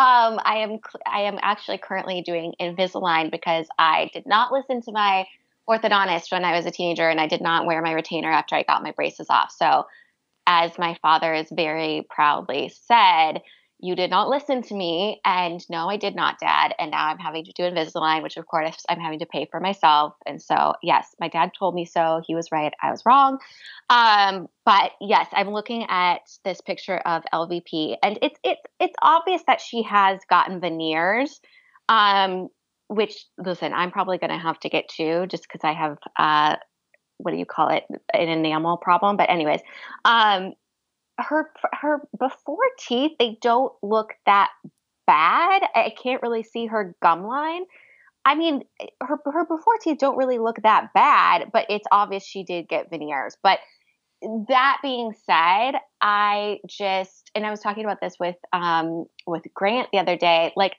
Um, 0.00 0.40
I 0.42 0.58
am 0.58 0.78
I 1.06 1.22
am 1.22 1.38
actually 1.42 1.76
currently 1.76 2.22
doing 2.22 2.54
Invisalign 2.58 3.30
because 3.30 3.66
I 3.78 4.08
did 4.14 4.24
not 4.24 4.50
listen 4.50 4.80
to 4.82 4.92
my 4.92 5.26
orthodontist 5.68 6.32
when 6.32 6.42
I 6.42 6.56
was 6.56 6.64
a 6.64 6.70
teenager, 6.70 7.06
and 7.06 7.20
I 7.20 7.26
did 7.26 7.42
not 7.42 7.66
wear 7.66 7.82
my 7.82 7.92
retainer 7.92 8.30
after 8.30 8.54
I 8.54 8.62
got 8.62 8.82
my 8.82 8.92
braces 8.92 9.26
off. 9.28 9.52
So, 9.52 9.86
as 10.50 10.76
my 10.78 10.96
father 11.00 11.32
has 11.32 11.46
very 11.52 12.04
proudly 12.10 12.72
said, 12.74 13.40
you 13.78 13.94
did 13.94 14.10
not 14.10 14.28
listen 14.28 14.62
to 14.62 14.74
me, 14.74 15.20
and 15.24 15.64
no, 15.70 15.88
I 15.88 15.96
did 15.96 16.16
not, 16.16 16.40
Dad. 16.40 16.74
And 16.78 16.90
now 16.90 17.06
I'm 17.06 17.18
having 17.18 17.44
to 17.44 17.52
do 17.52 17.62
Invisalign, 17.62 18.22
which 18.22 18.36
of 18.36 18.46
course 18.48 18.84
I'm 18.88 18.98
having 18.98 19.20
to 19.20 19.26
pay 19.26 19.46
for 19.48 19.60
myself. 19.60 20.14
And 20.26 20.42
so, 20.42 20.74
yes, 20.82 21.14
my 21.20 21.28
dad 21.28 21.52
told 21.56 21.76
me 21.76 21.84
so. 21.84 22.20
He 22.26 22.34
was 22.34 22.50
right. 22.50 22.72
I 22.82 22.90
was 22.90 23.06
wrong. 23.06 23.38
Um, 23.88 24.48
but 24.66 24.90
yes, 25.00 25.28
I'm 25.32 25.50
looking 25.50 25.86
at 25.88 26.22
this 26.44 26.60
picture 26.60 26.98
of 26.98 27.22
LVP, 27.32 27.96
and 28.02 28.18
it's 28.20 28.38
it's 28.42 28.60
it's 28.80 28.96
obvious 29.00 29.42
that 29.46 29.60
she 29.60 29.84
has 29.84 30.18
gotten 30.28 30.60
veneers. 30.60 31.40
Um, 31.88 32.48
which 32.88 33.24
listen, 33.38 33.72
I'm 33.72 33.92
probably 33.92 34.18
going 34.18 34.32
to 34.32 34.36
have 34.36 34.58
to 34.60 34.68
get 34.68 34.88
to 34.96 35.28
just 35.28 35.44
because 35.44 35.62
I 35.62 35.72
have 35.72 35.96
uh, 36.18 36.56
what 37.22 37.32
do 37.32 37.38
you 37.38 37.46
call 37.46 37.68
it, 37.68 37.84
an 38.14 38.28
enamel 38.28 38.76
problem. 38.76 39.16
But 39.16 39.30
anyways, 39.30 39.60
um, 40.04 40.54
her 41.18 41.50
her 41.72 42.00
before 42.18 42.64
teeth 42.78 43.12
they 43.18 43.38
don't 43.40 43.72
look 43.82 44.14
that 44.26 44.50
bad. 45.06 45.62
I 45.74 45.92
can't 46.02 46.22
really 46.22 46.42
see 46.42 46.66
her 46.66 46.94
gum 47.02 47.24
line. 47.24 47.64
I 48.24 48.34
mean, 48.34 48.64
her 49.02 49.18
her 49.24 49.44
before 49.44 49.78
teeth 49.82 49.98
don't 49.98 50.16
really 50.16 50.38
look 50.38 50.62
that 50.62 50.92
bad, 50.94 51.50
but 51.52 51.66
it's 51.68 51.86
obvious 51.90 52.24
she 52.24 52.44
did 52.44 52.68
get 52.68 52.90
veneers. 52.90 53.36
But 53.42 53.58
that 54.48 54.78
being 54.82 55.14
said, 55.26 55.72
I 56.00 56.58
just 56.66 57.30
and 57.34 57.46
I 57.46 57.50
was 57.50 57.60
talking 57.60 57.84
about 57.84 58.00
this 58.00 58.16
with 58.20 58.36
um 58.52 59.06
with 59.26 59.42
Grant 59.54 59.88
the 59.92 59.98
other 59.98 60.16
day. 60.16 60.52
Like, 60.56 60.76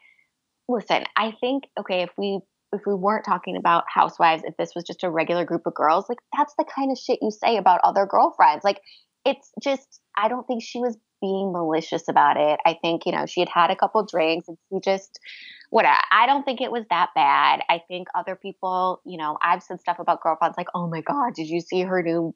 listen, 0.68 1.04
I 1.16 1.34
think 1.42 1.66
okay 1.80 2.04
if 2.04 2.12
we 2.18 2.39
if 2.74 2.82
we 2.86 2.93
weren't 2.93 3.26
talking 3.26 3.57
about 3.57 3.84
housewives, 3.93 4.43
if 4.45 4.55
this 4.57 4.72
was 4.76 4.84
just 4.84 5.03
a 5.03 5.09
regular 5.09 5.45
group 5.45 5.63
of 5.65 5.74
girls, 5.74 6.05
like 6.09 6.19
that's 6.38 6.53
the 6.57 6.65
kind 6.65 6.91
of 6.91 6.97
shit 6.97 7.19
you 7.22 7.32
say 7.32 7.57
about 7.57 7.82
other 7.84 8.05
girlfriends. 8.05 8.63
Like, 8.63 8.82
it's 9.26 9.51
just 9.61 10.01
I 10.17 10.28
don't 10.28 10.47
think 10.47 10.63
she 10.63 10.80
was 10.80 10.97
being 11.22 11.51
malicious 11.51 12.07
about 12.09 12.38
it. 12.38 12.59
I 12.65 12.78
think 12.82 13.05
you 13.05 13.11
know 13.11 13.26
she 13.26 13.41
had 13.41 13.49
had 13.49 13.72
a 13.72 13.76
couple 13.76 14.05
drinks 14.05 14.47
and 14.47 14.57
she 14.69 14.80
just 14.84 15.19
whatever. 15.72 15.97
I 16.11 16.28
don't 16.28 16.43
think 16.43 16.61
it 16.61 16.72
was 16.72 16.86
that 16.89 17.09
bad. 17.15 17.61
I 17.69 17.82
think 17.88 18.07
other 18.13 18.36
people, 18.36 19.01
you 19.05 19.17
know, 19.17 19.38
I've 19.41 19.63
said 19.63 19.80
stuff 19.80 19.99
about 19.99 20.22
girlfriends 20.22 20.57
like, 20.57 20.67
oh 20.76 20.88
my 20.88 21.01
god, 21.01 21.34
did 21.34 21.47
you 21.47 21.61
see 21.61 21.82
her 21.82 22.03
new 22.03 22.36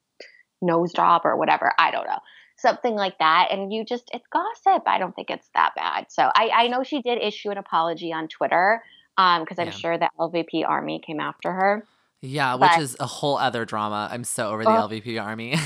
nose 0.61 0.93
job 0.93 1.21
or 1.25 1.38
whatever? 1.38 1.71
I 1.77 1.91
don't 1.91 2.07
know. 2.07 2.19
Something 2.57 2.95
like 2.95 3.19
that. 3.19 3.49
And 3.51 3.73
you 3.73 3.83
just, 3.83 4.09
it's 4.13 4.25
gossip. 4.31 4.83
I 4.88 4.97
don't 4.97 5.13
think 5.13 5.29
it's 5.29 5.49
that 5.53 5.73
bad. 5.75 6.05
So 6.09 6.23
I, 6.23 6.49
I 6.53 6.67
know 6.69 6.83
she 6.83 7.01
did 7.01 7.21
issue 7.21 7.51
an 7.51 7.57
apology 7.57 8.13
on 8.13 8.29
Twitter 8.29 8.81
Um, 9.18 9.41
because 9.43 9.59
I'm 9.59 9.68
Yeah. 9.68 9.72
sure 9.72 9.97
the 9.97 10.09
LVP 10.20 10.63
army 10.68 10.99
came 11.05 11.20
after 11.20 11.51
her. 11.51 11.88
Yeah, 12.22 12.55
which 12.55 12.78
is 12.78 12.97
a 12.99 13.05
whole 13.05 13.38
other 13.38 13.66
drama. 13.66 14.09
I'm 14.11 14.24
so 14.24 14.49
over 14.51 14.63
the 14.63 14.72
Oh. 14.72 14.88
LVP 14.88 15.22
army. 15.22 15.55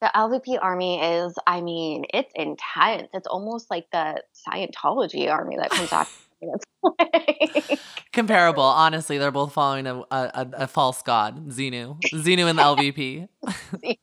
The 0.00 0.10
LVP 0.16 0.58
army 0.60 1.00
is, 1.00 1.32
I 1.46 1.60
mean, 1.60 2.06
it's 2.12 2.32
intense. 2.34 3.08
It's 3.14 3.28
almost 3.28 3.70
like 3.70 3.86
the 3.92 4.20
Scientology 4.34 5.30
army 5.30 5.56
that 5.58 5.70
comes 5.70 5.92
after. 5.92 6.12
Like, 6.98 7.78
Comparable, 8.12 8.62
honestly, 8.62 9.16
they're 9.16 9.30
both 9.30 9.52
following 9.54 9.86
a, 9.86 10.00
a, 10.10 10.48
a, 10.52 10.66
false 10.66 11.00
god, 11.02 11.48
Xenu. 11.48 11.98
Xenu 12.02 12.46
and 12.48 12.58
the 12.58 12.62
LVP. 12.62 13.28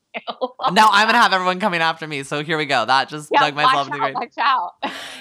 now 0.71 0.87
I'm 0.91 1.07
gonna 1.07 1.19
have 1.19 1.33
everyone 1.33 1.59
coming 1.59 1.81
after 1.81 2.07
me. 2.07 2.23
So 2.23 2.43
here 2.43 2.57
we 2.57 2.65
go. 2.65 2.85
That 2.85 3.09
just 3.09 3.29
yeah, 3.31 3.41
dug 3.41 3.55
myself 3.55 3.87
the 3.87 3.93
out, 3.95 3.99
grave. 3.99 4.15
watch 4.15 4.37
out. 4.39 4.71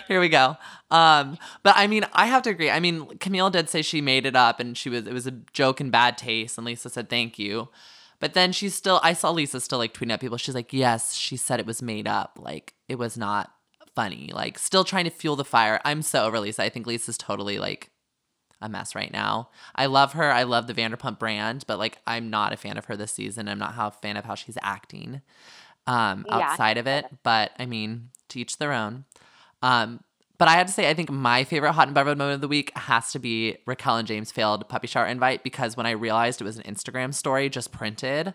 Here 0.06 0.20
we 0.20 0.28
go. 0.30 0.56
Um, 0.90 1.36
but 1.62 1.74
I 1.76 1.86
mean, 1.86 2.06
I 2.14 2.26
have 2.26 2.42
to 2.44 2.50
agree. 2.50 2.70
I 2.70 2.80
mean, 2.80 3.18
Camille 3.18 3.50
did 3.50 3.68
say 3.68 3.82
she 3.82 4.00
made 4.00 4.24
it 4.24 4.36
up 4.36 4.60
and 4.60 4.76
she 4.76 4.88
was 4.88 5.06
it 5.06 5.12
was 5.12 5.26
a 5.26 5.32
joke 5.52 5.80
in 5.80 5.90
bad 5.90 6.16
taste, 6.16 6.56
and 6.56 6.64
Lisa 6.64 6.88
said 6.88 7.10
thank 7.10 7.38
you. 7.38 7.68
But 8.20 8.34
then 8.34 8.52
she's 8.52 8.74
still 8.74 9.00
I 9.02 9.12
saw 9.12 9.30
Lisa 9.30 9.60
still 9.60 9.78
like 9.78 9.92
tweeting 9.92 10.12
at 10.12 10.20
people. 10.20 10.38
She's 10.38 10.54
like, 10.54 10.72
Yes, 10.72 11.14
she 11.14 11.36
said 11.36 11.60
it 11.60 11.66
was 11.66 11.82
made 11.82 12.08
up. 12.08 12.38
Like 12.40 12.74
it 12.88 12.96
was 12.98 13.18
not 13.18 13.52
funny. 13.99 14.30
Like 14.32 14.61
still 14.61 14.84
trying 14.84 15.07
to 15.07 15.11
fuel 15.11 15.34
the 15.34 15.44
fire. 15.44 15.80
I'm 15.84 16.03
so 16.03 16.24
over 16.24 16.38
Lisa. 16.38 16.62
I 16.62 16.68
think 16.68 16.86
Lisa's 16.86 17.18
totally 17.18 17.59
like 17.59 17.90
a 18.61 18.68
mess 18.68 18.94
right 18.94 19.12
now. 19.12 19.51
I 19.74 19.86
love 19.86 20.12
her. 20.12 20.30
I 20.30 20.44
love 20.44 20.68
the 20.68 20.74
Vanderpump 20.74 21.18
brand, 21.18 21.64
but 21.66 21.80
like 21.80 21.99
I'm 22.07 22.30
not 22.30 22.53
a 22.53 22.57
fan 22.57 22.76
of 22.78 22.84
her 22.84 22.96
this 22.96 23.11
season. 23.11 23.49
I'm 23.49 23.59
not 23.59 23.74
a 23.76 23.90
fan 23.90 24.16
of 24.16 24.24
how 24.24 24.36
she's 24.36 24.57
acting 24.62 25.20
um, 25.88 26.24
Yeah. 26.28 26.36
outside 26.36 26.78
of 26.78 26.86
it. 26.86 27.07
But 27.24 27.51
I 27.59 27.66
mean, 27.66 28.11
to 28.28 28.38
each 28.38 28.59
their 28.59 28.72
own. 28.72 29.05
Um, 29.62 29.99
but 30.38 30.46
I 30.46 30.53
have 30.53 30.68
to 30.68 30.72
say, 30.72 30.88
I 30.88 30.94
think 30.94 31.11
my 31.11 31.42
favorite 31.42 31.72
hot 31.72 31.88
and 31.88 31.94
bothered 31.96 32.16
moment 32.18 32.36
of 32.36 32.40
the 32.40 32.46
week 32.46 32.70
has 32.78 33.11
to 33.11 33.18
be 33.18 33.57
Raquel 33.66 33.96
and 33.96 34.07
James 34.07 34.30
failed 34.30 34.68
puppy 34.68 34.86
shower 34.86 35.07
invite 35.07 35.42
because 35.42 35.76
when 35.76 35.86
I 35.86 35.90
realized 35.90 36.40
it 36.40 36.44
was 36.44 36.57
an 36.59 36.62
Instagram 36.72 37.12
story 37.12 37.49
just 37.49 37.72
printed, 37.72 38.34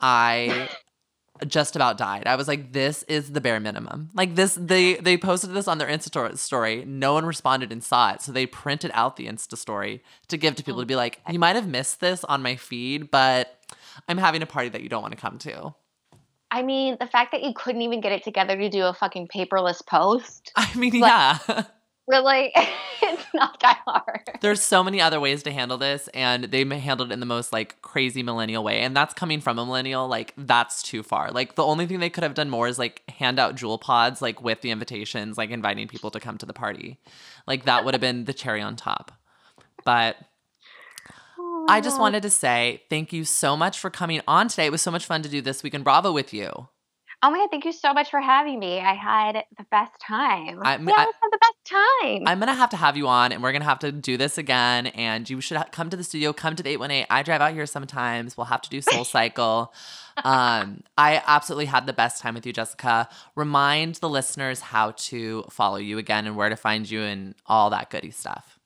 I 0.00 0.68
just 1.46 1.76
about 1.76 1.98
died. 1.98 2.26
I 2.26 2.36
was 2.36 2.48
like, 2.48 2.72
this 2.72 3.02
is 3.04 3.32
the 3.32 3.40
bare 3.40 3.60
minimum. 3.60 4.10
Like 4.14 4.34
this, 4.34 4.54
they 4.60 4.94
they 4.96 5.16
posted 5.16 5.52
this 5.52 5.68
on 5.68 5.78
their 5.78 5.88
Insta 5.88 6.36
story. 6.38 6.84
No 6.84 7.14
one 7.14 7.24
responded 7.26 7.72
and 7.72 7.82
saw 7.82 8.12
it, 8.12 8.22
so 8.22 8.32
they 8.32 8.46
printed 8.46 8.90
out 8.94 9.16
the 9.16 9.26
Insta 9.26 9.56
story 9.56 10.02
to 10.28 10.36
give 10.36 10.56
to 10.56 10.62
people 10.62 10.80
oh. 10.80 10.82
to 10.82 10.86
be 10.86 10.96
like, 10.96 11.20
you 11.30 11.38
might 11.38 11.56
have 11.56 11.68
missed 11.68 12.00
this 12.00 12.24
on 12.24 12.42
my 12.42 12.56
feed, 12.56 13.10
but 13.10 13.58
I'm 14.08 14.18
having 14.18 14.42
a 14.42 14.46
party 14.46 14.68
that 14.70 14.82
you 14.82 14.88
don't 14.88 15.02
want 15.02 15.14
to 15.14 15.20
come 15.20 15.38
to. 15.38 15.74
I 16.50 16.62
mean, 16.62 16.96
the 16.98 17.06
fact 17.06 17.32
that 17.32 17.42
you 17.42 17.52
couldn't 17.54 17.82
even 17.82 18.00
get 18.00 18.12
it 18.12 18.24
together 18.24 18.56
to 18.56 18.70
do 18.70 18.84
a 18.84 18.94
fucking 18.94 19.28
paperless 19.28 19.84
post, 19.84 20.52
I 20.56 20.74
mean, 20.74 21.00
Like- 21.00 21.40
yeah. 21.48 21.64
Really, 22.08 22.52
it's 23.02 23.26
not 23.34 23.60
that 23.60 23.80
hard. 23.86 24.22
There's 24.40 24.62
so 24.62 24.82
many 24.82 25.00
other 25.00 25.20
ways 25.20 25.42
to 25.42 25.50
handle 25.52 25.76
this, 25.76 26.08
and 26.14 26.44
they 26.44 26.64
handled 26.64 27.10
it 27.10 27.12
in 27.14 27.20
the 27.20 27.26
most 27.26 27.52
like 27.52 27.80
crazy 27.82 28.22
millennial 28.22 28.64
way. 28.64 28.80
And 28.80 28.96
that's 28.96 29.12
coming 29.12 29.40
from 29.40 29.58
a 29.58 29.66
millennial. 29.66 30.08
Like 30.08 30.32
that's 30.36 30.82
too 30.82 31.02
far. 31.02 31.30
Like 31.30 31.54
the 31.54 31.64
only 31.64 31.86
thing 31.86 32.00
they 32.00 32.10
could 32.10 32.24
have 32.24 32.34
done 32.34 32.48
more 32.48 32.66
is 32.66 32.78
like 32.78 33.02
hand 33.10 33.38
out 33.38 33.56
Juul 33.56 33.78
pods, 33.80 34.22
like 34.22 34.42
with 34.42 34.62
the 34.62 34.70
invitations, 34.70 35.36
like 35.36 35.50
inviting 35.50 35.86
people 35.86 36.10
to 36.10 36.20
come 36.20 36.38
to 36.38 36.46
the 36.46 36.54
party. 36.54 36.98
Like 37.46 37.66
that 37.66 37.84
would 37.84 37.92
have 37.94 38.00
been 38.00 38.24
the 38.24 38.32
cherry 38.34 38.62
on 38.62 38.74
top. 38.76 39.12
But 39.84 40.16
I 41.68 41.80
just 41.82 42.00
wanted 42.00 42.22
to 42.22 42.30
say 42.30 42.82
thank 42.88 43.12
you 43.12 43.24
so 43.24 43.56
much 43.56 43.78
for 43.78 43.90
coming 43.90 44.22
on 44.26 44.48
today. 44.48 44.66
It 44.66 44.72
was 44.72 44.82
so 44.82 44.90
much 44.90 45.04
fun 45.04 45.22
to 45.22 45.28
do 45.28 45.42
this 45.42 45.62
week 45.62 45.74
in 45.74 45.82
Bravo 45.82 46.10
with 46.12 46.32
you. 46.32 46.68
Oh 47.20 47.30
my 47.30 47.38
god, 47.38 47.48
thank 47.50 47.64
you 47.64 47.72
so 47.72 47.92
much 47.92 48.10
for 48.10 48.20
having 48.20 48.60
me. 48.60 48.78
I 48.78 48.94
had 48.94 49.42
the 49.56 49.66
best 49.72 49.92
time. 50.00 50.60
I- 50.62 50.76
we 50.76 50.92
I- 50.92 51.00
always 51.00 51.14
have 51.20 51.30
the 51.32 51.38
best 51.40 51.54
time. 51.68 52.22
I'm 52.26 52.38
gonna 52.38 52.54
have 52.54 52.70
to 52.70 52.76
have 52.76 52.96
you 52.96 53.08
on, 53.08 53.32
and 53.32 53.42
we're 53.42 53.52
gonna 53.52 53.64
have 53.64 53.78
to 53.80 53.92
do 53.92 54.16
this 54.16 54.38
again. 54.38 54.88
And 54.88 55.28
you 55.28 55.40
should 55.40 55.56
ha- 55.56 55.66
come 55.70 55.90
to 55.90 55.96
the 55.96 56.04
studio. 56.04 56.32
Come 56.32 56.56
to 56.56 56.62
the 56.62 56.70
818. 56.70 57.06
I 57.10 57.22
drive 57.22 57.40
out 57.40 57.52
here 57.52 57.66
sometimes. 57.66 58.36
We'll 58.36 58.46
have 58.46 58.62
to 58.62 58.70
do 58.70 58.80
Soul 58.80 59.04
Cycle. 59.16 59.72
um, 60.24 60.82
I 60.96 61.22
absolutely 61.26 61.66
had 61.66 61.86
the 61.86 61.92
best 61.92 62.20
time 62.22 62.34
with 62.34 62.44
you, 62.46 62.52
Jessica. 62.52 63.08
Remind 63.36 63.96
the 63.96 64.08
listeners 64.08 64.60
how 64.60 64.92
to 64.92 65.44
follow 65.50 65.76
you 65.76 65.98
again 65.98 66.26
and 66.26 66.36
where 66.36 66.48
to 66.48 66.56
find 66.56 66.90
you 66.90 67.02
and 67.02 67.34
all 67.46 67.70
that 67.70 67.90
goody 67.90 68.10
stuff. 68.10 68.57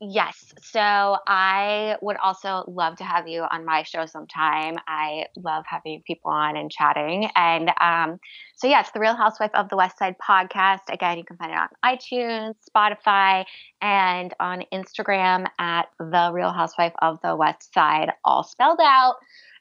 Yes. 0.00 0.52
So 0.62 0.80
I 1.26 1.96
would 2.02 2.18
also 2.18 2.64
love 2.66 2.96
to 2.96 3.04
have 3.04 3.26
you 3.28 3.46
on 3.50 3.64
my 3.64 3.82
show 3.82 4.04
sometime. 4.04 4.76
I 4.86 5.26
love 5.36 5.64
having 5.66 6.02
people 6.06 6.30
on 6.30 6.56
and 6.56 6.70
chatting. 6.70 7.30
And 7.34 7.72
um, 7.80 8.18
so, 8.56 8.66
yes, 8.66 8.90
the 8.92 9.00
Real 9.00 9.16
Housewife 9.16 9.52
of 9.54 9.70
the 9.70 9.76
West 9.76 9.98
Side 9.98 10.16
podcast. 10.18 10.80
Again, 10.90 11.16
you 11.16 11.24
can 11.24 11.38
find 11.38 11.52
it 11.52 11.56
on 11.56 11.68
iTunes, 11.96 12.54
Spotify, 12.68 13.46
and 13.80 14.34
on 14.38 14.64
Instagram 14.70 15.46
at 15.58 15.86
the 15.98 16.30
Real 16.32 16.52
Housewife 16.52 16.94
of 17.00 17.18
the 17.22 17.34
West 17.34 17.72
Side, 17.72 18.10
all 18.22 18.44
spelled 18.44 18.80
out, 18.82 19.14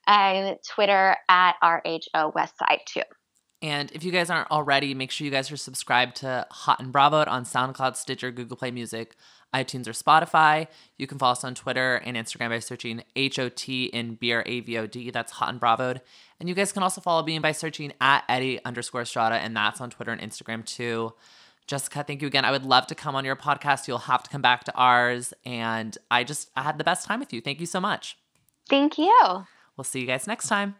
and 0.06 0.58
Twitter 0.68 1.16
at 1.30 1.56
RHO 1.64 2.36
West 2.36 2.56
Side 2.60 2.82
too. 2.86 3.02
And 3.62 3.90
if 3.94 4.04
you 4.04 4.12
guys 4.12 4.30
aren't 4.30 4.52
already, 4.52 4.94
make 4.94 5.12
sure 5.12 5.26
you 5.26 5.32
guys 5.32 5.50
are 5.52 5.58
subscribed 5.58 6.18
to 6.18 6.46
Hot 6.52 6.80
and 6.80 6.92
Bravo 6.92 7.24
on 7.26 7.46
SoundCloud, 7.46 7.96
Stitcher, 7.96 8.30
Google 8.32 8.58
Play 8.58 8.70
Music, 8.70 9.16
iTunes, 9.64 9.88
or 9.88 9.91
Spotify. 9.91 10.68
You 10.97 11.08
can 11.08 11.18
follow 11.18 11.32
us 11.32 11.43
on 11.43 11.56
Twitter 11.56 11.95
and 11.95 12.18
Instagram 12.18 12.49
by 12.49 12.60
searching 12.60 13.03
HOT 13.16 13.70
in 13.70 14.16
B 14.16 14.34
R 14.34 14.43
A 14.45 14.60
V 14.60 14.78
O 14.78 14.88
D. 14.88 15.12
That's 15.12 15.32
Hot 15.34 15.49
and 15.49 15.60
Bravo. 15.60 15.95
And 16.39 16.49
you 16.49 16.56
guys 16.56 16.72
can 16.72 16.84
also 16.84 17.01
follow 17.01 17.24
me 17.24 17.39
by 17.39 17.53
searching 17.53 17.93
at 18.01 18.24
Eddie 18.28 18.64
underscore 18.66 19.06
Strada, 19.06 19.36
and 19.36 19.56
that's 19.56 19.80
on 19.80 19.89
Twitter 19.89 20.12
and 20.12 20.22
Instagram 20.22 20.66
too. 20.66 21.14
Jessica, 21.68 22.03
thank 22.03 22.22
you 22.22 22.28
again. 22.28 22.45
I 22.45 22.51
would 22.51 22.66
love 22.66 22.86
to 22.88 22.95
come 22.95 23.16
on 23.16 23.26
your 23.26 23.36
podcast. 23.36 23.88
You'll 23.88 23.97
have 23.97 24.24
to 24.24 24.30
come 24.30 24.41
back 24.41 24.66
to 24.66 24.76
ours. 24.76 25.34
And 25.45 25.97
I 26.12 26.24
just 26.24 26.51
I 26.56 26.62
had 26.62 26.78
the 26.78 26.84
best 26.84 27.08
time 27.08 27.20
with 27.20 27.34
you. 27.34 27.41
Thank 27.41 27.60
you 27.60 27.66
so 27.66 27.80
much. 27.80 28.18
Thank 28.70 28.97
you. 28.97 29.45
We'll 29.76 29.84
see 29.84 30.01
you 30.01 30.08
guys 30.08 30.28
next 30.28 30.47
time. 30.47 30.76